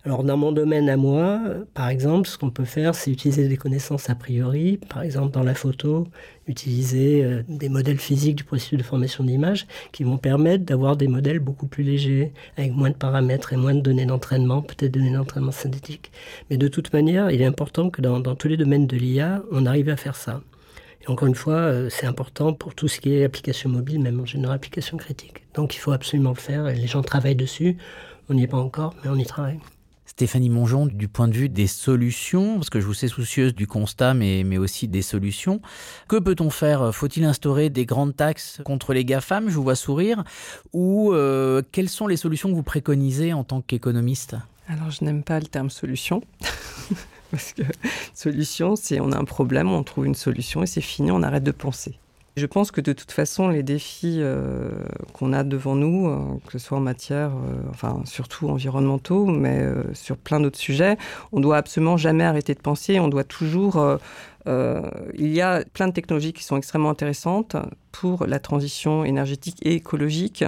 Alors 0.04 0.22
dans 0.22 0.36
mon 0.36 0.52
domaine 0.52 0.88
à 0.88 0.96
moi, 0.96 1.40
par 1.74 1.88
exemple, 1.88 2.28
ce 2.28 2.38
qu'on 2.38 2.50
peut 2.50 2.64
faire, 2.64 2.94
c'est 2.94 3.10
utiliser 3.10 3.48
des 3.48 3.56
connaissances 3.56 4.08
a 4.08 4.14
priori, 4.14 4.78
par 4.88 5.02
exemple 5.02 5.32
dans 5.32 5.42
la 5.42 5.54
photo, 5.54 6.06
utiliser 6.46 7.24
euh, 7.24 7.42
des 7.48 7.68
modèles 7.68 7.98
physiques 7.98 8.36
du 8.36 8.44
processus 8.44 8.78
de 8.78 8.84
formation 8.84 9.24
d'image 9.24 9.66
qui 9.90 10.04
vont 10.04 10.16
permettre 10.16 10.64
d'avoir 10.64 10.96
des 10.96 11.08
modèles 11.08 11.40
beaucoup 11.40 11.66
plus 11.66 11.82
légers, 11.82 12.32
avec 12.56 12.72
moins 12.72 12.90
de 12.90 12.94
paramètres 12.94 13.52
et 13.52 13.56
moins 13.56 13.74
de 13.74 13.80
données 13.80 14.06
d'entraînement, 14.06 14.62
peut-être 14.62 14.92
données 14.92 15.12
d'entraînement 15.12 15.50
synthétique. 15.50 16.12
Mais 16.48 16.56
de 16.56 16.68
toute 16.68 16.92
manière, 16.92 17.30
il 17.30 17.42
est 17.42 17.46
important 17.46 17.90
que 17.90 18.00
dans, 18.00 18.20
dans 18.20 18.36
tous 18.36 18.48
les 18.48 18.56
domaines 18.56 18.86
de 18.86 18.96
l'IA, 18.96 19.42
on 19.50 19.66
arrive 19.66 19.88
à 19.88 19.96
faire 19.96 20.16
ça. 20.16 20.42
Et 21.02 21.10
encore 21.10 21.28
une 21.28 21.34
fois, 21.34 21.54
euh, 21.54 21.88
c'est 21.90 22.06
important 22.06 22.52
pour 22.52 22.74
tout 22.74 22.86
ce 22.86 23.00
qui 23.00 23.14
est 23.14 23.24
application 23.24 23.68
mobile, 23.68 24.00
même 24.00 24.20
en 24.20 24.26
général 24.26 24.56
application 24.56 24.96
critique. 24.96 25.42
Donc 25.54 25.74
il 25.74 25.78
faut 25.78 25.92
absolument 25.92 26.30
le 26.30 26.36
faire 26.36 26.68
et 26.68 26.76
les 26.76 26.86
gens 26.86 27.02
travaillent 27.02 27.36
dessus. 27.36 27.76
On 28.28 28.34
n'y 28.34 28.44
est 28.44 28.48
pas 28.48 28.58
encore, 28.58 28.94
mais 29.02 29.10
on 29.10 29.16
y 29.16 29.26
travaille. 29.26 29.58
Stéphanie 30.18 30.48
Mongeon, 30.48 30.86
du 30.86 31.06
point 31.06 31.28
de 31.28 31.32
vue 31.32 31.48
des 31.48 31.68
solutions, 31.68 32.56
parce 32.56 32.70
que 32.70 32.80
je 32.80 32.86
vous 32.86 32.92
sais 32.92 33.06
soucieuse 33.06 33.54
du 33.54 33.68
constat, 33.68 34.14
mais, 34.14 34.42
mais 34.42 34.58
aussi 34.58 34.88
des 34.88 35.00
solutions, 35.00 35.60
que 36.08 36.16
peut-on 36.16 36.50
faire? 36.50 36.92
Faut-il 36.92 37.22
instaurer 37.22 37.70
des 37.70 37.86
grandes 37.86 38.16
taxes 38.16 38.60
contre 38.64 38.94
les 38.94 39.04
GAFAM? 39.04 39.48
Je 39.48 39.54
vous 39.54 39.62
vois 39.62 39.76
sourire. 39.76 40.24
Ou 40.72 41.12
euh, 41.12 41.62
quelles 41.70 41.88
sont 41.88 42.08
les 42.08 42.16
solutions 42.16 42.48
que 42.48 42.54
vous 42.56 42.64
préconisez 42.64 43.32
en 43.32 43.44
tant 43.44 43.60
qu'économiste? 43.60 44.34
Alors, 44.66 44.90
je 44.90 45.04
n'aime 45.04 45.22
pas 45.22 45.38
le 45.38 45.46
terme 45.46 45.70
solution. 45.70 46.20
parce 47.30 47.52
que 47.52 47.62
solution, 48.12 48.74
c'est 48.74 48.98
on 48.98 49.12
a 49.12 49.18
un 49.18 49.24
problème, 49.24 49.70
on 49.70 49.84
trouve 49.84 50.06
une 50.06 50.16
solution 50.16 50.64
et 50.64 50.66
c'est 50.66 50.80
fini, 50.80 51.12
on 51.12 51.22
arrête 51.22 51.44
de 51.44 51.52
penser. 51.52 51.96
Je 52.38 52.46
pense 52.46 52.70
que 52.70 52.80
de 52.80 52.92
toute 52.92 53.10
façon, 53.10 53.48
les 53.48 53.64
défis 53.64 54.18
euh, 54.20 54.70
qu'on 55.12 55.32
a 55.32 55.42
devant 55.42 55.74
nous, 55.74 56.08
euh, 56.08 56.18
que 56.46 56.52
ce 56.52 56.58
soit 56.58 56.78
en 56.78 56.80
matière, 56.80 57.32
euh, 57.32 57.68
enfin 57.70 58.00
surtout 58.04 58.48
environnementaux, 58.48 59.26
mais 59.26 59.66
sur 59.92 60.16
plein 60.16 60.38
d'autres 60.38 60.58
sujets, 60.58 60.96
on 61.32 61.40
doit 61.40 61.56
absolument 61.56 61.96
jamais 61.96 62.24
arrêter 62.24 62.54
de 62.54 62.60
penser. 62.60 63.00
On 63.00 63.08
doit 63.08 63.24
toujours. 63.24 63.98
il 64.46 65.32
y 65.32 65.40
a 65.40 65.64
plein 65.72 65.88
de 65.88 65.92
technologies 65.92 66.32
qui 66.32 66.44
sont 66.44 66.56
extrêmement 66.56 66.90
intéressantes 66.90 67.56
pour 67.92 68.26
la 68.26 68.38
transition 68.38 69.04
énergétique 69.04 69.58
et 69.62 69.74
écologique, 69.74 70.44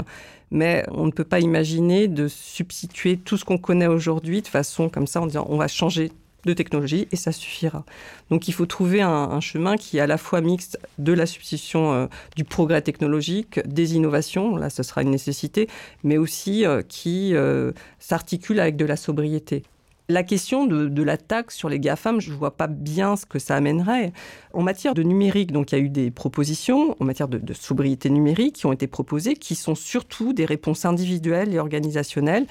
mais 0.51 0.85
on 0.93 1.07
ne 1.07 1.11
peut 1.11 1.25
pas 1.25 1.41
imaginer 1.41 2.07
de 2.09 2.29
substituer 2.29 3.17
tout 3.17 3.37
ce 3.37 3.45
qu'on 3.45 3.59
connaît 3.59 3.89
aujourd'hui 3.89 4.43
de 4.43 4.49
façon 4.49 4.89
comme 4.89 5.07
ça 5.07 5.21
en 5.21 5.27
disant 5.27 5.47
on 5.49 5.59
va 5.59 5.69
changer 5.69 6.13
de 6.45 6.53
technologie 6.53 7.09
et 7.13 7.17
ça 7.17 7.33
suffira. 7.33 7.85
Donc 8.31 8.49
il 8.49 8.53
faut 8.53 8.67
trouver 8.67 9.03
un, 9.03 9.41
chemin 9.41 9.77
qui 9.77 9.99
est 9.99 10.01
à 10.01 10.07
la 10.07 10.19
fois 10.19 10.41
mixte 10.41 10.79
de 10.99 11.13
la 11.13 11.27
substitution 11.27 11.93
euh, 11.93 12.07
du 12.37 12.45
progrès 12.45 12.83
technologique, 12.83 13.61
des 13.67 13.95
innovations, 13.95 14.57
là 14.57 14.71
ce 14.71 14.83
sera 14.83 15.03
une 15.03 15.11
nécessité, 15.11 15.69
mais 16.05 16.19
aussi 16.19 16.67
euh, 16.67 16.83
qui 16.83 17.35
euh, 17.35 17.73
s'articule 17.99 18.61
avec 18.61 18.77
de 18.77 18.85
la 18.85 18.97
sobriété. 18.97 19.63
La 20.09 20.25
question 20.25 20.67
de, 20.67 21.03
la 21.05 21.17
taxe 21.17 21.55
sur 21.55 21.69
les 21.69 21.79
GAFAM, 21.79 22.21
je 22.21 22.33
ne 22.33 22.37
vois 22.37 22.57
pas 22.57 22.67
bien 22.67 23.15
ce 23.15 23.27
que 23.27 23.39
ça 23.39 23.55
amènerait. 23.55 24.13
En 24.53 24.61
matière 24.61 24.93
de 24.93 25.05
numérique, 25.05 25.53
donc 25.53 25.71
il 25.71 25.79
y 25.79 25.81
a 25.81 25.85
eu 25.85 25.89
des 25.89 26.11
propositions 26.11 26.97
en 26.99 27.05
matière 27.05 27.29
de, 27.29 27.39
de 27.39 27.55
sobriété 27.55 28.11
numérique 28.11 28.57
qui 28.57 28.67
ont 28.67 28.73
été 28.73 28.89
proposées, 28.89 29.35
qui 29.35 29.55
sont 29.55 29.77
surtout 29.77 30.33
des 30.33 30.47
réponses 30.47 30.85
individuelles 30.85 31.55
et 31.55 31.61
organisationnelles 31.61 32.47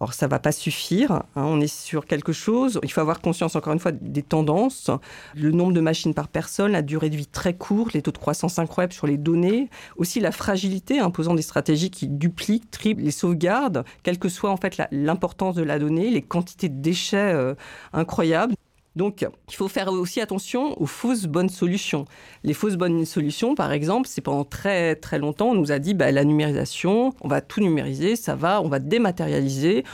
alors 0.00 0.14
ça 0.14 0.26
va 0.26 0.38
pas 0.38 0.52
suffire. 0.52 1.12
Hein. 1.12 1.24
on 1.36 1.60
est 1.60 1.66
sur 1.66 2.06
quelque 2.06 2.32
chose. 2.32 2.80
Il 2.82 2.90
faut 2.90 3.00
avoir 3.00 3.20
conscience 3.20 3.56
encore 3.56 3.72
une 3.72 3.78
fois 3.78 3.92
des 3.92 4.22
tendances, 4.22 4.90
le 5.34 5.50
nombre 5.50 5.72
de 5.72 5.80
machines 5.80 6.14
par 6.14 6.28
personne, 6.28 6.72
la 6.72 6.82
durée 6.82 7.10
de 7.10 7.16
vie 7.16 7.26
très 7.26 7.54
courte, 7.54 7.92
les 7.92 8.02
taux 8.02 8.12
de 8.12 8.18
croissance 8.18 8.58
incroyables 8.58 8.92
sur 8.92 9.06
les 9.06 9.16
données, 9.16 9.70
aussi 9.96 10.20
la 10.20 10.32
fragilité 10.32 10.98
imposant 10.98 11.34
des 11.34 11.42
stratégies 11.42 11.90
qui 11.90 12.08
dupliquent, 12.08 12.70
triplent 12.70 13.02
les 13.02 13.10
sauvegardes, 13.10 13.84
quelle 14.02 14.18
que 14.18 14.28
soit 14.28 14.50
en 14.50 14.56
fait 14.56 14.80
l'importance 14.90 15.54
de 15.54 15.62
la 15.62 15.78
donnée, 15.78 16.10
les 16.10 16.22
quantités 16.22 16.68
de 16.68 16.80
déchets 16.80 17.16
euh, 17.16 17.54
incroyables. 17.92 18.54
Donc, 18.96 19.26
il 19.48 19.54
faut 19.54 19.68
faire 19.68 19.88
aussi 19.88 20.20
attention 20.20 20.80
aux 20.80 20.86
fausses 20.86 21.26
bonnes 21.26 21.48
solutions. 21.48 22.04
Les 22.44 22.54
fausses 22.54 22.76
bonnes 22.76 23.04
solutions, 23.04 23.54
par 23.54 23.72
exemple, 23.72 24.08
c'est 24.08 24.20
pendant 24.20 24.44
très 24.44 24.94
très 24.94 25.18
longtemps, 25.18 25.48
on 25.48 25.54
nous 25.54 25.72
a 25.72 25.78
dit 25.78 25.94
bah, 25.94 26.12
la 26.12 26.24
numérisation, 26.24 27.14
on 27.20 27.28
va 27.28 27.40
tout 27.40 27.60
numériser, 27.60 28.16
ça 28.16 28.36
va, 28.36 28.60
on 28.62 28.68
va 28.68 28.78
dématérialiser, 28.78 29.84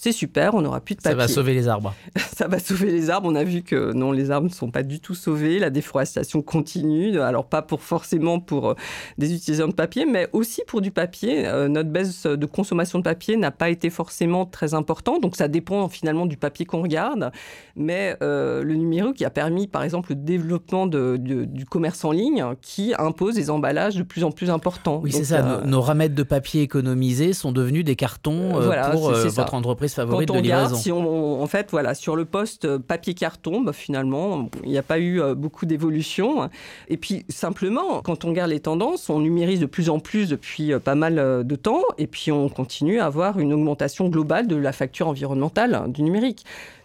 c'est 0.00 0.12
super, 0.12 0.54
on 0.54 0.62
n'aura 0.62 0.80
plus 0.80 0.94
de 0.94 1.00
papier. 1.00 1.18
Ça 1.18 1.26
va 1.26 1.28
sauver 1.28 1.54
les 1.54 1.66
arbres. 1.66 1.92
ça 2.16 2.46
va 2.46 2.60
sauver 2.60 2.90
les 2.90 3.10
arbres. 3.10 3.28
On 3.28 3.34
a 3.34 3.42
vu 3.42 3.62
que 3.62 3.92
non, 3.92 4.12
les 4.12 4.30
arbres 4.30 4.48
ne 4.48 4.52
sont 4.52 4.70
pas 4.70 4.84
du 4.84 5.00
tout 5.00 5.16
sauvés. 5.16 5.58
La 5.58 5.70
déforestation 5.70 6.40
continue. 6.40 7.20
Alors 7.20 7.46
pas 7.46 7.62
pour 7.62 7.82
forcément 7.82 8.38
pour 8.38 8.70
euh, 8.70 8.74
des 9.18 9.34
utilisateurs 9.34 9.68
de 9.68 9.74
papier, 9.74 10.06
mais 10.06 10.28
aussi 10.32 10.62
pour 10.68 10.80
du 10.80 10.92
papier. 10.92 11.46
Euh, 11.46 11.66
notre 11.66 11.90
baisse 11.90 12.26
de 12.26 12.46
consommation 12.46 13.00
de 13.00 13.04
papier 13.04 13.36
n'a 13.36 13.50
pas 13.50 13.70
été 13.70 13.90
forcément 13.90 14.46
très 14.46 14.72
importante. 14.72 15.20
Donc 15.20 15.34
ça 15.34 15.48
dépend 15.48 15.88
finalement 15.88 16.26
du 16.26 16.36
papier 16.36 16.64
qu'on 16.64 16.82
regarde. 16.82 17.32
Mais 17.74 18.16
euh, 18.22 18.62
le 18.62 18.74
numérique 18.74 19.20
a 19.22 19.30
permis, 19.30 19.66
par 19.66 19.82
exemple, 19.82 20.10
le 20.10 20.16
développement 20.16 20.86
de, 20.86 21.16
du 21.16 21.64
commerce 21.64 22.04
en 22.04 22.12
ligne 22.12 22.44
qui 22.62 22.94
impose 22.98 23.34
des 23.34 23.50
emballages 23.50 23.96
de 23.96 24.04
plus 24.04 24.22
en 24.22 24.30
plus 24.30 24.50
importants. 24.50 25.00
Oui, 25.02 25.10
c'est 25.10 25.24
ça. 25.24 25.62
Nos, 25.64 25.80
ramettes 25.80 26.14
de 26.14 26.22
papier 26.22 26.62
économisés 26.62 27.32
sont 27.32 27.50
devenus 27.50 27.84
des 27.84 27.96
cartons 27.96 28.52
pour 28.92 29.10
votre 29.10 29.54
entreprise 29.54 29.87
favorite 29.94 30.28
Quand 30.28 30.34
on 30.34 30.40
de 30.40 30.44
livraison. 30.44 30.76
si 30.76 30.92
on, 30.92 31.42
en 31.42 31.46
fait, 31.46 31.70
voilà, 31.70 31.94
sur 31.94 32.16
le 32.16 32.24
poste 32.24 32.64
euh, 32.64 32.78
papier-carton, 32.78 33.62
bah, 33.62 33.72
finalement, 33.72 34.48
il 34.64 34.70
n'y 34.70 34.78
a 34.78 34.82
pas 34.82 34.98
eu 34.98 35.20
euh, 35.20 35.34
beaucoup 35.34 35.66
d'évolution. 35.66 36.50
Et 36.88 36.96
puis, 36.96 37.24
simplement, 37.28 38.02
quand 38.02 38.24
on 38.24 38.28
regarde 38.28 38.50
les 38.50 38.60
tendances, 38.60 39.10
on 39.10 39.20
numérise 39.20 39.60
de 39.60 39.66
plus 39.66 39.90
en 39.90 39.98
plus 39.98 40.28
depuis 40.28 40.72
euh, 40.72 40.78
pas 40.78 40.94
mal 40.94 41.44
de 41.44 41.56
temps, 41.56 41.82
et 41.98 42.06
puis 42.06 42.30
on 42.30 42.48
continue 42.48 43.00
à 43.00 43.06
avoir 43.06 43.38
une 43.38 43.52
augmentation 43.52 44.08
globale 44.08 44.46
de 44.46 44.56
la 44.56 44.72
facture 44.72 45.08
environnementale 45.08 45.84
du 45.88 46.02
numérique. 46.02 46.44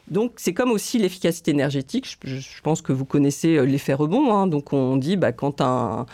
Donc 0.10 0.34
c'est 0.36 0.54
comme 0.54 0.72
aussi 0.72 0.98
l'efficacité 1.00 1.52
énergétique. 1.52 2.18
Je, 2.26 2.62
pense 2.62 2.82
que 2.82 2.92
vous 2.92 3.06
connaissez 3.06 3.66
l'effet 3.66 3.94
rebond. 3.94 4.34
Hein. 4.34 4.48
Donc 4.48 4.74
on 4.74 4.98
dit 4.98 5.16
bah, 5.16 5.32
quand 5.32 5.62
un, 5.62 6.06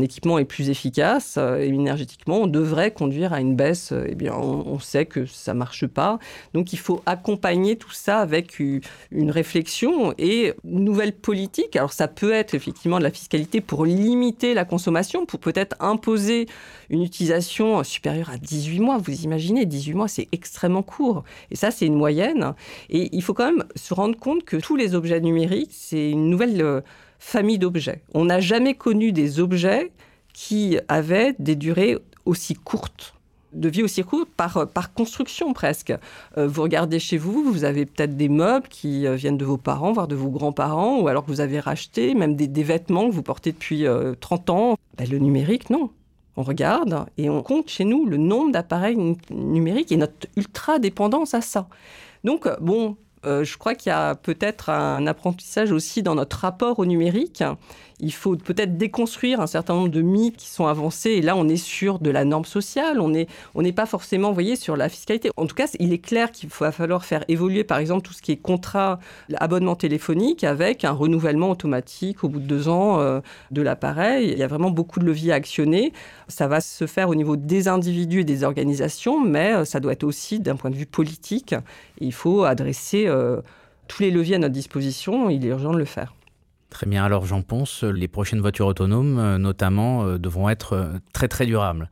équipement 0.00 0.38
est 0.38 0.44
plus 0.44 0.70
efficace 0.70 1.36
euh, 1.38 1.58
énergétiquement, 1.58 2.42
on 2.42 2.46
devrait 2.46 2.90
conduire 2.90 3.32
à 3.32 3.40
une 3.40 3.54
baisse. 3.54 3.92
Euh, 3.92 4.06
eh 4.08 4.14
bien, 4.14 4.34
on, 4.34 4.78
sait 4.78 5.06
que 5.06 5.26
ça 5.26 5.54
marche 5.54 5.86
pas. 5.86 6.18
Donc 6.52 6.72
il 6.72 6.78
faut 6.78 7.02
accompagner 7.06 7.76
tout 7.76 7.92
ça 7.92 8.18
avec 8.18 8.58
une 8.58 9.30
réflexion 9.30 10.12
et 10.18 10.52
une 10.64 10.84
nouvelle 10.84 11.12
politique. 11.12 11.76
Alors 11.76 11.92
ça 11.92 12.08
peut 12.08 12.32
être 12.32 12.54
effectivement 12.54 12.98
de 12.98 13.04
la 13.04 13.10
fiscalité 13.10 13.60
pour 13.60 13.84
limiter 13.84 14.52
la 14.52 14.64
consommation, 14.64 15.26
pour 15.26 15.40
peut-être 15.40 15.76
imposer 15.80 16.46
une 16.90 17.02
utilisation 17.02 17.82
supérieure 17.84 18.30
à 18.30 18.36
18 18.36 18.80
mois. 18.80 18.98
Vous 18.98 19.22
imaginez, 19.22 19.64
18 19.64 19.94
mois, 19.94 20.08
c'est 20.08 20.28
extrêmement 20.32 20.82
court. 20.82 21.24
Et 21.50 21.56
ça, 21.56 21.70
c'est 21.70 21.86
une 21.86 21.94
moyenne. 21.94 22.54
Et 22.90 23.08
il 23.12 23.22
faut 23.22 23.34
quand 23.34 23.46
même 23.46 23.64
se 23.76 23.94
rendre 23.94 24.18
compte 24.18 24.44
que 24.44 24.56
tous 24.56 24.76
les 24.76 24.94
objets 24.94 25.20
numériques, 25.20 25.72
c'est 25.72 26.10
une 26.10 26.30
nouvelle 26.30 26.60
euh, 26.60 26.80
famille 27.18 27.58
d'objets. 27.58 28.02
On 28.14 28.26
n'a 28.26 28.40
jamais 28.40 28.74
connu 28.74 29.12
des 29.12 29.40
objets 29.40 29.92
qui 30.32 30.78
avaient 30.88 31.34
des 31.38 31.56
durées 31.56 31.98
aussi 32.24 32.54
courtes 32.54 33.14
de 33.54 33.68
vie 33.68 33.84
aussi 33.84 34.02
courte 34.02 34.28
par, 34.36 34.92
construction 34.94 35.52
presque. 35.52 35.94
Euh, 36.36 36.48
vous 36.48 36.62
regardez 36.62 36.98
chez 36.98 37.16
vous, 37.16 37.44
vous 37.44 37.62
avez 37.62 37.86
peut-être 37.86 38.16
des 38.16 38.28
meubles 38.28 38.66
qui 38.68 39.06
euh, 39.06 39.14
viennent 39.14 39.38
de 39.38 39.44
vos 39.44 39.56
parents, 39.56 39.92
voire 39.92 40.08
de 40.08 40.16
vos 40.16 40.28
grands-parents, 40.28 41.00
ou 41.00 41.06
alors 41.06 41.24
que 41.24 41.30
vous 41.30 41.40
avez 41.40 41.60
racheté, 41.60 42.14
même 42.14 42.34
des, 42.34 42.62
vêtements 42.64 43.08
que 43.08 43.14
vous 43.14 43.22
portez 43.22 43.52
depuis 43.52 43.84
30 44.20 44.50
ans. 44.50 44.76
Ben, 44.98 45.08
le 45.08 45.18
numérique, 45.18 45.70
non. 45.70 45.90
On 46.36 46.42
regarde 46.42 47.06
et 47.16 47.30
on 47.30 47.42
compte 47.42 47.68
chez 47.68 47.84
nous 47.84 48.06
le 48.06 48.16
nombre 48.16 48.50
d'appareils 48.50 48.96
numériques 49.30 49.92
et 49.92 49.96
notre 49.96 50.26
ultra 50.36 50.80
dépendance 50.80 51.32
à 51.32 51.40
ça. 51.40 51.68
Donc, 52.24 52.48
bon, 52.60 52.90
euh, 52.90 53.03
je 53.24 53.56
crois 53.56 53.74
qu'il 53.74 53.90
y 53.90 53.92
a 53.92 54.14
peut-être 54.14 54.70
un 54.70 55.06
apprentissage 55.06 55.72
aussi 55.72 56.02
dans 56.02 56.14
notre 56.14 56.38
rapport 56.38 56.78
au 56.78 56.86
numérique. 56.86 57.42
Il 58.00 58.12
faut 58.12 58.36
peut-être 58.36 58.76
déconstruire 58.76 59.40
un 59.40 59.46
certain 59.46 59.74
nombre 59.74 59.88
de 59.88 60.02
mythes 60.02 60.36
qui 60.36 60.48
sont 60.48 60.66
avancés. 60.66 61.10
Et 61.10 61.22
là, 61.22 61.36
on 61.36 61.48
est 61.48 61.56
sur 61.56 61.98
de 61.98 62.10
la 62.10 62.24
norme 62.24 62.44
sociale. 62.44 63.00
On 63.00 63.08
n'est 63.62 63.72
pas 63.72 63.86
forcément, 63.86 64.32
voyez, 64.32 64.56
sur 64.56 64.76
la 64.76 64.88
fiscalité. 64.88 65.30
En 65.36 65.46
tout 65.46 65.54
cas, 65.54 65.68
il 65.78 65.92
est 65.92 65.98
clair 65.98 66.32
qu'il 66.32 66.48
va 66.48 66.72
falloir 66.72 67.04
faire 67.04 67.24
évoluer, 67.28 67.64
par 67.64 67.78
exemple, 67.78 68.02
tout 68.06 68.12
ce 68.12 68.22
qui 68.22 68.32
est 68.32 68.36
contrat, 68.36 68.98
abonnement 69.36 69.76
téléphonique 69.76 70.44
avec 70.44 70.84
un 70.84 70.92
renouvellement 70.92 71.50
automatique 71.50 72.24
au 72.24 72.28
bout 72.28 72.40
de 72.40 72.46
deux 72.46 72.68
ans 72.68 73.00
euh, 73.00 73.20
de 73.50 73.62
l'appareil. 73.62 74.30
Il 74.32 74.38
y 74.38 74.42
a 74.42 74.48
vraiment 74.48 74.70
beaucoup 74.70 74.98
de 74.98 75.04
leviers 75.04 75.32
à 75.32 75.36
actionner. 75.36 75.92
Ça 76.28 76.48
va 76.48 76.60
se 76.60 76.86
faire 76.86 77.08
au 77.08 77.14
niveau 77.14 77.36
des 77.36 77.68
individus 77.68 78.20
et 78.20 78.24
des 78.24 78.44
organisations, 78.44 79.24
mais 79.24 79.54
euh, 79.54 79.64
ça 79.64 79.80
doit 79.80 79.92
être 79.92 80.04
aussi 80.04 80.40
d'un 80.40 80.56
point 80.56 80.70
de 80.70 80.76
vue 80.76 80.86
politique. 80.86 81.54
Il 82.00 82.12
faut 82.12 82.44
adresser 82.44 83.04
euh, 83.06 83.40
tous 83.88 84.02
les 84.02 84.10
leviers 84.10 84.36
à 84.36 84.38
notre 84.38 84.54
disposition, 84.54 85.30
il 85.30 85.44
est 85.44 85.50
urgent 85.50 85.72
de 85.72 85.78
le 85.78 85.84
faire. 85.84 86.14
Très 86.74 86.86
bien, 86.86 87.04
alors 87.04 87.24
j'en 87.24 87.40
pense, 87.40 87.84
les 87.84 88.08
prochaines 88.08 88.40
voitures 88.40 88.66
autonomes, 88.66 89.20
euh, 89.20 89.38
notamment, 89.38 90.06
euh, 90.06 90.18
devront 90.18 90.48
être 90.48 90.90
très 91.12 91.28
très 91.28 91.46
durables. 91.46 91.88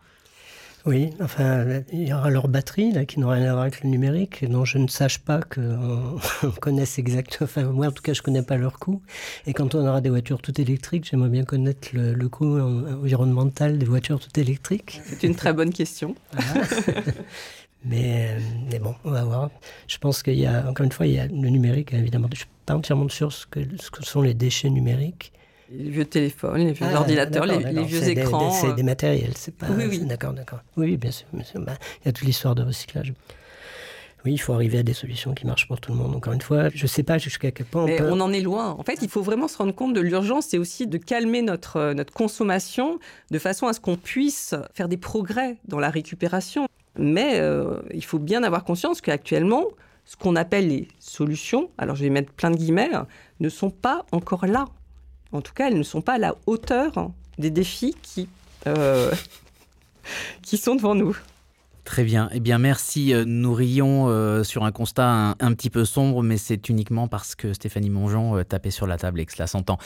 Oui, 0.85 1.11
enfin, 1.21 1.65
il 1.93 2.09
y 2.09 2.13
aura 2.13 2.31
leur 2.31 2.49
batterie 2.49 2.91
là, 2.91 3.05
qui 3.05 3.21
n'aura 3.21 3.35
rien 3.35 3.51
à 3.51 3.53
voir 3.53 3.63
avec 3.63 3.85
le 3.85 3.91
numérique, 3.91 4.45
dont 4.51 4.65
je 4.65 4.79
ne 4.79 4.89
sache 4.89 5.21
pas 5.21 5.41
qu'on 5.41 6.19
connaisse 6.61 6.99
exactement. 6.99 7.45
Enfin, 7.49 7.63
moi, 7.63 7.87
en 7.87 7.93
tout 7.93 8.03
cas, 8.03 8.13
je 8.13 8.19
ne 8.23 8.25
connais 8.25 8.43
pas 8.43 8.57
leur 8.57 8.81
coût. 8.81 9.01
Et 9.47 9.53
quand 9.53 9.77
on 9.77 9.87
aura 9.87 10.01
des 10.01 10.11
voitures 10.11 10.43
toutes 10.43 10.59
électriques, 10.59 11.07
j'aimerais 11.09 11.29
bien 11.29 11.45
connaître 11.45 11.91
le, 11.93 12.29
coût 12.29 12.59
environnemental 12.59 13.79
des 13.79 13.87
voitures 13.87 14.19
toutes 14.19 14.39
électriques. 14.39 15.01
C'est 15.05 15.23
une 15.23 15.37
très 15.37 15.53
bonne 15.53 15.73
question. 15.73 16.17
Mais, 17.85 18.37
mais, 18.71 18.79
bon, 18.79 18.95
on 19.05 19.11
va 19.11 19.25
voir. 19.25 19.51
Je 19.89 19.99
pense 19.99 20.23
qu'il 20.23 20.39
y 20.39 20.47
a, 20.47 20.69
encore 20.69 20.85
une 20.85 20.93
fois, 20.93 21.07
il 21.07 21.15
y 21.15 21.19
a 21.19 21.27
le 21.27 21.49
numérique, 21.49 21.93
évidemment. 21.93 22.29
Je 22.29 22.37
ne 22.37 22.39
suis 22.39 22.47
pas 22.65 22.75
entièrement 22.75 23.09
sûr 23.09 23.33
ce 23.33 23.47
que, 23.47 23.61
ce 23.81 23.91
que 23.91 24.05
sont 24.05 24.23
les 24.23 24.35
déchets 24.35 24.71
numériques. 24.71 25.33
Les 25.71 25.91
vieux 25.91 26.05
téléphones, 26.05 26.67
les 26.67 26.73
vieux 26.73 26.87
ah, 26.89 27.01
ordinateurs, 27.01 27.47
les, 27.47 27.85
vieux 27.85 28.09
écrans. 28.09 28.51
C'est 28.51 28.75
des 28.75 28.83
matériels, 28.83 29.33
c'est 29.37 29.57
pas. 29.57 29.67
Oui, 29.71 29.85
oui. 29.89 29.99
D'accord, 30.01 30.33
d'accord. 30.33 30.61
Oui, 30.77 30.97
bien 30.97 31.11
sûr. 31.11 31.27
Bah, 31.33 31.73
il 32.03 32.07
y 32.07 32.09
a 32.09 32.13
toute 32.13 32.27
l'histoire 32.27 32.55
de 32.55 32.63
recyclage. 32.63 33.15
Oui, 34.25 34.35
il 34.35 34.39
faut 34.39 34.53
arriver 34.53 34.79
à 34.79 34.83
des 34.83 34.93
solutions 34.93 35.35
qui 35.35 35.47
marchent 35.47 35.67
pour 35.67 35.81
tout 35.81 35.91
le 35.91 35.99
monde. 35.99 36.15
Encore 36.15 36.33
une 36.33 36.43
fois, 36.43 36.69
je 36.73 36.85
ne 36.85 36.89
sais 36.89 37.03
pas 37.03 37.19
jusqu'à 37.19 37.51
quel 37.51 37.67
point. 37.67 37.87
On, 37.87 38.13
on, 38.13 38.21
en 38.21 38.33
est 38.33 38.41
loin. 38.41 38.77
En 38.79 38.83
fait, 38.85 38.99
il 39.03 39.09
faut 39.09 39.23
vraiment 39.23 39.49
se 39.49 39.59
rendre 39.59 39.75
compte 39.75 39.95
de 39.95 40.01
l'urgence 40.01 40.55
et 40.55 40.59
aussi 40.59 40.87
de 40.87 40.99
calmer 40.99 41.43
notre, 41.43 41.93
notre 41.95 42.13
consommation 42.13 43.01
de 43.33 43.39
façon 43.39 43.67
à 43.67 43.73
ce 43.73 43.81
qu'on 43.81 43.97
puisse 43.97 44.55
faire 44.75 44.89
des 44.89 44.97
progrès 44.97 45.57
dans 45.67 45.81
la 45.81 45.91
récupération. 45.91 46.69
Mais 46.99 47.41
euh, 47.41 47.81
il 47.93 48.05
faut 48.05 48.19
bien 48.19 48.43
avoir 48.43 48.65
conscience 48.65 49.01
qu'actuellement, 49.01 49.65
ce 50.05 50.17
qu'on 50.17 50.37
appelle 50.37 50.69
les 50.69 50.89
solutions, 50.99 51.71
alors 51.79 51.97
je 51.97 52.03
vais 52.03 52.11
mettre 52.11 52.33
plein 52.33 52.51
de 52.51 52.57
guillemets, 52.57 52.91
ne 53.41 53.49
sont 53.49 53.71
pas 53.71 54.05
encore 54.13 54.47
là. 54.47 54.67
En 55.33 55.41
tout 55.41 55.55
cas, 55.55 55.69
elles 55.69 55.79
ne 55.79 55.83
sont 55.83 56.03
pas 56.03 56.15
à 56.15 56.19
la 56.19 56.37
hauteur 56.47 57.11
des 57.39 57.51
défis 57.51 57.97
euh, 58.67 59.11
qui 60.43 60.59
sont 60.59 60.75
devant 60.75 60.95
nous. 60.95 61.17
Très 61.85 62.05
bien. 62.05 62.29
Eh 62.33 62.39
bien, 62.39 62.59
merci. 62.59 63.13
Euh, 63.13 63.25
nous 63.27 63.53
rions 63.53 64.09
euh, 64.09 64.45
sur 64.45 64.65
un 64.65 64.71
constat 64.71 65.35
un, 65.41 65.53
petit 65.53 65.69
peu 65.69 65.85
sombre, 65.85 66.23
mais 66.23 66.37
c'est 66.37 66.69
uniquement 66.69 67.09
parce 67.09 67.35
que 67.35 67.53
Stéphanie 67.53 67.91
Mongeon 67.91 68.37
euh, 68.37 68.45
tapait 68.45 68.71
sur 68.71 68.87
la 68.87 68.99
table 68.99 69.19
et 69.19 69.27
que 69.27 69.33
cela 69.33 69.49
s'entend. 69.49 69.79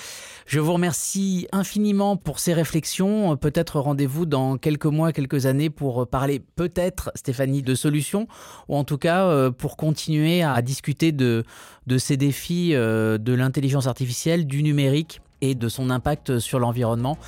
Je 0.46 0.60
vous 0.60 0.74
remercie 0.74 1.48
infiniment 1.52 2.18
pour 2.18 2.38
ces 2.38 2.52
réflexions. 2.52 3.34
Peut-être 3.38 3.80
rendez-vous 3.80 4.26
dans 4.26 4.58
quelques 4.58 4.84
mois, 4.86 5.12
quelques 5.12 5.46
années 5.46 5.70
pour 5.70 6.06
parler 6.06 6.42
peut-être, 6.56 7.10
Stéphanie, 7.14 7.62
de 7.62 7.74
solutions, 7.74 8.28
ou 8.68 8.76
en 8.76 8.84
tout 8.84 8.98
cas 8.98 9.50
pour 9.52 9.76
continuer 9.76 10.42
à 10.42 10.60
discuter 10.60 11.12
de, 11.12 11.44
de 11.86 11.98
ces 11.98 12.16
défis 12.16 12.72
de 12.72 13.32
l'intelligence 13.32 13.86
artificielle, 13.86 14.46
du 14.46 14.62
numérique 14.62 15.20
et 15.40 15.54
de 15.54 15.68
son 15.68 15.90
impact 15.90 16.38
sur 16.38 16.58
l'environnement. 16.58 17.18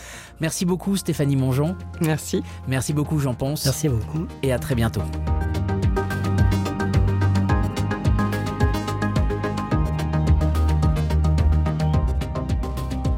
Merci 0.41 0.65
beaucoup 0.65 0.97
Stéphanie 0.97 1.37
Mongeon. 1.37 1.77
Merci. 2.01 2.43
Merci 2.67 2.93
beaucoup 2.93 3.19
Jean 3.19 3.35
Ponce. 3.35 3.65
Merci 3.65 3.89
beaucoup. 3.89 4.27
Et 4.43 4.53
à 4.53 4.59
très 4.59 4.75
bientôt. 4.75 5.03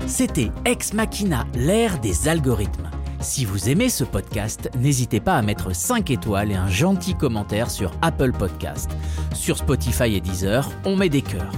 C'était 0.07 0.51
Ex 0.67 0.93
Machina, 0.93 1.47
l'ère 1.55 1.99
des 1.99 2.29
algorithmes. 2.29 2.91
Si 3.21 3.45
vous 3.45 3.69
aimez 3.69 3.89
ce 3.89 4.05
podcast, 4.05 4.71
n'hésitez 4.79 5.21
pas 5.21 5.37
à 5.37 5.43
mettre 5.43 5.75
5 5.75 6.11
étoiles 6.11 6.53
et 6.53 6.57
un 6.57 6.69
gentil 6.69 7.15
commentaire 7.15 7.71
sur 7.71 7.93
Apple 8.03 8.33
Podcast. 8.33 8.91
Sur 9.35 9.59
Spotify 9.59 10.17
et 10.17 10.21
Deezer, 10.21 10.69
on 10.85 10.97
met 10.97 11.09
des 11.09 11.23
cœurs. 11.23 11.53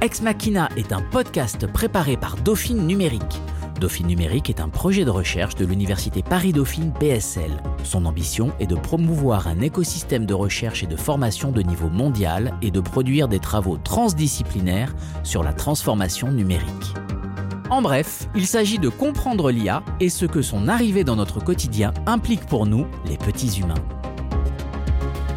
Ex 0.00 0.22
Machina 0.22 0.68
est 0.76 0.92
un 0.92 1.02
podcast 1.02 1.66
préparé 1.66 2.16
par 2.16 2.36
Dauphine 2.36 2.86
Numérique. 2.86 3.42
Dauphine 3.80 4.06
Numérique 4.06 4.48
est 4.48 4.60
un 4.60 4.68
projet 4.68 5.04
de 5.04 5.10
recherche 5.10 5.56
de 5.56 5.66
l'université 5.66 6.22
Paris-Dauphine 6.22 6.92
PSL. 7.00 7.50
Son 7.82 8.06
ambition 8.06 8.52
est 8.60 8.68
de 8.68 8.76
promouvoir 8.76 9.48
un 9.48 9.60
écosystème 9.60 10.24
de 10.24 10.34
recherche 10.34 10.84
et 10.84 10.86
de 10.86 10.94
formation 10.94 11.50
de 11.50 11.62
niveau 11.62 11.88
mondial 11.88 12.54
et 12.62 12.70
de 12.70 12.78
produire 12.78 13.26
des 13.26 13.40
travaux 13.40 13.76
transdisciplinaires 13.76 14.94
sur 15.24 15.42
la 15.42 15.52
transformation 15.52 16.30
numérique. 16.30 16.94
En 17.68 17.82
bref, 17.82 18.28
il 18.36 18.46
s'agit 18.46 18.78
de 18.78 18.88
comprendre 18.88 19.50
l'IA 19.50 19.82
et 19.98 20.10
ce 20.10 20.26
que 20.26 20.42
son 20.42 20.68
arrivée 20.68 21.02
dans 21.02 21.16
notre 21.16 21.42
quotidien 21.42 21.92
implique 22.06 22.46
pour 22.46 22.66
nous, 22.66 22.86
les 23.04 23.16
petits 23.16 23.58
humains. 23.58 23.97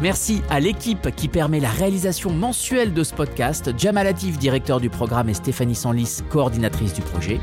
Merci 0.02 0.42
à 0.50 0.58
l'équipe 0.58 1.14
qui 1.14 1.28
permet 1.28 1.60
la 1.60 1.70
réalisation 1.70 2.32
mensuelle 2.32 2.92
de 2.92 3.04
ce 3.04 3.14
podcast, 3.14 3.70
Jamal 3.78 4.04
Latif, 4.04 4.36
directeur 4.36 4.80
du 4.80 4.90
programme, 4.90 5.28
et 5.28 5.34
Stéphanie 5.34 5.76
Sanlis, 5.76 6.22
coordinatrice 6.28 6.92
du 6.92 7.02
projet. 7.02 7.38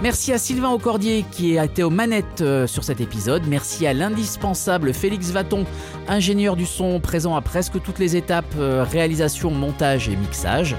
Merci 0.00 0.32
à 0.32 0.38
Sylvain 0.38 0.70
Aucordier 0.70 1.24
qui 1.32 1.58
a 1.58 1.64
été 1.64 1.82
aux 1.82 1.90
manettes 1.90 2.40
euh, 2.40 2.68
sur 2.68 2.84
cet 2.84 3.00
épisode. 3.00 3.42
Merci 3.48 3.84
à 3.88 3.94
l'indispensable 3.94 4.94
Félix 4.94 5.32
Vaton, 5.32 5.64
ingénieur 6.06 6.54
du 6.54 6.66
son 6.66 7.00
présent 7.00 7.34
à 7.34 7.40
presque 7.40 7.82
toutes 7.82 7.98
les 7.98 8.14
étapes 8.14 8.54
euh, 8.58 8.84
réalisation, 8.84 9.50
montage 9.50 10.08
et 10.08 10.14
mixage. 10.14 10.76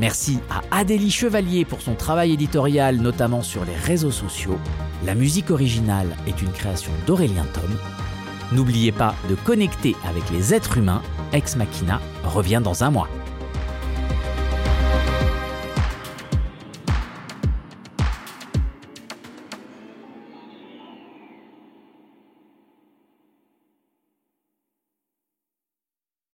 Merci 0.00 0.38
à 0.48 0.78
Adélie 0.78 1.10
Chevalier 1.10 1.66
pour 1.66 1.82
son 1.82 1.94
travail 1.94 2.32
éditorial, 2.32 2.96
notamment 2.96 3.42
sur 3.42 3.66
les 3.66 3.76
réseaux 3.76 4.10
sociaux. 4.10 4.58
La 5.04 5.14
musique 5.14 5.50
originale 5.50 6.16
est 6.26 6.40
une 6.40 6.52
création 6.52 6.92
d'Aurélien 7.06 7.44
Tom. 7.52 7.76
N'oubliez 8.52 8.92
pas 8.92 9.14
de 9.30 9.34
connecter 9.34 9.96
avec 10.06 10.28
les 10.30 10.52
êtres 10.52 10.76
humains. 10.76 11.02
Ex 11.32 11.56
Machina 11.56 12.00
revient 12.24 12.60
dans 12.62 12.84
un 12.84 12.90
mois. 12.90 13.08